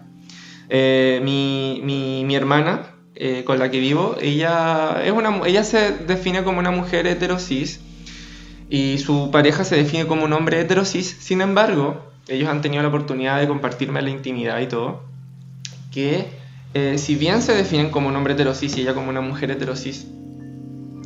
Eh, 0.68 1.20
mi, 1.22 1.80
mi, 1.84 2.24
mi 2.24 2.34
hermana 2.34 2.94
eh, 3.14 3.44
con 3.44 3.58
la 3.58 3.70
que 3.70 3.78
vivo, 3.78 4.16
ella, 4.20 5.02
es 5.04 5.12
una, 5.12 5.40
ella 5.46 5.62
se 5.62 5.92
define 5.92 6.42
como 6.42 6.58
una 6.58 6.70
mujer 6.70 7.06
heterosis 7.06 7.80
y 8.68 8.98
su 8.98 9.30
pareja 9.30 9.64
se 9.64 9.76
define 9.76 10.06
como 10.06 10.24
un 10.24 10.32
hombre 10.32 10.60
heterosis, 10.60 11.16
sin 11.20 11.40
embargo, 11.40 12.02
ellos 12.28 12.48
han 12.48 12.62
tenido 12.62 12.82
la 12.82 12.88
oportunidad 12.88 13.38
de 13.38 13.46
compartirme 13.46 14.02
la 14.02 14.10
intimidad 14.10 14.58
y 14.60 14.66
todo, 14.66 15.04
que 15.92 16.26
eh, 16.74 16.98
si 16.98 17.14
bien 17.14 17.42
se 17.42 17.54
definen 17.54 17.90
como 17.90 18.08
un 18.08 18.16
hombre 18.16 18.34
heterosis 18.34 18.76
y 18.76 18.80
ella 18.80 18.94
como 18.94 19.10
una 19.10 19.20
mujer 19.20 19.50
heterosis, 19.50 20.06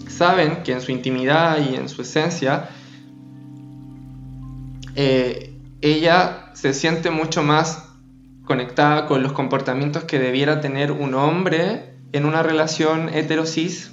saben 0.09 0.63
que 0.63 0.73
en 0.73 0.81
su 0.81 0.93
intimidad 0.93 1.59
y 1.59 1.75
en 1.75 1.89
su 1.89 2.03
esencia 2.03 2.71
eh, 5.01 5.55
ella 5.81 6.51
se 6.55 6.75
siente 6.75 7.11
mucho 7.11 7.43
más 7.43 7.89
conectada 8.45 9.07
con 9.07 9.23
los 9.23 9.33
comportamientos 9.33 10.05
que 10.05 10.19
debiera 10.19 10.61
tener 10.61 10.93
un 10.93 11.15
hombre 11.15 11.95
en 12.13 12.25
una 12.27 12.43
relación 12.43 13.09
heterosis 13.09 13.93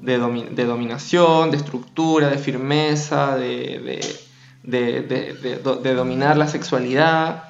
de, 0.00 0.18
domi- 0.18 0.48
de 0.48 0.64
dominación, 0.64 1.50
de 1.50 1.58
estructura, 1.58 2.30
de 2.30 2.38
firmeza, 2.38 3.36
de 3.36 4.00
dominar 5.94 6.36
la 6.38 6.46
sexualidad. 6.46 7.44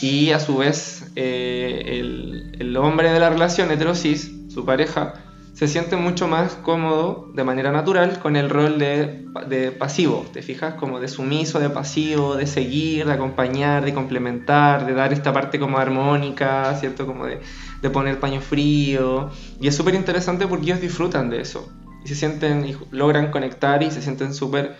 Y 0.00 0.32
a 0.32 0.40
su 0.40 0.58
vez 0.58 1.12
eh, 1.14 2.00
el, 2.00 2.56
el 2.58 2.76
hombre 2.76 3.12
de 3.12 3.20
la 3.20 3.30
relación 3.30 3.70
heterosis, 3.70 4.30
su 4.52 4.64
pareja, 4.64 5.14
se 5.54 5.68
siente 5.68 5.94
mucho 5.94 6.26
más 6.26 6.56
cómodo 6.56 7.30
de 7.32 7.44
manera 7.44 7.70
natural 7.70 8.18
con 8.18 8.34
el 8.34 8.50
rol 8.50 8.76
de, 8.76 9.24
de 9.48 9.70
pasivo, 9.70 10.26
¿te 10.32 10.42
fijas? 10.42 10.74
Como 10.74 10.98
de 10.98 11.06
sumiso, 11.06 11.60
de 11.60 11.70
pasivo, 11.70 12.34
de 12.34 12.48
seguir, 12.48 13.06
de 13.06 13.12
acompañar, 13.12 13.84
de 13.84 13.94
complementar, 13.94 14.84
de 14.84 14.94
dar 14.94 15.12
esta 15.12 15.32
parte 15.32 15.60
como 15.60 15.78
armónica, 15.78 16.74
¿cierto? 16.74 17.06
Como 17.06 17.26
de, 17.26 17.40
de 17.80 17.90
poner 17.90 18.18
paño 18.18 18.40
frío. 18.40 19.30
Y 19.60 19.68
es 19.68 19.76
súper 19.76 19.94
interesante 19.94 20.48
porque 20.48 20.66
ellos 20.66 20.80
disfrutan 20.80 21.30
de 21.30 21.40
eso. 21.40 21.72
Y 22.04 22.08
se 22.08 22.16
sienten, 22.16 22.66
y 22.66 22.76
logran 22.90 23.30
conectar 23.30 23.80
y 23.84 23.92
se 23.92 24.02
sienten 24.02 24.34
súper 24.34 24.74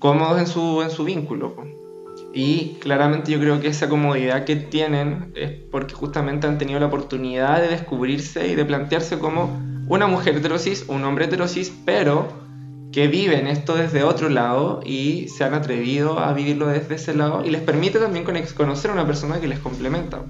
cómodos 0.00 0.40
en 0.40 0.48
su, 0.48 0.82
en 0.82 0.90
su 0.90 1.04
vínculo. 1.04 1.54
Y 2.34 2.76
claramente 2.80 3.30
yo 3.30 3.38
creo 3.38 3.60
que 3.60 3.68
esa 3.68 3.88
comodidad 3.88 4.44
que 4.44 4.56
tienen 4.56 5.32
es 5.36 5.52
porque 5.70 5.94
justamente 5.94 6.48
han 6.48 6.58
tenido 6.58 6.80
la 6.80 6.86
oportunidad 6.86 7.60
de 7.60 7.68
descubrirse 7.68 8.48
y 8.48 8.56
de 8.56 8.64
plantearse 8.64 9.20
como 9.20 9.77
una 9.88 10.06
mujer 10.06 10.36
heterosis, 10.36 10.84
un 10.88 11.04
hombre 11.04 11.26
heterosis, 11.26 11.72
pero 11.84 12.28
que 12.92 13.06
viven 13.06 13.46
esto 13.46 13.76
desde 13.76 14.02
otro 14.02 14.28
lado 14.28 14.80
y 14.84 15.28
se 15.28 15.44
han 15.44 15.54
atrevido 15.54 16.18
a 16.18 16.32
vivirlo 16.32 16.68
desde 16.68 16.94
ese 16.94 17.14
lado 17.14 17.44
y 17.44 17.50
les 17.50 17.62
permite 17.62 17.98
también 17.98 18.24
conocer 18.56 18.90
a 18.90 18.94
una 18.94 19.06
persona 19.06 19.40
que 19.40 19.48
les 19.48 19.58
complementa. 19.58 20.22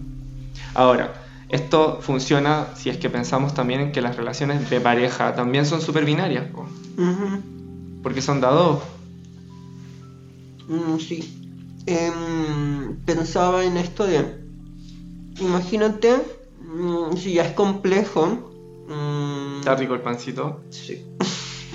Ahora, 0.75 1.15
esto 1.49 2.01
funciona 2.03 2.67
si 2.77 2.91
es 2.91 2.99
que 2.99 3.09
pensamos 3.09 3.55
también 3.55 3.81
en 3.81 3.93
que 3.93 4.03
las 4.03 4.17
relaciones 4.17 4.69
de 4.69 4.81
pareja 4.81 5.35
también 5.35 5.65
son 5.67 5.81
súper 5.81 6.05
binarias, 6.05 6.51
po, 6.51 6.67
porque 8.03 8.21
son 8.21 8.41
dados. 8.41 8.83
Mm, 10.69 10.99
sí. 10.99 11.35
Em, 11.87 12.97
pensaba 13.07 13.65
en 13.65 13.79
esto 13.79 14.07
de. 14.07 14.45
Imagínate, 15.41 16.17
mm, 16.61 17.17
si 17.17 17.35
ya 17.35 17.45
es 17.47 17.53
complejo. 17.55 18.27
mm, 18.89 19.38
Está 19.69 19.81
rico 19.81 19.93
el 19.93 20.01
pancito. 20.01 20.63
sí. 20.71 21.05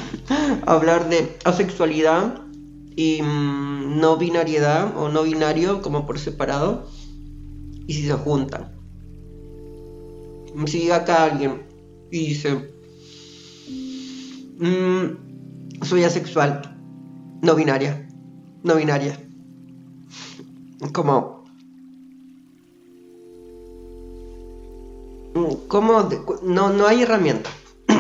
hablar 0.66 1.10
de 1.10 1.38
asexualidad 1.46 2.42
y 2.96 3.22
mm, 3.22 4.00
no 4.00 4.18
binariedad 4.18 4.98
o 4.98 5.10
no 5.10 5.22
binario 5.22 5.84
como 5.84 6.08
por 6.08 6.18
separado. 6.18 6.88
Y 7.86 7.94
si 7.94 8.08
se 8.08 8.14
juntan. 8.14 8.72
Si 10.66 10.80
llega 10.80 10.96
acá 10.96 11.24
alguien 11.26 11.68
y 12.10 12.30
dice, 12.30 12.74
"Mm, 14.58 15.84
soy 15.84 16.04
asexual, 16.04 16.76
no 17.44 17.54
binaria, 17.54 18.08
no 18.64 18.76
binaria. 18.76 19.20
Como... 20.92 21.44
mm, 25.36 25.68
cu- 26.26 26.40
No, 26.42 26.74
no 26.74 26.88
hay 26.88 27.04
herramienta. 27.04 27.52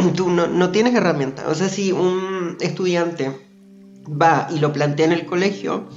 Tú 0.16 0.30
no, 0.30 0.48
no 0.48 0.72
tienes 0.72 0.96
herramienta. 0.96 1.48
O 1.48 1.56
sea, 1.56 1.70
si 1.70 1.92
un 1.92 2.58
estudiante 2.60 3.32
va 4.10 4.48
y 4.54 4.60
lo 4.60 4.74
plantea 4.74 5.06
en 5.06 5.12
el 5.14 5.26
colegio, 5.26 5.88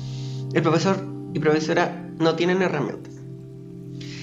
el 0.53 0.63
profesor 0.63 1.03
y 1.35 1.39
profesora 1.39 2.11
no 2.19 2.35
tienen 2.37 2.63
herramientas. 2.63 3.13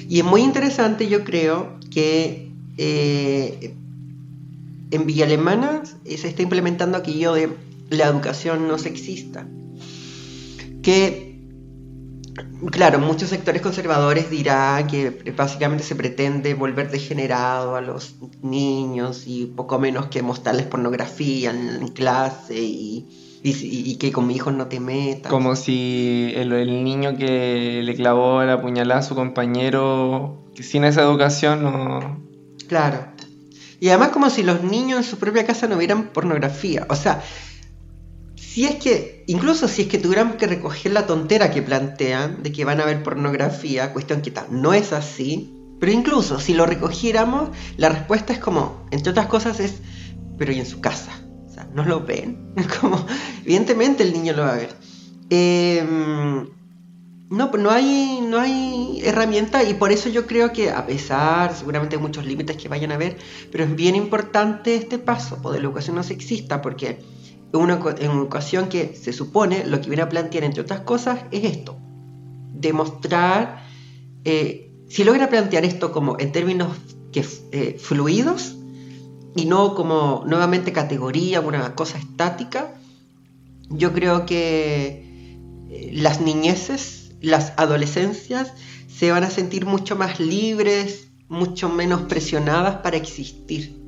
Y 0.08 0.20
es 0.20 0.26
muy 0.26 0.42
interesante, 0.42 1.08
yo 1.08 1.24
creo, 1.24 1.80
que 1.90 2.52
eh, 2.78 3.76
en 4.92 5.06
Villa 5.06 5.26
Alemana 5.26 5.84
se 6.06 6.28
está 6.28 6.42
implementando 6.42 6.98
aquello 6.98 7.34
de 7.34 7.50
la 7.90 8.08
educación 8.08 8.68
no 8.68 8.78
sexista. 8.78 9.48
Que, 10.82 11.33
claro, 12.72 13.00
muchos 13.00 13.30
sectores 13.30 13.62
conservadores 13.62 14.30
dirán 14.30 14.88
que 14.88 15.10
básicamente 15.36 15.84
se 15.84 15.96
pretende 15.96 16.54
volver 16.54 16.90
degenerado 16.90 17.76
a 17.76 17.82
los 17.82 18.16
niños 18.42 19.24
y 19.28 19.46
poco 19.46 19.80
menos 19.80 20.08
que 20.08 20.22
mostrarles 20.22 20.66
pornografía 20.66 21.52
en, 21.52 21.70
en 21.82 21.88
clase 21.90 22.60
y, 22.60 23.40
y 23.44 23.54
si- 23.54 23.92
y 23.92 23.96
que 23.98 24.12
con 24.12 24.28
mis 24.28 24.38
hijos 24.38 24.54
no 24.54 24.68
te 24.68 24.80
metas. 24.80 25.32
Como 25.32 25.56
si 25.56 26.32
el, 26.36 26.52
el 26.54 26.84
niño 26.84 27.18
que 27.18 27.82
le 27.84 27.96
clavó 27.96 28.44
la 28.44 28.62
puñalada 28.62 29.02
a 29.02 29.04
su 29.04 29.16
compañero, 29.16 30.44
que 30.56 30.64
sin 30.64 30.84
esa 30.86 31.02
educación 31.02 31.64
no... 31.64 32.22
Claro. 32.68 33.08
Y 33.80 33.90
además 33.90 34.10
como 34.10 34.30
si 34.30 34.44
los 34.44 34.64
niños 34.64 35.00
en 35.00 35.04
su 35.04 35.18
propia 35.18 35.46
casa 35.46 35.68
no 35.68 35.78
vieran 35.78 36.06
pornografía. 36.14 36.88
O 36.90 36.96
sea, 36.96 37.22
si 38.36 38.64
es 38.66 38.76
que, 38.76 39.13
incluso 39.28 39.68
si 39.68 39.84
es 39.84 39.88
que 39.88 39.98
tuviéramos 39.98 40.36
que 40.36 40.48
recoger 40.48 40.92
la 40.92 41.06
tontera 41.06 41.52
que 41.52 41.62
plantean 41.62 42.44
de 42.44 42.52
que 42.52 42.66
van 42.66 42.82
a 42.82 42.86
ver 42.86 43.04
pornografía, 43.04 43.94
cuestión 43.94 44.22
que 44.22 44.32
tal, 44.32 44.48
no 44.50 44.74
es 44.74 44.94
así. 44.94 45.54
Pero 45.80 45.92
incluso 45.92 46.40
si 46.40 46.54
lo 46.54 46.66
recogiéramos, 46.66 47.50
la 47.78 47.90
respuesta 47.90 48.32
es 48.34 48.40
como, 48.40 48.86
entre 48.92 49.12
otras 49.12 49.28
cosas 49.28 49.60
es, 49.60 49.76
pero 50.38 50.52
¿y 50.52 50.60
en 50.60 50.66
su 50.66 50.80
casa? 50.80 51.12
O 51.46 51.54
sea, 51.54 51.68
¿no 51.74 51.84
lo 51.84 52.06
ven? 52.06 52.54
Como, 52.80 53.06
evidentemente 53.44 54.04
el 54.04 54.14
niño 54.14 54.34
lo 54.34 54.44
va 54.44 54.54
a 54.54 54.56
ver. 54.56 54.76
Em, 55.30 56.48
no, 57.30 57.52
no 57.52 57.72
hay, 57.72 58.22
no 58.22 58.40
hay 58.40 59.02
herramienta 59.04 59.64
y 59.64 59.74
por 59.74 59.92
eso 59.92 60.10
yo 60.10 60.26
creo 60.26 60.54
que 60.54 60.70
a 60.70 60.86
pesar, 60.86 61.56
seguramente 61.56 61.96
hay 61.96 62.02
muchos 62.02 62.26
límites 62.26 62.58
que 62.58 62.70
vayan 62.70 62.92
a 62.92 62.98
ver, 62.98 63.18
pero 63.52 63.64
es 63.64 63.76
bien 63.76 63.96
importante 63.96 64.76
este 64.76 65.00
paso 65.00 65.40
pues, 65.42 65.54
de 65.54 65.60
educación 65.60 65.96
no 65.96 66.04
sexista 66.04 66.62
porque 66.62 67.00
una, 67.60 67.76
en 67.98 68.10
una 68.10 68.22
educación 68.22 68.70
que 68.70 68.96
se 68.96 69.14
supone 69.14 69.66
lo 69.66 69.80
que 69.82 69.90
viene 69.90 70.04
a 70.04 70.10
plantear 70.10 70.44
entre 70.44 70.62
otras 70.62 70.82
cosas 70.82 71.20
es 71.32 71.44
esto, 71.44 71.78
demostrar, 72.54 73.64
eh, 74.26 74.72
si 74.88 75.04
logra 75.04 75.30
plantear 75.30 75.66
esto 75.66 75.92
como 75.92 76.18
en 76.20 76.32
términos 76.32 76.76
que, 77.12 77.26
eh, 77.52 77.78
fluidos 77.80 78.56
y 79.36 79.46
no 79.46 79.76
como 79.76 80.24
nuevamente 80.26 80.72
categoría, 80.72 81.42
una 81.42 81.76
cosa 81.76 81.98
estática, 81.98 82.74
yo 83.70 83.94
creo 83.94 84.26
que 84.26 85.40
eh, 85.70 85.92
las 85.94 86.22
niñeces, 86.22 87.12
las 87.22 87.54
adolescencias 87.58 88.54
se 88.88 89.12
van 89.12 89.24
a 89.24 89.30
sentir 89.30 89.66
mucho 89.66 89.96
más 89.96 90.20
libres, 90.20 91.08
mucho 91.30 91.70
menos 91.70 92.02
presionadas 92.04 92.78
para 92.78 92.98
existir. 92.98 93.83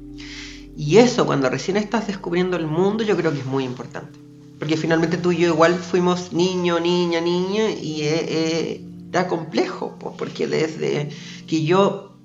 Y 0.76 0.98
eso 0.98 1.26
cuando 1.26 1.50
recién 1.50 1.78
estás 1.78 2.08
descubriendo 2.08 2.58
el 2.58 2.68
mundo 2.68 3.04
yo 3.04 3.16
creo 3.16 3.32
que 3.32 3.40
es 3.40 3.46
muy 3.46 3.64
importante. 3.64 4.20
Porque 4.60 4.78
finalmente 4.78 5.18
tú 5.18 5.32
y 5.32 5.38
yo 5.38 5.48
igual 5.50 5.76
fuimos 5.76 6.32
niño, 6.32 6.80
niña, 6.80 7.22
niña 7.22 7.70
y 7.72 8.04
eh, 8.04 8.26
eh, 8.28 8.86
era 9.10 9.28
complejo, 9.28 9.98
po, 10.00 10.16
porque 10.18 10.48
desde 10.48 11.10
que 11.48 11.64
yo 11.64 12.16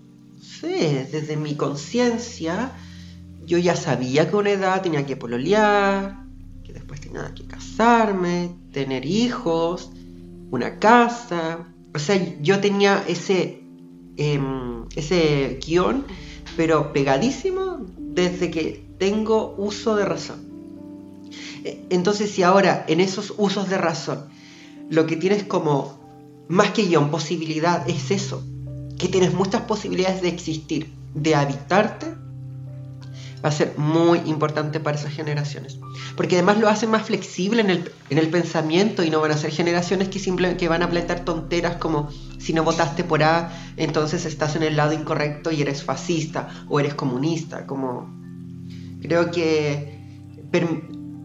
desde 0.63 1.37
mi 1.37 1.55
conciencia, 1.55 2.73
yo 3.47 3.59
ya 3.59 3.77
sabía 3.77 4.29
que 4.29 4.37
una 4.37 4.51
edad 4.51 4.83
tenía 4.83 5.07
que 5.07 5.17
pololear, 5.17 6.25
que 6.65 6.73
después 6.73 7.01
tenía 7.01 7.33
que 7.35 7.45
casarme, 7.45 8.51
tener 8.73 9.07
hijos, 9.07 9.91
una 10.51 10.79
casa. 10.79 11.67
O 11.95 11.99
sea, 11.99 12.17
yo 12.41 12.61
tenía 12.61 13.03
ese, 13.09 13.63
em, 14.17 14.85
ese 14.95 15.59
guion, 15.65 16.05
pero 16.61 16.93
pegadísimo 16.93 17.87
desde 17.97 18.51
que 18.51 18.85
tengo 18.99 19.55
uso 19.57 19.97
de 19.97 20.05
razón. 20.05 20.41
E- 21.65 21.87
Entonces, 21.89 22.33
si 22.33 22.43
ahora 22.43 22.85
en 22.87 23.01
esos 23.01 23.33
usos 23.39 23.71
de 23.71 23.79
razón 23.79 24.27
lo 24.91 25.07
que 25.07 25.17
tienes 25.17 25.45
como 25.45 25.99
más 26.49 26.73
que 26.73 26.83
guion, 26.83 27.11
posibilidad, 27.11 27.89
es 27.89 28.11
eso, 28.11 28.43
que 28.99 29.09
tienes 29.09 29.33
muchas 29.33 29.63
posibilidades 29.63 30.21
de 30.21 30.29
existir, 30.29 30.93
de 31.15 31.35
habitarte, 31.35 32.09
va 33.45 33.49
a 33.49 33.53
ser 33.53 33.75
muy 33.77 34.19
importante 34.27 34.81
para 34.81 34.97
esas 34.97 35.13
generaciones. 35.13 35.79
Porque 36.17 36.37
además 36.37 36.59
lo 36.59 36.69
hacen 36.69 36.91
más 36.91 37.07
flexible 37.07 37.61
en 37.63 37.71
el, 37.71 37.93
en 38.11 38.19
el 38.19 38.29
pensamiento 38.29 39.03
y 39.03 39.11
no 39.11 39.21
van 39.21 39.33
a 39.33 39.37
ser 39.37 39.51
generaciones 39.51 40.09
que 40.09 40.19
simplemente 40.19 40.69
van 40.69 40.83
a 40.83 40.91
plantear 40.91 41.25
tonteras 41.25 41.77
como 41.77 42.11
si 42.39 42.53
no 42.53 42.65
votaste 42.65 43.05
por 43.05 43.23
A, 43.23 43.53
entonces 43.77 44.25
estás 44.25 44.57
en 44.57 44.63
el 44.63 44.77
lado 44.77 44.93
incorrecto 44.93 45.51
y 45.51 45.63
eres 45.63 45.83
fascista 45.85 46.49
o 46.69 46.81
eres 46.81 46.95
comunista. 46.95 47.67
Como 47.67 48.11
creo 49.01 49.31
que 49.31 49.99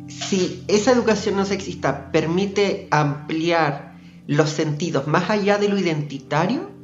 si 0.08 0.64
esa 0.68 0.92
educación 0.92 1.36
no 1.36 1.46
sexista 1.46 2.12
permite 2.12 2.88
ampliar 2.92 3.96
los 4.28 4.50
sentidos 4.50 5.08
más 5.08 5.30
allá 5.30 5.58
de 5.58 5.70
lo 5.70 5.78
identitario, 5.78 6.75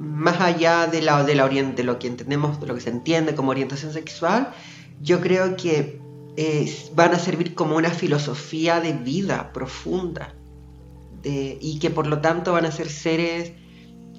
más 0.00 0.40
allá 0.40 0.86
de, 0.86 1.02
la, 1.02 1.22
de, 1.24 1.34
la 1.34 1.46
de 1.46 1.84
lo 1.84 1.98
que 1.98 2.06
entendemos, 2.06 2.58
de 2.58 2.66
lo 2.66 2.74
que 2.74 2.80
se 2.80 2.88
entiende 2.88 3.34
como 3.34 3.50
orientación 3.50 3.92
sexual, 3.92 4.50
yo 5.02 5.20
creo 5.20 5.56
que 5.56 6.00
van 6.94 7.12
a 7.12 7.18
servir 7.18 7.54
como 7.54 7.76
una 7.76 7.90
filosofía 7.90 8.80
de 8.80 8.94
vida 8.94 9.52
profunda 9.52 10.34
y 11.22 11.78
que 11.80 11.90
por 11.90 12.06
lo 12.06 12.20
tanto 12.20 12.54
van 12.54 12.64
a 12.64 12.72
ser 12.72 12.88
seres 12.88 13.52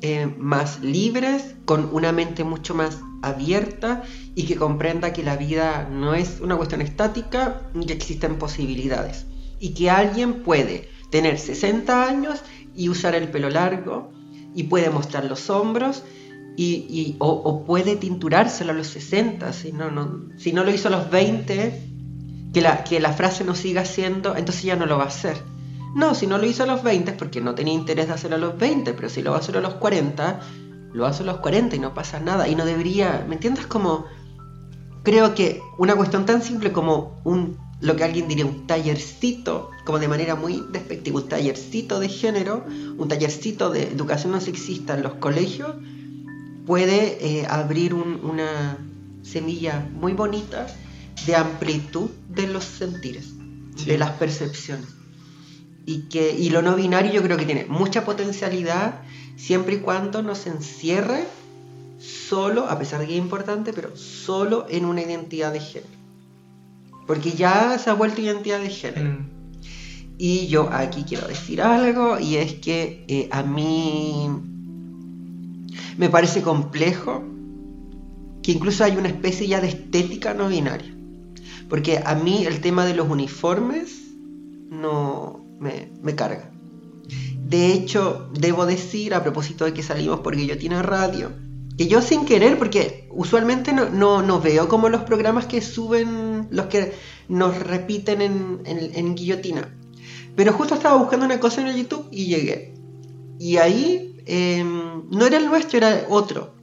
eh, 0.01 0.27
más 0.37 0.81
libres, 0.81 1.55
con 1.65 1.89
una 1.93 2.11
mente 2.11 2.43
mucho 2.43 2.73
más 2.73 2.99
abierta 3.21 4.03
y 4.35 4.45
que 4.45 4.55
comprenda 4.55 5.13
que 5.13 5.23
la 5.23 5.35
vida 5.35 5.87
no 5.91 6.13
es 6.13 6.39
una 6.41 6.57
cuestión 6.57 6.81
estática 6.81 7.69
y 7.73 7.85
que 7.85 7.93
existen 7.93 8.37
posibilidades. 8.37 9.25
Y 9.59 9.73
que 9.73 9.89
alguien 9.89 10.41
puede 10.43 10.89
tener 11.11 11.37
60 11.37 12.07
años 12.07 12.41
y 12.75 12.89
usar 12.89 13.15
el 13.15 13.29
pelo 13.29 13.49
largo 13.49 14.11
y 14.53 14.63
puede 14.63 14.89
mostrar 14.89 15.25
los 15.25 15.49
hombros 15.49 16.03
y, 16.57 17.15
o, 17.19 17.63
puede 17.65 17.95
tinturárselo 17.95 18.71
a 18.71 18.75
los 18.75 18.87
60, 18.87 19.51
si 19.53 19.71
no, 19.71 19.89
si 20.37 20.53
no 20.53 20.63
lo 20.63 20.71
hizo 20.71 20.89
a 20.89 20.91
los 20.91 21.09
20, 21.09 21.81
que 22.53 22.61
la, 22.61 22.83
que 22.83 22.99
la 22.99 23.13
frase 23.13 23.43
no 23.43 23.55
siga 23.55 23.85
siendo, 23.85 24.35
entonces 24.35 24.63
ya 24.63 24.75
no 24.75 24.85
lo 24.85 24.97
va 24.97 25.05
a 25.05 25.07
hacer. 25.07 25.37
No, 25.95 26.15
si 26.15 26.27
no 26.27 26.37
lo 26.37 26.45
hizo 26.45 26.63
a 26.63 26.67
los 26.67 26.83
20 26.83 27.11
es 27.11 27.17
porque 27.17 27.41
no 27.41 27.55
tenía 27.55 27.73
interés 27.73 28.07
de 28.07 28.13
hacerlo 28.13 28.37
a 28.37 28.39
los 28.39 28.57
20, 28.57 28.93
pero 28.93 29.09
si 29.09 29.21
lo 29.21 29.31
va 29.31 29.37
a 29.37 29.39
hacer 29.39 29.57
a 29.57 29.61
los 29.61 29.73
40, 29.75 30.39
lo 30.93 31.05
hace 31.05 31.23
a 31.23 31.25
los 31.25 31.37
40 31.37 31.75
y 31.75 31.79
no 31.79 31.93
pasa 31.93 32.19
nada. 32.19 32.47
Y 32.47 32.55
no 32.55 32.65
debería, 32.65 33.25
¿me 33.27 33.35
entiendes? 33.35 33.67
Como, 33.67 34.05
creo 35.03 35.33
que 35.33 35.61
una 35.77 35.95
cuestión 35.95 36.25
tan 36.25 36.41
simple 36.41 36.71
como 36.71 37.19
un, 37.23 37.57
lo 37.81 37.95
que 37.95 38.03
alguien 38.03 38.27
diría 38.27 38.45
un 38.45 38.67
tallercito, 38.67 39.71
como 39.85 39.99
de 39.99 40.07
manera 40.07 40.35
muy 40.35 40.63
despectiva, 40.71 41.19
un 41.19 41.27
tallercito 41.27 41.99
de 41.99 42.09
género, 42.09 42.63
un 42.97 43.07
tallercito 43.07 43.69
de 43.71 43.83
educación 43.83 44.31
no 44.33 44.39
sexista 44.41 44.95
en 44.95 45.03
los 45.03 45.15
colegios, 45.15 45.75
puede 46.65 47.17
eh, 47.39 47.47
abrir 47.49 47.93
un- 47.93 48.19
una 48.23 48.77
semilla 49.23 49.87
muy 49.93 50.13
bonita 50.13 50.67
de 51.25 51.35
amplitud 51.35 52.09
de 52.29 52.47
los 52.47 52.63
sentires, 52.63 53.25
Sí. 53.75 53.85
de 53.85 53.97
las 53.97 54.11
percepciones. 54.11 54.87
Y, 55.85 56.03
que, 56.09 56.35
y 56.37 56.49
lo 56.51 56.61
no 56.61 56.75
binario 56.75 57.11
yo 57.11 57.23
creo 57.23 57.37
que 57.37 57.45
tiene 57.45 57.65
mucha 57.65 58.05
potencialidad 58.05 59.01
siempre 59.37 59.75
y 59.75 59.79
cuando 59.79 60.21
no 60.21 60.35
se 60.35 60.49
encierre 60.49 61.25
solo, 61.99 62.67
a 62.69 62.77
pesar 62.77 62.99
de 62.99 63.07
que 63.07 63.13
es 63.13 63.19
importante, 63.19 63.73
pero 63.73 63.95
solo 63.97 64.65
en 64.69 64.85
una 64.85 65.01
identidad 65.01 65.51
de 65.51 65.59
género. 65.59 66.00
Porque 67.07 67.31
ya 67.31 67.77
se 67.77 67.89
ha 67.89 67.93
vuelto 67.93 68.21
identidad 68.21 68.59
de 68.59 68.69
género. 68.69 69.09
Mm. 69.09 69.29
Y 70.17 70.47
yo 70.47 70.69
aquí 70.71 71.03
quiero 71.03 71.27
decir 71.27 71.61
algo, 71.61 72.19
y 72.19 72.35
es 72.35 72.53
que 72.55 73.05
eh, 73.07 73.27
a 73.31 73.41
mí 73.41 74.29
me 75.97 76.09
parece 76.09 76.41
complejo 76.41 77.23
que 78.43 78.51
incluso 78.51 78.83
hay 78.83 78.97
una 78.97 79.07
especie 79.07 79.47
ya 79.47 79.61
de 79.61 79.67
estética 79.67 80.33
no 80.33 80.49
binaria. 80.49 80.95
Porque 81.69 82.01
a 82.05 82.15
mí 82.15 82.45
el 82.45 82.61
tema 82.61 82.85
de 82.85 82.93
los 82.93 83.09
uniformes 83.09 84.13
no 84.69 85.45
me, 85.59 85.91
me 86.01 86.15
carga. 86.15 86.51
De 87.51 87.73
hecho, 87.73 88.29
debo 88.33 88.65
decir, 88.65 89.13
a 89.13 89.23
propósito 89.23 89.65
de 89.65 89.73
que 89.73 89.83
salimos 89.83 90.21
porque 90.21 90.45
yo 90.45 90.57
tiene 90.57 90.81
radio, 90.81 91.31
que 91.77 91.87
yo 91.87 92.01
sin 92.01 92.25
querer, 92.25 92.57
porque 92.57 93.07
usualmente 93.11 93.73
no, 93.73 93.89
no, 93.89 94.21
no 94.21 94.39
veo 94.39 94.67
como 94.67 94.87
los 94.87 95.01
programas 95.01 95.47
que 95.47 95.61
suben, 95.61 96.30
los 96.51 96.67
que 96.67 96.93
nos 97.27 97.57
repiten 97.57 98.21
en, 98.21 99.15
guillotina. 99.15 99.73
Pero 100.35 100.53
justo 100.53 100.75
estaba 100.75 100.97
buscando 100.97 101.25
una 101.25 101.39
cosa 101.39 101.61
en 101.61 101.67
el 101.67 101.77
YouTube 101.77 102.07
y 102.11 102.25
llegué. 102.25 102.73
Y 103.39 103.57
ahí 103.57 104.21
eh, 104.25 104.63
no 104.63 105.25
era 105.25 105.37
el 105.37 105.47
nuestro, 105.47 105.77
era 105.77 106.05
otro. 106.09 106.55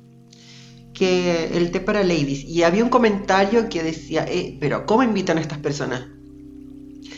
Que 0.94 1.56
el 1.56 1.70
té 1.70 1.80
para 1.80 2.02
ladies. 2.02 2.44
Y 2.44 2.62
había 2.62 2.84
un 2.84 2.90
comentario 2.90 3.68
que 3.68 3.82
decía, 3.82 4.24
eh, 4.28 4.56
pero 4.60 4.86
¿cómo 4.86 5.02
invitan 5.02 5.38
a 5.38 5.40
estas 5.40 5.58
personas? 5.58 6.06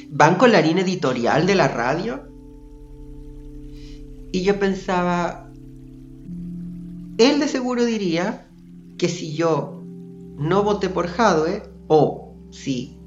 ¿Van 0.08 0.36
con 0.36 0.52
la 0.52 0.60
línea 0.60 0.84
editorial 0.84 1.46
de 1.46 1.54
la 1.54 1.68
radio? 1.68 2.28
Y 4.32 4.42
yo 4.42 4.58
pensaba, 4.60 5.50
él 7.18 7.40
de 7.40 7.48
seguro 7.48 7.84
diría 7.84 8.48
que 8.96 9.08
si 9.08 9.34
yo 9.34 9.82
no 10.36 10.62
voté 10.62 10.88
por 10.88 11.08
Jadwe, 11.08 11.62
o 11.92 12.19
si 12.51 12.98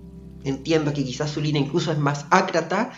entiendo 0.44 0.94
que 0.94 1.04
quizás 1.04 1.32
su 1.32 1.42
línea 1.42 1.62
incluso 1.62 1.92
es 1.92 1.98
más 1.98 2.26
ácrata, 2.30 2.92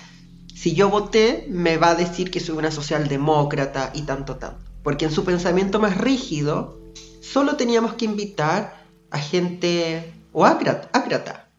si 0.54 0.74
yo 0.74 0.89
voté 0.89 1.46
me 1.50 1.78
va 1.78 1.91
a 1.91 1.96
decir 1.96 2.32
que 2.32 2.39
soy 2.39 2.58
una 2.58 2.72
socialdemócrata 2.72 3.91
y 3.93 4.04
tanto 4.04 4.38
tanto. 4.38 4.72
Porque 4.84 5.06
en 5.06 5.12
su 5.12 5.26
pensamiento 5.26 5.80
más 5.80 5.98
rígido, 5.98 6.80
solo 7.22 7.56
teníamos 7.56 7.96
que 7.96 8.06
invitar 8.06 8.86
a 9.12 9.20
gente 9.20 10.14
o 10.32 10.46
ácrata, 10.46 10.89
ácrata. 10.93 11.50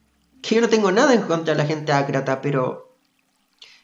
Que 0.42 0.54
yo 0.54 0.60
no 0.60 0.68
tengo 0.68 0.92
nada 0.92 1.14
en 1.14 1.22
contra 1.22 1.54
de 1.54 1.58
la 1.58 1.66
gente 1.66 1.92
ácrata, 1.92 2.40
pero 2.40 2.96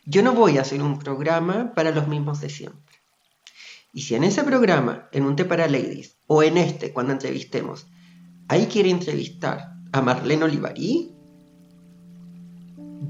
yo 0.05 0.22
no 0.22 0.32
voy 0.32 0.59
a 0.59 0.62
hacer 0.62 0.82
un 0.82 0.98
programa 0.98 1.72
para 1.74 1.90
los 1.90 2.09
mismos 2.09 2.40
de 2.40 2.50
siempre. 2.50 2.96
Y 3.92 4.03
si 4.03 4.14
en 4.14 4.24
ese 4.24 4.42
programa, 4.44 5.09
en 5.12 5.24
un 5.24 5.36
té 5.36 5.44
para 5.44 5.68
ladies, 5.68 6.16
o 6.26 6.42
en 6.42 6.57
este, 6.57 6.92
cuando 6.92 7.12
entrevistemos, 7.12 7.86
ahí 8.48 8.66
quiere 8.66 8.90
entrevistar 8.90 9.71
a 9.93 10.01
Marlene 10.01 10.45
Olivarí, 10.45 11.12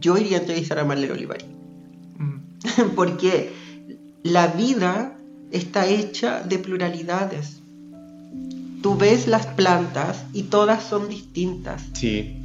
yo 0.00 0.18
iría 0.18 0.38
a 0.38 0.40
entrevistar 0.40 0.78
a 0.78 0.84
Marlene 0.84 1.12
Olivarí. 1.12 1.44
Mm. 2.18 2.90
Porque 2.96 3.52
la 4.22 4.48
vida 4.48 5.16
está 5.50 5.86
hecha 5.86 6.42
de 6.42 6.58
pluralidades. 6.58 7.60
Tú 8.82 8.96
ves 8.96 9.28
las 9.28 9.46
plantas 9.46 10.24
y 10.32 10.44
todas 10.44 10.82
son 10.82 11.08
distintas. 11.08 11.82
Sí. 11.92 12.38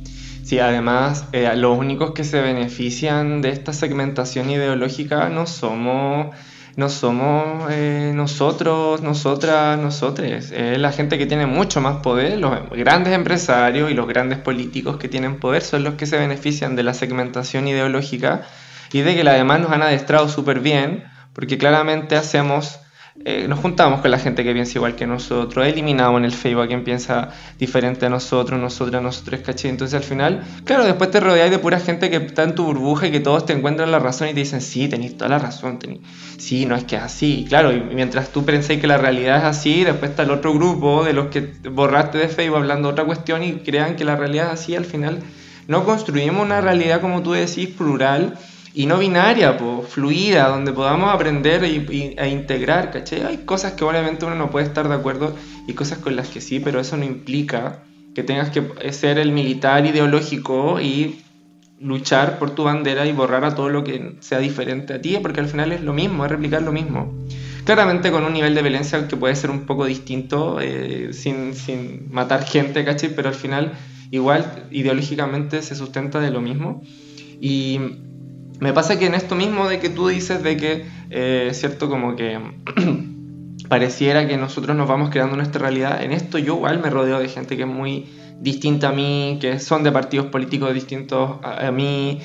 Sí, 0.44 0.60
además, 0.60 1.26
eh, 1.34 1.52
los 1.58 1.78
únicos 1.78 2.14
que 2.14 2.24
se 2.24 2.40
benefician 2.40 3.42
de 3.42 3.50
esta 3.50 3.74
segmentación 3.74 4.50
ideológica 4.50 5.28
no 5.28 5.46
somos, 5.46 6.34
no 6.78 6.90
somos 6.90 7.72
eh, 7.72 8.12
nosotros, 8.14 9.02
nosotras, 9.02 9.80
nosotres. 9.80 10.52
Es 10.52 10.78
la 10.78 10.92
gente 10.92 11.18
que 11.18 11.26
tiene 11.26 11.48
mucho 11.48 11.82
más 11.82 11.98
poder, 11.98 12.38
los 12.38 12.70
grandes 12.70 13.14
empresarios 13.14 13.90
y 13.90 13.96
los 13.96 14.08
grandes 14.08 14.38
políticos 14.38 14.98
que 14.98 15.10
tienen 15.10 15.40
poder 15.40 15.64
son 15.64 15.84
los 15.84 15.96
que 15.96 16.06
se 16.06 16.20
benefician 16.20 16.76
de 16.76 16.84
la 16.84 16.94
segmentación 16.94 17.68
ideológica 17.68 18.44
y 18.94 19.02
de 19.02 19.16
que 19.16 19.28
además 19.28 19.60
nos 19.62 19.72
han 19.72 19.82
adestrado 19.82 20.30
súper 20.30 20.60
bien, 20.60 21.06
porque 21.34 21.58
claramente 21.58 22.16
hacemos 22.16 22.80
eh, 23.26 23.48
nos 23.48 23.60
juntamos 23.60 24.02
con 24.02 24.12
la 24.12 24.20
gente 24.20 24.44
que 24.44 24.54
piensa 24.54 24.78
igual 24.78 24.96
que 24.96 25.06
nosotros, 25.06 25.66
eliminamos 25.66 26.20
en 26.20 26.26
el 26.26 26.32
Facebook 26.32 26.64
a 26.64 26.68
quien 26.68 26.84
piensa 26.84 27.30
diferente 27.60 28.06
a 28.06 28.10
nosotros, 28.10 28.60
nosotras, 28.60 29.02
nosotros, 29.02 29.42
¿caché? 29.42 29.70
Entonces 29.70 29.96
al 29.96 30.04
final, 30.04 30.44
claro, 30.64 30.86
después 30.86 31.12
te 31.12 31.20
rodeas 31.20 31.52
de 31.52 31.60
pura 31.60 31.80
gente 31.80 32.10
que 32.10 32.18
está 32.18 32.44
en 32.44 32.56
tu 32.56 32.66
burbuja 32.66 33.08
y 33.08 33.12
que 33.12 33.20
todos 33.20 33.46
te 33.46 33.54
encuentran 33.54 33.92
la 33.92 34.00
razón 34.00 34.30
y 34.30 34.34
te 34.34 34.40
dicen, 34.40 34.62
sí, 34.62 34.88
tenéis 34.88 35.18
toda 35.18 35.30
la 35.30 35.40
razón, 35.40 35.80
sí, 36.38 36.66
no 36.66 36.76
es 36.76 36.84
que 36.86 36.96
es 36.96 37.02
así. 37.02 37.46
Claro, 37.50 37.74
y 37.74 37.82
mientras 37.82 38.30
tú 38.30 38.46
pensáis 38.46 38.80
que 38.80 38.88
la 38.88 38.98
realidad 38.98 39.40
es 39.40 39.44
así, 39.44 39.84
después 39.84 40.12
está 40.12 40.24
el 40.24 40.32
otro 40.32 40.54
grupo 40.54 41.04
de 41.04 41.14
los 41.14 41.28
que 41.28 41.54
borraste 41.70 42.18
de 42.18 42.30
Facebook 42.30 42.58
hablando 42.58 42.90
otra 42.90 43.06
cuestión 43.06 43.44
y 43.44 43.54
crean 43.56 43.96
que 43.96 44.06
la 44.06 44.16
realidad 44.16 44.48
es 44.48 44.62
así, 44.62 44.76
al 44.76 44.86
final 44.86 45.20
no 45.68 45.84
construimos 45.84 46.46
una 46.46 46.62
realidad, 46.62 47.02
como 47.02 47.22
tú 47.24 47.34
decís, 47.34 47.68
plural 47.68 48.38
y 48.74 48.86
no 48.86 49.00
binaria, 49.00 49.58
pues, 49.58 49.90
fluida, 49.90 50.50
donde 50.50 50.72
podamos 50.74 51.14
aprender 51.14 51.64
y, 51.64 51.86
y- 51.94 52.16
e 52.18 52.30
integrar, 52.30 52.92
¿cachai? 52.92 53.24
Hay 53.24 53.38
cosas 53.46 53.74
que 53.74 53.84
obviamente 53.84 54.26
uno 54.26 54.36
no 54.36 54.50
puede 54.52 54.66
estar 54.68 54.88
de 54.88 54.96
acuerdo 54.96 55.36
y 55.68 55.74
cosas 55.74 56.00
con 56.00 56.16
las 56.16 56.30
que 56.30 56.42
sí, 56.42 56.60
pero 56.60 56.80
eso 56.80 56.98
no 56.98 57.06
implica 57.06 57.84
que 58.14 58.24
tengas 58.24 58.50
que 58.50 58.92
ser 58.94 59.18
el 59.20 59.32
militar 59.32 59.86
ideológico 59.86 60.80
y 60.82 61.22
luchar 61.80 62.40
por 62.40 62.52
tu 62.52 62.64
bandera 62.64 63.06
y 63.06 63.12
borrar 63.12 63.46
a 63.46 63.54
todo 63.56 63.70
lo 63.70 63.84
que 63.84 64.16
sea 64.22 64.40
diferente 64.40 64.94
a 64.96 65.02
ti, 65.02 65.18
porque 65.22 65.40
al 65.40 65.48
final 65.48 65.72
es 65.72 65.82
lo 65.82 65.94
mismo, 65.94 66.26
es 66.26 66.32
replicar 66.32 66.62
lo 66.64 66.72
mismo. 66.72 67.14
Claramente 67.66 68.12
con 68.12 68.24
un 68.24 68.34
nivel 68.34 68.56
de 68.56 68.62
violencia 68.62 69.08
que 69.08 69.18
puede 69.18 69.36
ser 69.36 69.52
un 69.52 69.66
poco 69.66 69.86
distinto, 69.86 70.60
eh, 70.62 71.10
sin, 71.14 71.54
sin 71.54 72.08
matar 72.12 72.44
gente, 72.46 72.84
¿cachai? 72.86 73.14
Pero 73.16 73.30
al 73.30 73.36
final 73.36 73.74
igual 74.10 74.68
ideológicamente 74.72 75.62
se 75.62 75.76
sustenta 75.76 76.20
de 76.20 76.32
lo 76.32 76.42
mismo. 76.42 76.82
Y 77.40 77.80
me 78.60 78.74
pasa 78.74 78.98
que 78.98 79.06
en 79.06 79.14
esto 79.14 79.36
mismo 79.36 79.68
de 79.68 79.80
que 79.80 79.90
tú 79.90 80.08
dices 80.08 80.42
de 80.44 80.58
que, 80.58 80.86
eh, 81.10 81.52
cierto, 81.54 81.90
como 81.90 82.16
que 82.16 82.40
pareciera 83.70 84.28
que 84.28 84.38
nosotros 84.38 84.76
nos 84.76 84.88
vamos 84.88 85.10
creando 85.10 85.36
nuestra 85.36 85.62
realidad, 85.62 86.04
en 86.04 86.12
esto 86.12 86.38
yo 86.38 86.56
igual 86.56 86.80
me 86.80 86.90
rodeo 86.90 87.20
de 87.20 87.30
gente 87.30 87.56
que 87.56 87.64
es 87.64 87.68
muy 87.68 88.08
distinta 88.40 88.90
a 88.90 88.92
mí, 88.92 89.38
que 89.42 89.60
son 89.60 89.84
de 89.84 89.92
partidos 89.92 90.28
políticos 90.28 90.74
distintos 90.74 91.38
a, 91.44 91.72
mí, 91.72 92.20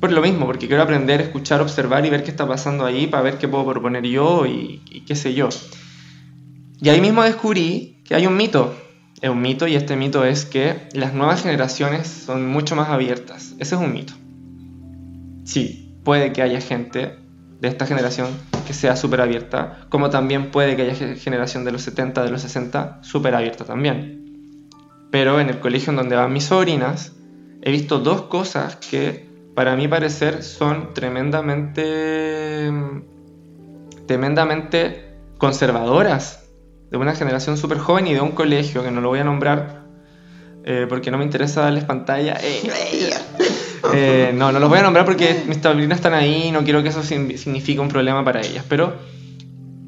por 0.00 0.12
lo 0.12 0.22
mismo, 0.22 0.46
porque 0.46 0.66
quiero 0.66 0.82
aprender, 0.82 1.20
escuchar, 1.20 1.60
observar 1.60 2.04
y 2.06 2.10
ver 2.10 2.22
qué 2.22 2.30
está 2.30 2.46
pasando 2.46 2.84
ahí 2.84 3.06
para 3.06 3.22
ver 3.22 3.38
qué 3.38 3.48
puedo 3.48 3.66
proponer 3.66 4.04
yo 4.04 4.46
y, 4.46 4.82
y 4.90 5.00
qué 5.02 5.14
sé 5.14 5.34
yo. 5.34 5.48
Y 6.80 6.88
ahí 6.90 7.00
mismo 7.00 7.22
descubrí 7.22 8.02
que 8.04 8.14
hay 8.14 8.26
un 8.26 8.36
mito. 8.36 8.74
Es 9.22 9.30
un 9.30 9.40
mito 9.40 9.66
y 9.66 9.76
este 9.76 9.96
mito 9.96 10.26
es 10.26 10.44
que 10.44 10.88
las 10.92 11.14
nuevas 11.14 11.42
generaciones 11.42 12.06
son 12.06 12.46
mucho 12.46 12.76
más 12.76 12.90
abiertas. 12.90 13.54
Ese 13.58 13.74
es 13.74 13.80
un 13.80 13.94
mito. 13.94 14.12
Sí, 15.46 15.94
puede 16.04 16.32
que 16.32 16.42
haya 16.42 16.60
gente 16.60 17.16
de 17.60 17.68
esta 17.68 17.86
generación 17.86 18.28
que 18.66 18.74
sea 18.74 18.96
súper 18.96 19.20
abierta, 19.20 19.86
como 19.88 20.10
también 20.10 20.50
puede 20.50 20.76
que 20.76 20.82
haya 20.82 20.94
ge- 20.94 21.16
generación 21.16 21.64
de 21.64 21.72
los 21.72 21.82
70, 21.82 22.22
de 22.24 22.30
los 22.30 22.42
60, 22.42 22.98
súper 23.02 23.34
abierta 23.34 23.64
también. 23.64 24.24
Pero 25.10 25.40
en 25.40 25.48
el 25.48 25.60
colegio 25.60 25.90
en 25.92 25.96
donde 25.96 26.16
van 26.16 26.32
mis 26.32 26.44
sobrinas, 26.44 27.12
he 27.62 27.70
visto 27.70 28.00
dos 28.00 28.22
cosas 28.22 28.76
que 28.76 29.26
para 29.54 29.76
mi 29.76 29.88
parecer 29.88 30.42
son 30.42 30.92
tremendamente 30.92 32.70
tremendamente 34.06 35.16
conservadoras 35.38 36.48
de 36.90 36.96
una 36.96 37.14
generación 37.14 37.56
súper 37.56 37.78
joven 37.78 38.06
y 38.06 38.14
de 38.14 38.20
un 38.20 38.32
colegio 38.32 38.82
que 38.84 38.90
no 38.90 39.00
lo 39.00 39.08
voy 39.08 39.18
a 39.20 39.24
nombrar 39.24 39.84
eh, 40.64 40.86
porque 40.88 41.10
no 41.10 41.18
me 41.18 41.24
interesa 41.24 41.62
darles 41.62 41.84
pantalla. 41.84 42.34
Eh, 42.42 42.60
eh, 43.94 44.32
no, 44.34 44.52
no 44.52 44.58
los 44.58 44.68
voy 44.68 44.78
a 44.78 44.82
nombrar 44.82 45.04
porque 45.04 45.42
mis 45.48 45.58
sobrinas 45.58 45.98
están 45.98 46.14
ahí 46.14 46.44
y 46.48 46.50
no 46.50 46.64
quiero 46.64 46.82
que 46.82 46.88
eso 46.90 47.02
signifique 47.02 47.78
un 47.80 47.88
problema 47.88 48.24
para 48.24 48.40
ellas. 48.40 48.64
Pero 48.68 48.94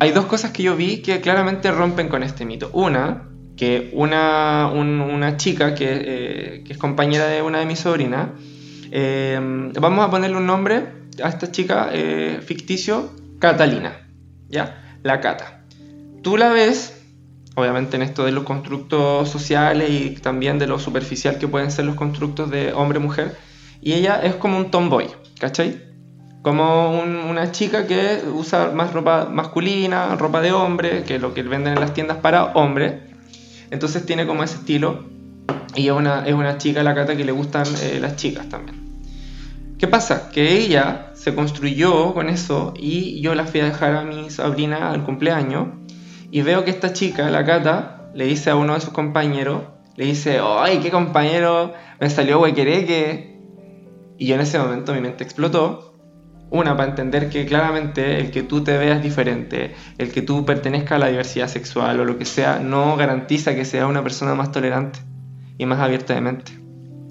hay 0.00 0.12
dos 0.12 0.26
cosas 0.26 0.50
que 0.52 0.62
yo 0.62 0.76
vi 0.76 0.98
que 0.98 1.20
claramente 1.20 1.70
rompen 1.70 2.08
con 2.08 2.22
este 2.22 2.44
mito. 2.44 2.70
Una, 2.72 3.28
que 3.56 3.90
una, 3.94 4.70
un- 4.72 5.00
una 5.00 5.36
chica 5.36 5.74
que, 5.74 5.86
eh, 5.90 6.62
que 6.64 6.72
es 6.72 6.78
compañera 6.78 7.26
de 7.26 7.42
una 7.42 7.58
de 7.58 7.66
mis 7.66 7.80
sobrinas, 7.80 8.28
eh, 8.90 9.38
vamos 9.80 10.06
a 10.06 10.10
ponerle 10.10 10.36
un 10.36 10.46
nombre 10.46 10.84
a 11.22 11.28
esta 11.28 11.50
chica 11.50 11.90
ficticio, 12.44 13.10
Catalina. 13.38 14.06
¿Ya? 14.48 14.98
La 15.02 15.20
Cata. 15.20 15.64
Tú 16.22 16.36
la 16.36 16.48
ves, 16.50 17.02
obviamente 17.54 17.96
en 17.96 18.02
esto 18.02 18.24
de 18.24 18.32
los 18.32 18.44
constructos 18.44 19.28
sociales 19.28 19.90
y 19.90 20.10
también 20.10 20.58
de 20.58 20.66
lo 20.66 20.78
superficial 20.78 21.38
que 21.38 21.48
pueden 21.48 21.70
ser 21.70 21.84
los 21.84 21.96
constructos 21.96 22.50
de 22.50 22.72
hombre-mujer, 22.72 23.36
y 23.80 23.92
ella 23.94 24.20
es 24.22 24.34
como 24.36 24.56
un 24.56 24.70
tomboy, 24.70 25.08
¿cachai? 25.38 25.76
Como 26.42 26.98
un- 27.00 27.16
una 27.16 27.50
chica 27.50 27.86
que 27.86 28.22
usa 28.32 28.70
más 28.72 28.92
ropa 28.92 29.26
masculina, 29.30 30.14
ropa 30.16 30.40
de 30.40 30.52
hombre, 30.52 31.02
que 31.04 31.18
lo 31.18 31.34
que 31.34 31.42
venden 31.42 31.74
en 31.74 31.80
las 31.80 31.92
tiendas 31.92 32.16
para 32.18 32.44
hombre. 32.54 32.94
Entonces 33.70 34.04
tiene 34.06 34.26
como 34.26 34.42
ese 34.42 34.56
estilo. 34.56 34.96
Y 35.74 35.86
es 35.86 35.92
una, 35.92 36.20
es 36.26 36.34
una 36.34 36.56
chica, 36.56 36.82
la 36.82 36.94
cata, 36.94 37.16
que 37.16 37.24
le 37.24 37.32
gustan 37.32 37.66
eh, 37.82 37.98
las 38.00 38.16
chicas 38.16 38.48
también. 38.48 38.78
¿Qué 39.78 39.86
pasa? 39.86 40.28
Que 40.32 40.56
ella 40.58 41.12
se 41.14 41.34
construyó 41.34 42.12
con 42.14 42.28
eso 42.28 42.72
y 42.76 43.20
yo 43.20 43.34
la 43.34 43.44
fui 43.44 43.60
a 43.60 43.64
dejar 43.66 43.94
a 43.94 44.02
mi 44.02 44.28
sobrina 44.30 44.90
al 44.90 45.04
cumpleaños 45.04 45.68
y 46.30 46.42
veo 46.42 46.64
que 46.64 46.70
esta 46.70 46.92
chica, 46.92 47.30
la 47.30 47.44
Cata, 47.44 48.10
le 48.14 48.24
dice 48.24 48.50
a 48.50 48.56
uno 48.56 48.74
de 48.74 48.80
sus 48.80 48.92
compañeros, 48.92 49.62
le 49.96 50.06
dice, 50.06 50.40
¡ay, 50.42 50.78
qué 50.78 50.90
compañero! 50.90 51.72
Me 52.00 52.10
salió 52.10 52.40
huequereque. 52.40 53.37
Y 54.18 54.32
en 54.32 54.40
ese 54.40 54.58
momento 54.58 54.92
mi 54.92 55.00
mente 55.00 55.24
explotó. 55.24 55.94
Una, 56.50 56.76
para 56.76 56.88
entender 56.88 57.28
que 57.28 57.44
claramente 57.44 58.20
el 58.20 58.30
que 58.30 58.42
tú 58.42 58.64
te 58.64 58.76
veas 58.78 59.02
diferente, 59.02 59.74
el 59.98 60.10
que 60.10 60.22
tú 60.22 60.46
pertenezcas 60.46 60.92
a 60.92 60.98
la 60.98 61.08
diversidad 61.08 61.46
sexual 61.46 62.00
o 62.00 62.04
lo 62.06 62.16
que 62.16 62.24
sea, 62.24 62.58
no 62.58 62.96
garantiza 62.96 63.54
que 63.54 63.66
sea 63.66 63.86
una 63.86 64.02
persona 64.02 64.34
más 64.34 64.50
tolerante 64.50 64.98
y 65.58 65.66
más 65.66 65.78
abierta 65.78 66.14
de 66.14 66.22
mente. 66.22 66.52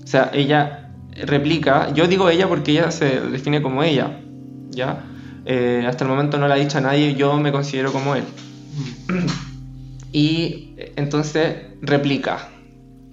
O 0.03 0.08
sea, 0.08 0.32
ella 0.34 0.91
replica, 1.26 1.93
yo 1.93 2.08
digo 2.08 2.30
ella 2.30 2.47
porque 2.47 2.72
ella 2.72 2.89
se 2.89 3.20
define 3.22 3.62
como 3.62 3.84
ella, 3.84 4.20
¿ya? 4.72 5.05
Eh, 5.45 5.86
hasta 5.88 6.03
el 6.03 6.10
momento 6.10 6.39
no 6.39 6.47
le 6.47 6.55
ha 6.55 6.58
dicho 6.58 6.80
a 6.80 6.82
nadie, 6.82 7.14
yo 7.14 7.38
me 7.38 7.51
considero 7.51 7.91
como 7.91 8.16
él. 8.16 8.24
Y 10.12 10.74
eh, 10.78 10.93
entonces 10.95 11.58
replica. 11.82 12.49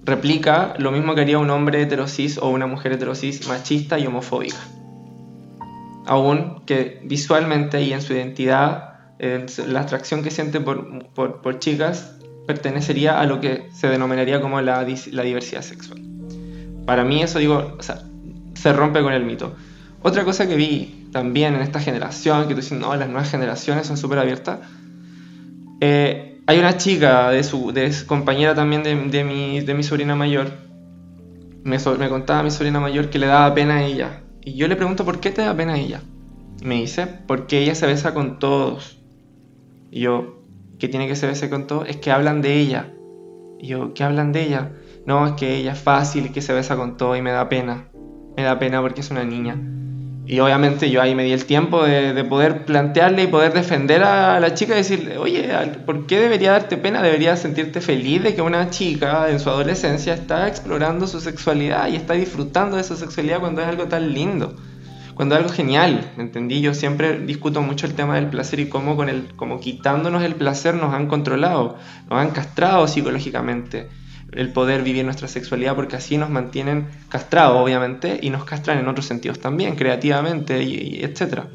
Replica 0.05 0.75
lo 0.77 0.91
mismo 0.91 1.15
que 1.15 1.21
haría 1.21 1.39
un 1.39 1.49
hombre 1.49 1.81
heterosis 1.81 2.37
o 2.37 2.49
una 2.49 2.67
mujer 2.67 2.91
heterosis 2.93 3.47
machista 3.47 3.97
y 3.97 4.05
homofóbica. 4.05 4.57
Aún 6.05 6.61
que 6.67 7.01
visualmente 7.03 7.81
y 7.81 7.91
en 7.91 8.01
su 8.01 8.13
identidad, 8.13 8.99
la 9.67 9.79
atracción 9.81 10.21
que 10.21 10.29
siente 10.29 10.59
por, 10.59 11.07
por- 11.13 11.59
chicas 11.59 12.15
pertenecería 12.45 13.19
a 13.19 13.25
lo 13.25 13.41
que 13.41 13.67
se 13.73 13.87
denominaría 13.87 14.39
como 14.39 14.61
la, 14.61 14.85
la 15.11 15.23
diversidad 15.23 15.63
sexual. 15.63 15.99
Para 16.85 17.03
mí 17.03 17.23
eso 17.23 17.39
digo, 17.39 17.75
o 17.79 17.81
sea, 17.81 18.03
se 18.53 18.71
rompe 18.73 19.01
con 19.01 19.13
el 19.13 19.25
mito. 19.25 19.55
Otra 20.03 20.23
cosa 20.23 20.47
que 20.47 20.55
vi 20.55 21.07
también 21.11 21.55
en 21.55 21.61
esta 21.61 21.79
generación, 21.79 22.43
que 22.47 22.53
tú 22.53 22.61
dices, 22.61 22.77
no, 22.77 22.95
las 22.95 23.07
nuevas 23.07 23.31
generaciones 23.31 23.87
son 23.87 23.97
súper 23.97 24.19
abiertas, 24.19 24.59
eh, 25.81 26.34
hay 26.47 26.59
una 26.59 26.77
chica 26.77 27.29
de 27.31 27.43
su, 27.43 27.71
de 27.71 27.91
su 27.93 28.05
compañera 28.07 28.55
también 28.55 28.83
de, 28.83 29.23
mi, 29.23 29.61
de 29.61 29.73
mi 29.73 29.83
sobrina 29.83 30.15
mayor, 30.15 30.51
me, 31.63 31.79
so- 31.79 31.97
contaba 32.09 32.43
mi 32.43 32.51
sobrina 32.51 32.79
mayor 32.79 33.09
que 33.09 33.19
le 33.19 33.27
daba 33.27 33.53
pena 33.53 33.75
a 33.77 33.83
ella. 33.83 34.21
Y 34.43 34.55
yo 34.55 34.67
le 34.67 34.75
pregunto, 34.75 35.05
¿por 35.05 35.19
qué 35.19 35.31
te 35.31 35.41
da 35.41 35.55
pena 35.55 35.73
a 35.73 35.77
ella? 35.79 36.01
Me 36.63 36.75
dice, 36.75 37.07
porque 37.27 37.59
ella 37.59 37.75
se 37.75 37.87
besa 37.87 38.13
con 38.13 38.39
todos. 38.39 38.97
Y 39.91 40.01
yo, 40.01 40.43
¿qué 40.79 40.87
tiene 40.87 41.07
que 41.07 41.15
se 41.15 41.27
bese 41.27 41.49
con 41.49 41.67
todos? 41.67 41.87
Es 41.89 41.97
que 41.97 42.11
hablan 42.11 42.41
de 42.41 42.59
ella. 42.59 42.93
Y 43.59 43.67
yo, 43.67 43.93
¿qué 43.93 44.03
hablan 44.03 44.31
de 44.31 44.43
ella? 44.43 44.71
No, 45.05 45.25
es 45.27 45.33
que 45.33 45.55
ella 45.57 45.73
es 45.73 45.79
fácil, 45.79 46.31
que 46.31 46.41
se 46.41 46.53
besa 46.53 46.77
con 46.77 46.97
todo 46.97 47.15
y 47.15 47.21
me 47.21 47.31
da 47.31 47.49
pena. 47.49 47.89
Me 48.37 48.43
da 48.43 48.59
pena 48.59 48.81
porque 48.81 49.01
es 49.01 49.11
una 49.11 49.23
niña. 49.23 49.57
Y 50.27 50.39
obviamente 50.39 50.89
yo 50.89 51.01
ahí 51.01 51.13
me 51.13 51.23
di 51.23 51.31
el 51.33 51.45
tiempo 51.45 51.83
de, 51.83 52.13
de 52.13 52.23
poder 52.23 52.65
plantearle 52.65 53.23
y 53.23 53.27
poder 53.27 53.53
defender 53.53 54.03
a 54.03 54.39
la 54.39 54.55
chica 54.55 54.73
y 54.73 54.77
decirle, 54.77 55.19
oye, 55.19 55.47
¿por 55.85 56.07
qué 56.07 56.19
debería 56.19 56.51
darte 56.53 56.77
pena? 56.77 57.03
Deberías 57.03 57.39
sentirte 57.39 57.79
feliz 57.79 58.23
de 58.23 58.33
que 58.33 58.41
una 58.41 58.71
chica 58.71 59.29
en 59.29 59.39
su 59.39 59.49
adolescencia 59.49 60.15
está 60.15 60.47
explorando 60.47 61.05
su 61.05 61.19
sexualidad 61.19 61.89
y 61.89 61.95
está 61.95 62.13
disfrutando 62.13 62.77
de 62.77 62.83
su 62.83 62.95
sexualidad 62.95 63.39
cuando 63.39 63.61
es 63.61 63.67
algo 63.67 63.85
tan 63.85 64.13
lindo, 64.13 64.55
cuando 65.13 65.35
es 65.35 65.41
algo 65.41 65.53
genial, 65.53 66.11
¿me 66.17 66.23
entendí? 66.23 66.59
Yo 66.59 66.73
siempre 66.73 67.19
discuto 67.19 67.61
mucho 67.61 67.85
el 67.85 67.93
tema 67.93 68.15
del 68.15 68.27
placer 68.27 68.59
y 68.59 68.67
cómo 68.67 68.95
con 68.95 69.09
el, 69.09 69.27
como 69.35 69.59
quitándonos 69.59 70.23
el 70.23 70.33
placer 70.33 70.73
nos 70.73 70.91
han 70.91 71.05
controlado, 71.05 71.77
nos 72.09 72.19
han 72.19 72.31
castrado 72.31 72.87
psicológicamente 72.87 73.89
el 74.35 74.51
poder 74.53 74.83
vivir 74.83 75.03
nuestra 75.05 75.27
sexualidad 75.27 75.75
porque 75.75 75.95
así 75.95 76.17
nos 76.17 76.29
mantienen 76.29 76.87
castrados 77.09 77.57
obviamente 77.61 78.19
y 78.21 78.29
nos 78.29 78.43
castran 78.45 78.77
en 78.79 78.87
otros 78.87 79.05
sentidos 79.05 79.39
también, 79.39 79.75
creativamente 79.75 80.63
y, 80.63 80.73
y 80.99 81.03
etcétera. 81.03 81.47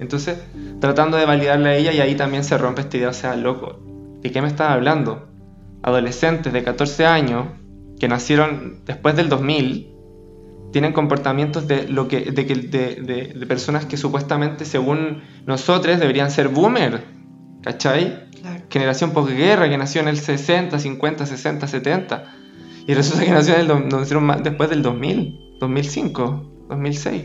Entonces, 0.00 0.38
tratando 0.80 1.16
de 1.16 1.24
validarle 1.24 1.68
a 1.70 1.76
ella 1.76 1.92
y 1.92 2.00
ahí 2.00 2.14
también 2.16 2.44
se 2.44 2.58
rompe 2.58 2.80
esta 2.82 2.96
idea, 2.96 3.08
o 3.10 3.12
sea, 3.12 3.36
loco, 3.36 3.80
¿de 4.20 4.30
qué 4.32 4.42
me 4.42 4.48
estás 4.48 4.70
hablando? 4.70 5.28
Adolescentes 5.82 6.52
de 6.52 6.62
14 6.64 7.06
años 7.06 7.46
que 8.00 8.08
nacieron 8.08 8.80
después 8.84 9.14
del 9.16 9.28
2000 9.28 9.90
tienen 10.72 10.92
comportamientos 10.92 11.68
de 11.68 11.86
lo 11.88 12.08
que 12.08 12.22
de, 12.32 12.42
de, 12.44 12.94
de- 12.96 13.32
de 13.38 13.46
personas 13.46 13.86
que 13.86 13.96
supuestamente 13.96 14.64
según 14.64 15.22
nosotros 15.46 16.00
deberían 16.00 16.30
ser 16.32 16.48
boomer, 16.48 17.04
¿cachai? 17.62 18.23
Claro. 18.44 18.62
generación 18.68 19.12
posguerra 19.12 19.70
que 19.70 19.78
nació 19.78 20.02
en 20.02 20.08
el 20.08 20.18
60, 20.18 20.78
50, 20.78 21.24
60, 21.24 21.66
70. 21.66 22.34
Y 22.86 22.92
resulta 22.92 23.24
que 23.24 23.30
nació 23.30 23.54
en 23.54 23.70
el, 23.70 24.42
después 24.42 24.68
del 24.68 24.82
2000, 24.82 25.56
2005, 25.58 26.66
2006. 26.68 27.24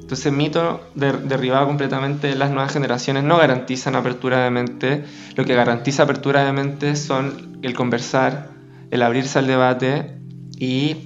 Entonces 0.00 0.32
mito 0.32 0.80
de, 0.94 1.12
derribado 1.12 1.66
completamente 1.66 2.34
las 2.34 2.50
nuevas 2.50 2.72
generaciones 2.72 3.24
no 3.24 3.36
garantizan 3.36 3.94
apertura 3.94 4.42
de 4.42 4.50
mente. 4.50 5.04
Lo 5.36 5.44
que 5.44 5.54
garantiza 5.54 6.04
apertura 6.04 6.46
de 6.46 6.52
mente 6.54 6.96
son 6.96 7.58
el 7.60 7.74
conversar, 7.74 8.48
el 8.90 9.02
abrirse 9.02 9.38
al 9.38 9.46
debate 9.46 10.18
y 10.58 10.96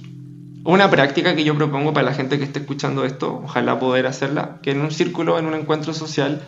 una 0.63 0.89
práctica 0.89 1.35
que 1.35 1.43
yo 1.43 1.53
propongo 1.55 1.91
para 1.91 2.05
la 2.05 2.13
gente 2.13 2.37
que 2.37 2.45
esté 2.45 2.59
escuchando 2.59 3.03
esto, 3.03 3.41
ojalá 3.43 3.77
poder 3.77 4.07
hacerla, 4.07 4.59
que 4.61 4.71
en 4.71 4.79
un 4.79 4.91
círculo, 4.91 5.37
en 5.37 5.47
un 5.47 5.55
encuentro 5.55 5.93
social, 5.93 6.41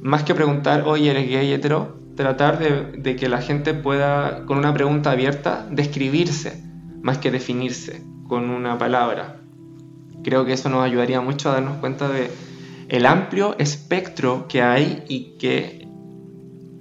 más 0.00 0.22
que 0.22 0.34
preguntar, 0.34 0.84
oye, 0.86 1.10
¿eres 1.10 1.28
gay, 1.28 1.52
hetero? 1.52 1.98
Tratar 2.16 2.58
de, 2.58 2.92
de 2.98 3.16
que 3.16 3.28
la 3.28 3.40
gente 3.40 3.74
pueda, 3.74 4.44
con 4.46 4.58
una 4.58 4.74
pregunta 4.74 5.10
abierta, 5.10 5.66
describirse, 5.70 6.62
más 7.02 7.18
que 7.18 7.30
definirse 7.30 8.02
con 8.26 8.50
una 8.50 8.76
palabra. 8.78 9.36
Creo 10.22 10.44
que 10.44 10.52
eso 10.52 10.68
nos 10.68 10.84
ayudaría 10.84 11.20
mucho 11.20 11.50
a 11.50 11.54
darnos 11.54 11.78
cuenta 11.78 12.08
de 12.08 12.30
el 12.88 13.06
amplio 13.06 13.54
espectro 13.58 14.46
que 14.48 14.62
hay 14.62 15.04
y 15.08 15.36
que 15.38 15.88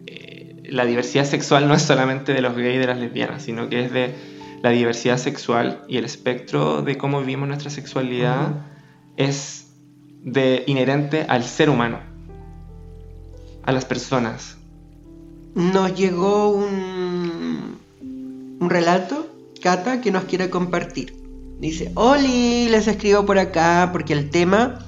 eh, 0.07 0.63
la 0.69 0.85
diversidad 0.85 1.25
sexual 1.25 1.67
no 1.67 1.73
es 1.73 1.81
solamente 1.81 2.33
de 2.33 2.41
los 2.41 2.55
gays 2.55 2.75
y 2.75 2.79
de 2.79 2.87
las 2.87 2.97
lesbianas, 2.97 3.43
sino 3.43 3.69
que 3.69 3.85
es 3.85 3.91
de 3.91 4.15
la 4.63 4.69
diversidad 4.71 5.17
sexual 5.17 5.83
y 5.87 5.97
el 5.97 6.05
espectro 6.05 6.81
de 6.81 6.97
cómo 6.97 7.19
vivimos 7.19 7.47
nuestra 7.47 7.69
sexualidad 7.69 8.65
es 9.17 9.71
de 10.23 10.63
inherente 10.67 11.25
al 11.27 11.43
ser 11.43 11.69
humano, 11.69 11.99
a 13.67 13.71
las 13.73 13.85
personas. 13.85 14.57
Nos 15.53 15.93
llegó 15.93 16.49
un, 16.49 17.77
relato, 18.61 19.27
Cata, 19.61 20.01
que 20.01 20.09
nos 20.09 20.23
quiere 20.23 20.49
compartir. 20.49 21.13
Dice, 21.59 21.91
Oli, 21.95 22.69
les 22.69 22.87
escribo 22.87 23.25
por 23.25 23.37
acá 23.37 23.89
porque 23.91 24.13
el 24.13 24.29
tema 24.29 24.79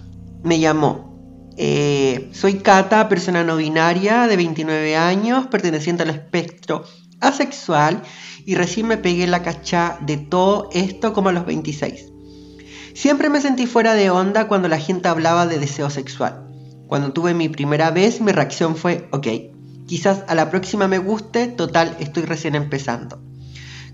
me 0.44 0.60
llamó. 0.60 1.10
Eh, 1.58 2.30
soy 2.32 2.60
Cata, 2.60 3.10
persona 3.10 3.44
no 3.44 3.58
binaria 3.58 4.28
de 4.28 4.38
29 4.38 4.96
años, 4.96 5.48
perteneciente 5.48 6.04
al 6.04 6.12
espectro 6.12 6.86
asexual 7.20 8.02
y 8.46 8.56
recién 8.56 8.88
me 8.88 8.96
pegué 8.96 9.28
la 9.28 9.44
cachá 9.44 9.98
de 10.00 10.16
todo 10.16 10.70
esto 10.72 11.12
como 11.12 11.30
a 11.30 11.34
los 11.34 11.46
26. 11.46 12.06
Siempre 12.94 13.30
me 13.30 13.42
sentí 13.42 13.66
fuera 13.66 13.94
de 13.94 14.10
onda 14.10 14.48
cuando 14.48 14.70
la 14.70 14.80
gente 14.80 15.10
hablaba 15.10 15.48
de 15.48 15.60
deseo 15.60 15.90
sexual. 15.90 16.49
Cuando 16.90 17.14
tuve 17.14 17.36
mi 17.36 17.50
primera 17.50 17.92
vez, 17.92 18.20
mi 18.20 18.32
reacción 18.32 18.76
fue, 18.76 19.08
ok, 19.12 19.28
quizás 19.86 20.24
a 20.28 20.34
la 20.34 20.50
próxima 20.50 20.88
me 20.88 20.98
guste, 20.98 21.46
total, 21.46 21.96
estoy 22.00 22.24
recién 22.24 22.56
empezando. 22.56 23.22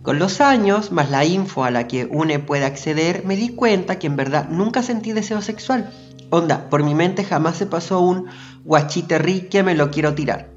Con 0.02 0.18
los 0.18 0.40
años, 0.40 0.94
más 0.94 1.10
la 1.10 1.26
info 1.26 1.66
a 1.66 1.72
la 1.72 1.90
que 1.90 2.06
une 2.06 2.40
puede 2.40 2.64
acceder, 2.64 3.26
me 3.26 3.36
di 3.36 3.50
cuenta 3.50 4.00
que 4.00 4.08
en 4.08 4.16
verdad 4.16 4.48
nunca 4.48 4.82
sentí 4.82 5.12
deseo 5.12 5.42
sexual. 5.42 5.92
Onda, 6.30 6.70
por 6.70 6.84
mi 6.84 6.96
mente 6.96 7.26
jamás 7.26 7.58
se 7.58 7.66
pasó 7.66 8.00
un 8.00 8.28
guachite 8.64 9.18
rique, 9.18 9.62
me 9.62 9.76
lo 9.76 9.92
quiero 9.92 10.16
tirar. 10.16 10.50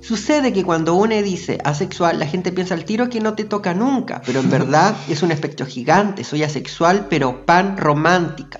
Sucede 0.00 0.52
que 0.52 0.64
cuando 0.64 0.96
uno 0.96 1.14
dice 1.22 1.58
asexual, 1.62 2.18
la 2.18 2.26
gente 2.26 2.50
piensa 2.50 2.74
al 2.74 2.84
tiro 2.84 3.08
que 3.08 3.20
no 3.20 3.34
te 3.34 3.44
toca 3.44 3.74
nunca, 3.74 4.22
pero 4.26 4.40
en 4.40 4.50
verdad 4.58 4.96
es 5.08 5.22
un 5.22 5.30
espectro 5.30 5.66
gigante. 5.66 6.24
Soy 6.24 6.42
asexual, 6.42 7.06
pero 7.08 7.46
pan 7.46 7.76
romántica. 7.76 8.58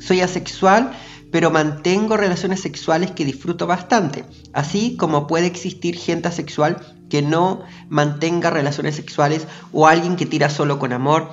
Soy 0.00 0.20
asexual, 0.20 0.92
pero 1.36 1.50
mantengo 1.50 2.16
relaciones 2.16 2.60
sexuales 2.60 3.10
que 3.10 3.26
disfruto 3.26 3.66
bastante. 3.66 4.24
Así 4.54 4.96
como 4.96 5.26
puede 5.26 5.44
existir 5.44 5.94
gente 5.94 6.28
asexual 6.28 6.78
que 7.10 7.20
no 7.20 7.60
mantenga 7.90 8.48
relaciones 8.48 8.96
sexuales 8.96 9.46
o 9.70 9.86
alguien 9.86 10.16
que 10.16 10.24
tira 10.24 10.48
solo 10.48 10.78
con 10.78 10.94
amor 10.94 11.30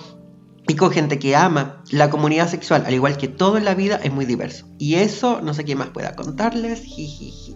y 0.67 0.75
con 0.75 0.91
gente 0.91 1.19
que 1.19 1.37
ama. 1.37 1.81
La 1.89 2.09
comunidad 2.09 2.49
sexual, 2.49 2.83
al 2.85 2.93
igual 2.93 3.15
que 3.15 3.29
todo 3.29 3.57
en 3.57 3.63
la 3.63 3.75
vida, 3.75 3.97
es 4.03 4.11
muy 4.11 4.25
diverso. 4.25 4.67
Y 4.77 4.95
eso 4.95 5.39
no 5.41 5.53
sé 5.53 5.63
qué 5.63 5.77
más 5.77 5.87
pueda 5.91 6.17
contarles. 6.17 6.81
Jijiji. 6.81 7.55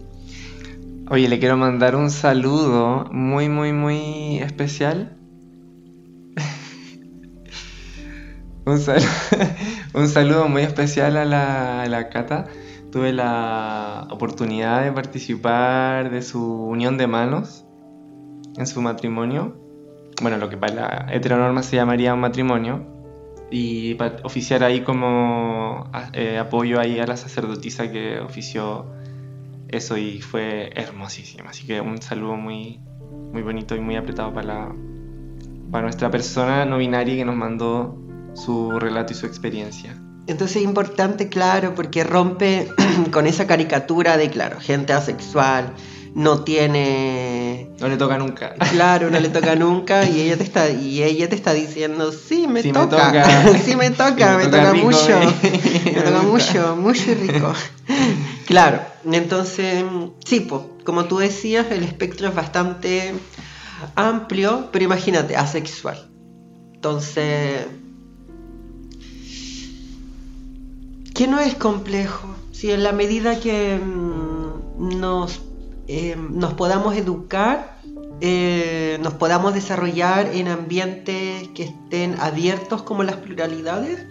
Oye, 1.10 1.28
le 1.28 1.38
quiero 1.38 1.58
mandar 1.58 1.96
un 1.96 2.10
saludo 2.10 3.10
muy, 3.12 3.50
muy, 3.50 3.74
muy 3.74 4.38
especial. 4.38 5.18
un, 8.64 8.80
sal- 8.80 9.02
un 9.98 10.08
saludo 10.08 10.48
muy 10.48 10.62
especial 10.62 11.16
a 11.16 11.24
la, 11.24 11.82
a 11.82 12.08
Cata. 12.08 12.46
Tuve 12.92 13.12
la 13.12 14.06
oportunidad 14.10 14.84
de 14.84 14.92
participar 14.92 16.10
de 16.10 16.22
su 16.22 16.42
unión 16.42 16.96
de 16.96 17.06
manos 17.06 17.64
en 18.56 18.66
su 18.66 18.80
matrimonio. 18.80 19.56
Bueno, 20.22 20.36
lo 20.38 20.48
que 20.48 20.56
para 20.56 20.74
la 20.74 21.06
heteronorma 21.12 21.62
se 21.62 21.76
llamaría 21.76 22.14
un 22.14 22.20
matrimonio. 22.20 22.86
Y 23.50 23.94
pa- 23.94 24.16
oficiar 24.24 24.62
ahí 24.62 24.80
como 24.80 25.90
eh, 26.12 26.38
apoyo 26.38 26.80
ahí 26.80 26.98
a 26.98 27.06
la 27.06 27.16
sacerdotisa 27.16 27.90
que 27.90 28.20
ofició 28.20 28.86
eso 29.68 29.96
y 29.96 30.20
fue 30.20 30.70
hermosísimo. 30.74 31.48
Así 31.48 31.66
que 31.66 31.80
un 31.80 32.00
saludo 32.00 32.36
muy, 32.36 32.80
muy 33.32 33.42
bonito 33.42 33.74
y 33.74 33.80
muy 33.80 33.96
apretado 33.96 34.32
para, 34.32 34.72
para 35.70 35.82
nuestra 35.82 36.10
persona 36.10 36.64
no 36.64 36.78
binaria 36.78 37.16
que 37.16 37.24
nos 37.24 37.36
mandó 37.36 37.98
su 38.44 38.78
relato 38.78 39.12
y 39.12 39.16
su 39.16 39.26
experiencia. 39.26 39.96
Entonces 40.26 40.58
es 40.58 40.62
importante, 40.62 41.28
claro, 41.28 41.74
porque 41.74 42.04
rompe 42.04 42.68
con 43.10 43.26
esa 43.26 43.46
caricatura 43.46 44.16
de, 44.16 44.30
claro, 44.30 44.60
gente 44.60 44.92
asexual, 44.92 45.72
no 46.14 46.44
tiene... 46.44 47.70
No 47.80 47.88
le 47.88 47.96
toca 47.96 48.18
nunca. 48.18 48.54
Claro, 48.70 49.10
no 49.10 49.18
le 49.18 49.30
toca 49.30 49.54
nunca 49.56 50.04
y 50.04 50.20
ella 50.20 50.36
te 50.36 50.42
está 50.42 50.68
y 50.70 51.02
ella 51.02 51.28
te 51.28 51.34
está 51.34 51.54
diciendo, 51.54 52.12
sí, 52.12 52.46
me 52.46 52.62
Sí 52.62 52.68
me 52.68 52.74
toca, 52.74 53.06
toca. 53.06 53.58
sí 53.64 53.76
me 53.76 53.90
toca, 53.90 54.36
me 54.36 54.44
me, 54.44 54.50
toca 54.50 54.58
toca, 54.58 54.72
rico, 54.72 54.86
mucho, 54.86 55.20
eh. 55.20 55.92
me 55.94 56.02
toca 56.02 56.22
mucho, 56.22 56.76
mucho 56.76 57.14
rico. 57.14 57.52
Claro, 58.46 58.80
entonces, 59.10 59.84
sí, 60.24 60.40
po, 60.40 60.76
como 60.84 61.04
tú 61.06 61.18
decías, 61.18 61.70
el 61.70 61.84
espectro 61.84 62.28
es 62.28 62.34
bastante 62.34 63.14
amplio, 63.94 64.68
pero 64.72 64.84
imagínate, 64.84 65.36
asexual. 65.36 66.10
Entonces, 66.74 67.66
que 71.18 71.26
no 71.26 71.40
es 71.40 71.56
complejo. 71.56 72.32
Si 72.52 72.70
en 72.70 72.84
la 72.84 72.92
medida 72.92 73.40
que 73.40 73.76
mm, 73.76 75.00
nos, 75.00 75.40
eh, 75.88 76.14
nos 76.16 76.54
podamos 76.54 76.94
educar, 76.94 77.80
eh, 78.20 78.98
nos 79.02 79.14
podamos 79.14 79.52
desarrollar 79.52 80.30
en 80.32 80.46
ambientes 80.46 81.48
que 81.56 81.64
estén 81.64 82.14
abiertos 82.20 82.82
como 82.82 83.02
las 83.02 83.16
pluralidades 83.16 84.06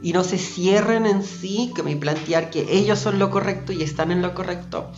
y 0.00 0.12
no 0.12 0.22
se 0.22 0.38
cierren 0.38 1.06
en 1.06 1.24
sí, 1.24 1.72
que 1.74 1.82
me 1.82 1.96
plantear 1.96 2.50
que 2.50 2.66
ellos 2.70 3.00
son 3.00 3.18
lo 3.18 3.32
correcto 3.32 3.72
y 3.72 3.82
están 3.82 4.12
en 4.12 4.22
lo 4.22 4.32
correcto. 4.36 4.92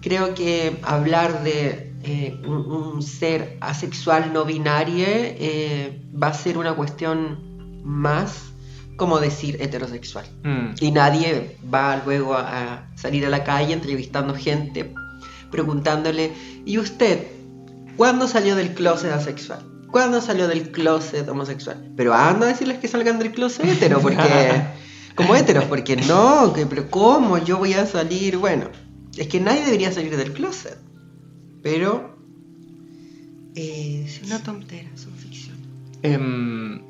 Creo 0.00 0.36
que 0.36 0.78
hablar 0.84 1.42
de 1.42 1.92
eh, 2.04 2.40
un, 2.46 3.02
ser 3.02 3.58
asexual 3.60 4.32
no 4.32 4.44
binario 4.44 5.08
va 6.22 6.28
a 6.28 6.34
ser 6.34 6.56
una 6.56 6.76
cuestión 6.76 7.82
más 7.82 8.53
como 8.96 9.20
decir 9.20 9.56
heterosexual. 9.60 10.26
Mm. 10.42 10.74
Y 10.80 10.90
nadie 10.90 11.56
va 11.72 12.02
luego 12.04 12.34
a, 12.34 12.74
a 12.74 12.96
salir 12.96 13.26
a 13.26 13.28
la 13.28 13.44
calle 13.44 13.72
entrevistando 13.72 14.34
gente, 14.34 14.92
preguntándole, 15.50 16.32
¿y 16.64 16.78
usted 16.78 17.26
cuándo 17.96 18.28
salió 18.28 18.56
del 18.56 18.74
closet 18.74 19.12
asexual? 19.12 19.60
¿Cuándo 19.90 20.20
salió 20.20 20.48
del 20.48 20.72
closet 20.72 21.28
homosexual? 21.28 21.92
Pero 21.96 22.14
anda 22.14 22.46
a 22.46 22.48
decirles 22.48 22.78
que 22.78 22.88
salgan 22.88 23.18
del 23.18 23.30
closet 23.30 23.64
hetero, 23.64 24.00
porque... 24.00 24.18
como 25.14 25.36
heteros, 25.36 25.64
porque 25.66 25.96
no, 25.96 26.52
que, 26.52 26.66
pero 26.66 26.90
¿cómo 26.90 27.38
yo 27.38 27.58
voy 27.58 27.74
a 27.74 27.86
salir? 27.86 28.36
Bueno, 28.36 28.70
es 29.16 29.28
que 29.28 29.38
nadie 29.38 29.64
debería 29.64 29.92
salir 29.92 30.16
del 30.16 30.32
closet. 30.32 30.76
Pero... 31.62 32.18
eh, 33.54 34.04
es 34.06 34.20
una 34.26 34.42
tontera, 34.42 34.90
son 34.96 35.12
ficción. 35.12 35.56
Em, 36.02 36.82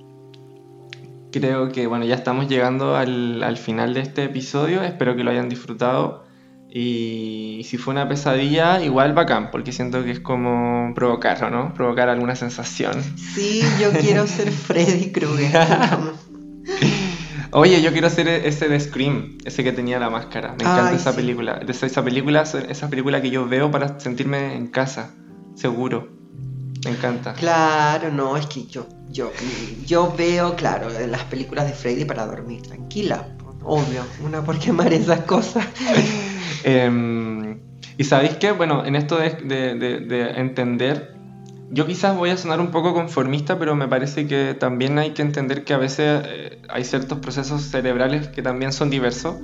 creo 1.34 1.70
que 1.70 1.88
bueno, 1.88 2.04
ya 2.04 2.14
estamos 2.14 2.48
llegando 2.48 2.94
al, 2.94 3.42
al 3.42 3.56
final 3.56 3.92
de 3.92 4.00
este 4.00 4.24
episodio. 4.24 4.82
Espero 4.82 5.16
que 5.16 5.24
lo 5.24 5.32
hayan 5.32 5.48
disfrutado. 5.48 6.24
Y 6.70 7.62
si 7.64 7.76
fue 7.76 7.92
una 7.92 8.08
pesadilla, 8.08 8.82
igual 8.82 9.12
bacán, 9.14 9.50
porque 9.50 9.72
siento 9.72 10.02
que 10.04 10.12
es 10.12 10.20
como 10.20 10.92
provocar, 10.94 11.50
¿no? 11.50 11.72
Provocar 11.74 12.08
alguna 12.08 12.34
sensación. 12.36 13.02
Sí, 13.34 13.62
yo 13.80 13.92
quiero 13.92 14.26
ser 14.26 14.50
Freddy 14.50 15.12
Krueger. 15.12 15.52
Oye, 17.52 17.80
yo 17.82 17.92
quiero 17.92 18.08
hacer 18.08 18.26
ese 18.26 18.68
de 18.68 18.80
Scream, 18.80 19.38
ese 19.44 19.62
que 19.62 19.70
tenía 19.70 20.00
la 20.00 20.10
máscara. 20.10 20.56
Me 20.58 20.64
encanta 20.64 20.88
Ay, 20.88 20.96
esa 20.96 21.12
sí. 21.12 21.16
película. 21.16 21.60
Esa, 21.68 21.86
esa 21.86 22.02
película. 22.02 22.42
Esa 22.42 22.90
película 22.90 23.22
que 23.22 23.30
yo 23.30 23.46
veo 23.46 23.70
para 23.70 24.00
sentirme 24.00 24.56
en 24.56 24.66
casa, 24.66 25.14
seguro. 25.54 26.13
Me 26.84 26.90
encanta. 26.90 27.32
Claro, 27.34 28.10
no, 28.10 28.36
es 28.36 28.46
que 28.46 28.66
yo, 28.66 28.86
yo, 29.10 29.30
yo 29.86 30.12
veo, 30.16 30.54
claro, 30.56 30.88
las 31.08 31.22
películas 31.24 31.66
de 31.66 31.72
Freddy 31.72 32.04
para 32.04 32.26
dormir 32.26 32.62
tranquila. 32.62 33.26
Obvio, 33.62 34.02
una 34.22 34.44
por 34.44 34.58
quemar 34.58 34.92
esas 34.92 35.20
cosas. 35.20 35.66
Em, 36.64 37.58
y 37.98 38.04
sabéis 38.04 38.36
que, 38.36 38.52
bueno, 38.52 38.84
en 38.84 38.96
esto 38.96 39.16
de, 39.18 39.30
de- 39.30 39.74
de- 39.74 40.00
de 40.00 40.30
entender, 40.40 41.14
yo 41.70 41.86
quizás 41.86 42.16
voy 42.16 42.30
a 42.30 42.36
sonar 42.36 42.60
un 42.60 42.70
poco 42.70 42.94
conformista, 42.94 43.58
pero 43.58 43.74
me 43.74 43.86
parece 43.88 44.26
que 44.26 44.54
también 44.54 44.98
hay 44.98 45.10
que 45.10 45.22
entender 45.22 45.64
que 45.64 45.74
a 45.74 45.78
veces 45.78 46.22
eh, 46.26 46.62
hay 46.70 46.84
ciertos 46.84 47.18
procesos 47.18 47.62
cerebrales 47.64 48.28
que 48.28 48.40
también 48.42 48.72
son 48.72 48.88
diversos. 48.90 49.36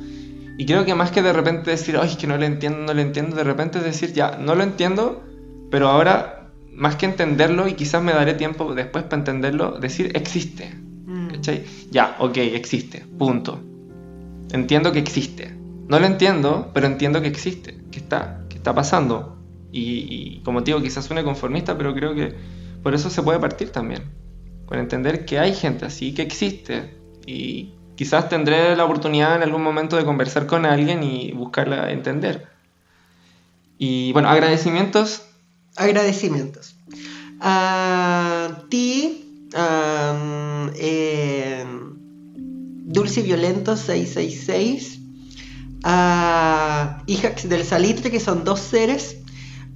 Y 0.59 0.67
creo 0.67 0.85
que 0.85 0.95
más 0.95 1.11
que 1.11 1.23
de 1.23 1.33
repente 1.33 1.71
decir, 1.71 1.97
ay, 2.01 2.09
es 2.11 2.17
que 2.17 2.27
no 2.27 2.37
lo 2.37 2.45
entiendo, 2.45 2.79
no 2.87 2.95
lo 2.95 3.01
entiendo, 3.01 3.37
de 3.37 3.45
repente 3.45 3.79
es 3.79 3.85
decir, 3.85 4.13
ya, 4.13 4.37
no 4.39 4.55
lo 4.55 4.63
entiendo, 4.63 5.23
pero 5.71 5.89
ahora, 5.89 6.40
más 6.75 6.97
que 6.97 7.07
entenderlo, 7.07 7.69
y 7.69 7.75
quizás 7.75 8.03
me 8.03 8.13
daré 8.13 8.35
tiempo 8.35 8.75
después 8.75 9.05
para 9.05 9.17
entenderlo, 9.17 9.79
decir, 9.79 10.13
existe. 10.15 10.75
Mm. 11.07 11.41
Ya, 11.91 12.17
ok, 12.19 12.37
existe, 12.39 13.05
punto. 13.19 13.61
Entiendo 14.53 14.93
que 14.93 14.99
existe. 14.99 15.57
No 15.89 15.99
lo 15.99 16.07
entiendo, 16.07 16.71
pero 16.73 16.87
entiendo 16.87 17.21
que 17.21 17.29
existe, 17.29 17.79
que 17.91 17.99
está, 17.99 18.45
que 18.49 18.57
está 18.57 18.75
pasando. 18.75 19.39
Y, 19.73 20.07
y 20.09 20.41
como 20.45 20.63
te 20.63 20.71
digo, 20.71 20.83
quizás 20.83 21.05
suene 21.05 21.25
conformista, 21.25 21.77
pero 21.77 21.95
creo 21.95 22.15
que 22.15 22.35
por 22.83 22.95
eso 22.95 23.11
se 23.11 23.23
puede 23.23 23.39
partir 23.39 23.71
también. 23.71 24.03
Con 24.67 24.79
entender 24.79 25.25
que 25.25 25.39
hay 25.39 25.55
gente 25.55 25.85
así, 25.85 26.15
que 26.15 26.23
existe. 26.23 26.95
Y 27.27 27.75
quizás 27.97 28.29
tendré 28.29 28.77
la 28.77 28.85
oportunidad 28.85 29.37
en 29.37 29.43
algún 29.43 29.63
momento 29.63 29.97
de 29.97 30.05
conversar 30.05 30.47
con 30.47 30.65
alguien 30.65 31.03
y 31.03 31.33
buscarla 31.33 31.91
entender. 31.91 32.49
Y 33.79 34.13
bueno, 34.13 34.29
agradecimientos. 34.29 35.27
Agradecimientos. 35.81 36.77
A 37.41 38.65
ti, 38.69 39.49
a 39.55 40.71
eh, 40.75 41.65
Dulce 42.37 43.23
Violento 43.23 43.79
666, 43.79 44.99
a 45.83 47.03
Hijax 47.07 47.49
del 47.49 47.65
Salitre, 47.65 48.11
que 48.11 48.21
son 48.21 48.45
dos 48.45 48.61
seres, 48.61 49.17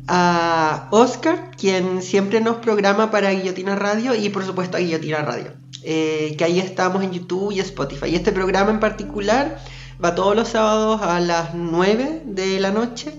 a 0.06 0.88
Oscar, 0.90 1.52
quien 1.56 2.02
siempre 2.02 2.42
nos 2.42 2.56
programa 2.56 3.10
para 3.10 3.30
Guillotina 3.30 3.74
Radio, 3.74 4.14
y 4.14 4.28
por 4.28 4.44
supuesto 4.44 4.76
a 4.76 4.80
Guillotina 4.80 5.22
Radio, 5.22 5.52
eh, 5.84 6.34
que 6.36 6.44
ahí 6.44 6.60
estamos 6.60 7.02
en 7.02 7.12
YouTube 7.12 7.50
y 7.50 7.60
Spotify. 7.60 8.08
Y 8.08 8.16
este 8.16 8.30
programa 8.30 8.70
en 8.70 8.80
particular 8.80 9.58
va 10.04 10.14
todos 10.14 10.36
los 10.36 10.48
sábados 10.48 11.00
a 11.00 11.18
las 11.20 11.54
9 11.54 12.24
de 12.26 12.60
la 12.60 12.72
noche 12.72 13.14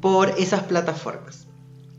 por 0.00 0.30
esas 0.30 0.64
plataformas. 0.64 1.43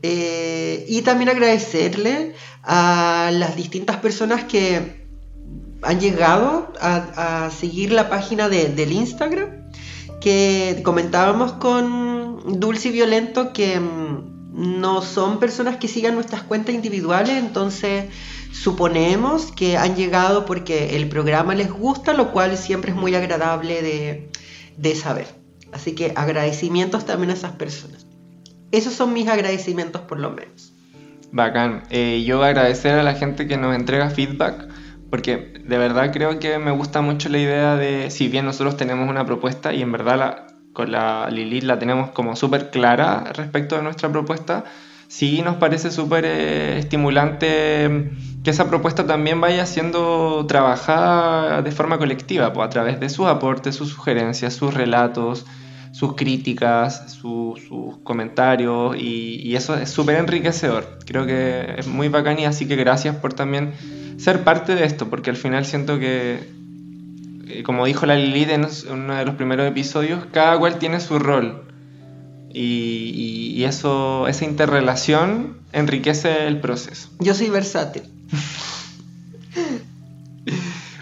Eh, 0.01 0.85
y 0.87 1.01
también 1.01 1.29
agradecerle 1.29 2.33
a 2.63 3.31
las 3.33 3.55
distintas 3.55 3.97
personas 3.97 4.43
que 4.43 5.05
han 5.81 5.99
llegado 5.99 6.73
a, 6.81 7.49
seguir 7.57 7.91
la 7.91 8.09
página 8.09 8.49
de- 8.49 8.69
del 8.69 8.91
Instagram, 8.91 9.49
que 10.21 10.81
comentábamos 10.83 11.53
con 11.53 12.59
Dulce 12.59 12.89
y 12.89 12.91
Violento 12.91 13.53
que 13.53 13.79
mm, 13.79 14.81
no 14.81 15.01
son 15.01 15.39
personas 15.39 15.77
que 15.77 15.87
sigan 15.87 16.15
nuestras 16.15 16.43
cuentas 16.43 16.73
individuales, 16.73 17.37
entonces 17.37 18.05
suponemos 18.51 19.51
que 19.51 19.77
han 19.77 19.95
llegado 19.95 20.45
porque 20.45 20.95
el 20.95 21.09
programa 21.09 21.53
les 21.55 21.71
gusta, 21.71 22.13
lo 22.13 22.31
cual 22.31 22.57
siempre 22.57 22.91
es 22.91 22.97
muy 22.97 23.13
agradable 23.15 24.29
de 24.77 24.95
saber. 24.95 25.27
Así 25.71 25.93
que 25.93 26.13
agradecimientos 26.15 27.05
también 27.05 27.31
a 27.31 27.33
esas 27.33 27.51
personas. 27.51 28.04
Esos 28.75 28.93
son 28.93 29.13
mis 29.13 29.29
agradecimientos 29.29 30.01
por 30.01 30.19
lo 30.19 30.31
menos. 30.31 30.73
Bacán. 31.31 31.83
Eh, 31.91 32.23
yo 32.25 32.43
agradecer 32.43 32.99
a 32.99 33.03
la 33.03 33.13
gente 33.13 33.47
que 33.47 33.55
nos 33.55 33.73
entrega 33.73 34.09
feedback, 34.09 34.67
porque 35.09 35.53
de 35.65 35.77
verdad 35.77 36.11
creo 36.11 36.39
que 36.39 36.59
me 36.59 36.71
gusta 36.71 36.99
mucho 36.99 37.29
la 37.29 37.37
idea 37.37 37.77
de, 37.77 38.11
si 38.11 38.27
bien 38.27 38.43
nosotros 38.43 38.75
tenemos 38.75 39.09
una 39.09 39.25
propuesta 39.25 39.73
y 39.73 39.81
en 39.81 39.93
verdad 39.93 40.17
la, 40.17 40.47
con 40.73 40.91
la 40.91 41.29
Lilith 41.31 41.63
la 41.63 41.79
tenemos 41.79 42.09
como 42.09 42.35
súper 42.35 42.69
clara 42.69 43.31
respecto 43.33 43.77
de 43.77 43.83
nuestra 43.83 44.11
propuesta, 44.11 44.65
sí 45.07 45.41
nos 45.41 45.55
parece 45.55 45.89
súper 45.89 46.25
eh, 46.25 46.77
estimulante 46.77 47.87
mm, 47.87 48.43
que 48.43 48.49
esa 48.49 48.67
propuesta 48.67 49.07
también 49.07 49.39
vaya 49.39 49.65
siendo 49.65 50.45
trabajada 50.49 51.61
de 51.61 51.71
forma 51.71 51.97
colectiva, 51.97 52.51
pues, 52.51 52.67
a 52.67 52.69
través 52.69 52.99
de 52.99 53.07
sus 53.07 53.27
aportes, 53.27 53.73
sus 53.73 53.87
sugerencias, 53.87 54.53
sus 54.53 54.73
relatos, 54.73 55.45
sus 55.97 56.15
críticas, 56.15 57.13
su- 57.13 57.57
sus 57.67 57.97
comentarios 58.03 58.97
y, 58.97 59.39
y 59.41 59.55
eso 59.55 59.75
es 59.77 59.89
súper 59.89 60.17
enriquecedor. 60.17 60.99
Creo 61.05 61.25
que 61.25 61.75
es 61.77 61.87
muy 61.87 62.09
bacán 62.09 62.37
y 62.37 62.45
así 62.45 62.67
que 62.67 62.75
gracias 62.75 63.15
por 63.15 63.33
también 63.33 63.71
ser 64.17 64.43
parte 64.43 64.75
de 64.75 64.83
esto, 64.83 65.09
porque 65.09 65.29
al 65.29 65.37
final 65.37 65.65
siento 65.65 65.97
que, 65.97 66.39
eh, 67.47 67.63
como 67.63 67.85
dijo 67.85 68.05
la 68.05 68.15
Lilith 68.15 68.49
en 68.49 68.67
uno 68.91 69.15
de 69.15 69.25
los 69.25 69.35
primeros 69.35 69.65
episodios, 69.67 70.25
cada 70.33 70.59
cual 70.59 70.77
tiene 70.79 70.99
su 70.99 71.17
rol. 71.17 71.61
Y, 72.53 73.13
y- 73.15 73.61
y 73.61 73.63
eso, 73.63 74.27
esa 74.27 74.43
interrelación 74.45 75.57
enriquece 75.71 76.45
el 76.47 76.59
proceso. 76.59 77.07
Yo 77.19 77.33
soy 77.33 77.49
versátil. 77.49 78.03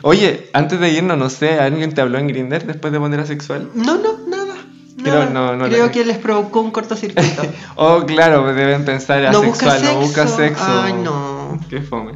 Oye, 0.06 0.50
antes 0.52 0.80
de 0.80 0.92
irnos, 0.92 1.18
no 1.18 1.30
sé, 1.30 1.60
¿alguien 1.60 1.94
te 1.94 2.02
habló 2.02 2.18
en 2.18 2.28
Grinder 2.28 2.66
después 2.68 2.92
de 2.92 3.00
poner 3.00 3.22
asexual? 3.22 3.70
No, 3.74 3.96
no. 3.98 4.23
Creo- 5.04 5.20
nada. 5.20 5.30
no, 5.32 5.56
no 5.56 5.66
Creo 5.66 5.86
le- 5.88 5.92
que 5.92 6.06
les 6.06 6.18
provocó 6.18 6.62
un 6.62 6.72
cortocircuito. 6.72 7.42
Oh, 7.76 8.04
claro, 8.06 8.54
deben 8.54 8.86
pensar 8.86 9.32
No 9.32 9.42
busca 9.44 9.68
asexual, 9.68 9.94
no 9.96 10.02
busca 10.02 10.28
sexo. 10.28 10.38
sexo. 10.38 10.64
Ay, 10.84 10.94
no. 10.94 11.60
Qué 11.70 11.82
fome. 11.82 12.14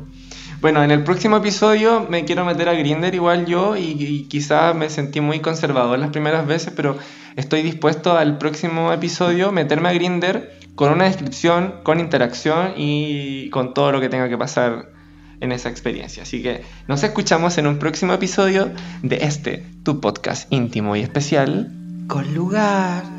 Bueno, 0.61 0.83
en 0.83 0.89
el 0.89 1.03
próximo 1.03 1.37
episodio 1.37 2.07
me 2.09 2.25
quiero 2.25 2.43
meter 2.43 2.67
a 2.69 2.73
Grinder 2.73 3.13
igual 3.13 3.45
yo 3.45 3.75
y, 3.77 3.91
y 3.99 4.23
quizá 4.23 4.73
me 4.73 4.89
sentí 4.89 5.21
muy 5.21 5.39
conservador 5.39 5.99
las 5.99 6.09
primeras 6.09 6.47
veces, 6.47 6.73
pero 6.75 6.97
estoy 7.35 7.61
dispuesto 7.61 8.17
al 8.17 8.39
próximo 8.39 8.91
episodio 8.91 9.51
meterme 9.51 9.89
a 9.89 9.93
Grinder 9.93 10.57
con 10.73 10.91
una 10.91 11.03
descripción, 11.05 11.75
con 11.83 11.99
interacción 11.99 12.73
y 12.75 13.49
con 13.51 13.73
todo 13.75 13.91
lo 13.91 13.99
que 14.01 14.09
tenga 14.09 14.29
que 14.29 14.37
pasar 14.37 14.89
en 15.39 15.51
esa 15.51 15.69
experiencia. 15.69 16.23
Así 16.23 16.41
que 16.41 16.63
nos 16.87 17.03
escuchamos 17.03 17.59
en 17.59 17.67
un 17.67 17.77
próximo 17.77 18.13
episodio 18.13 18.71
de 19.03 19.17
este, 19.17 19.63
tu 19.83 19.99
podcast 20.01 20.51
íntimo 20.51 20.95
y 20.95 21.01
especial. 21.01 21.71
Con 22.07 22.33
lugar. 22.33 23.16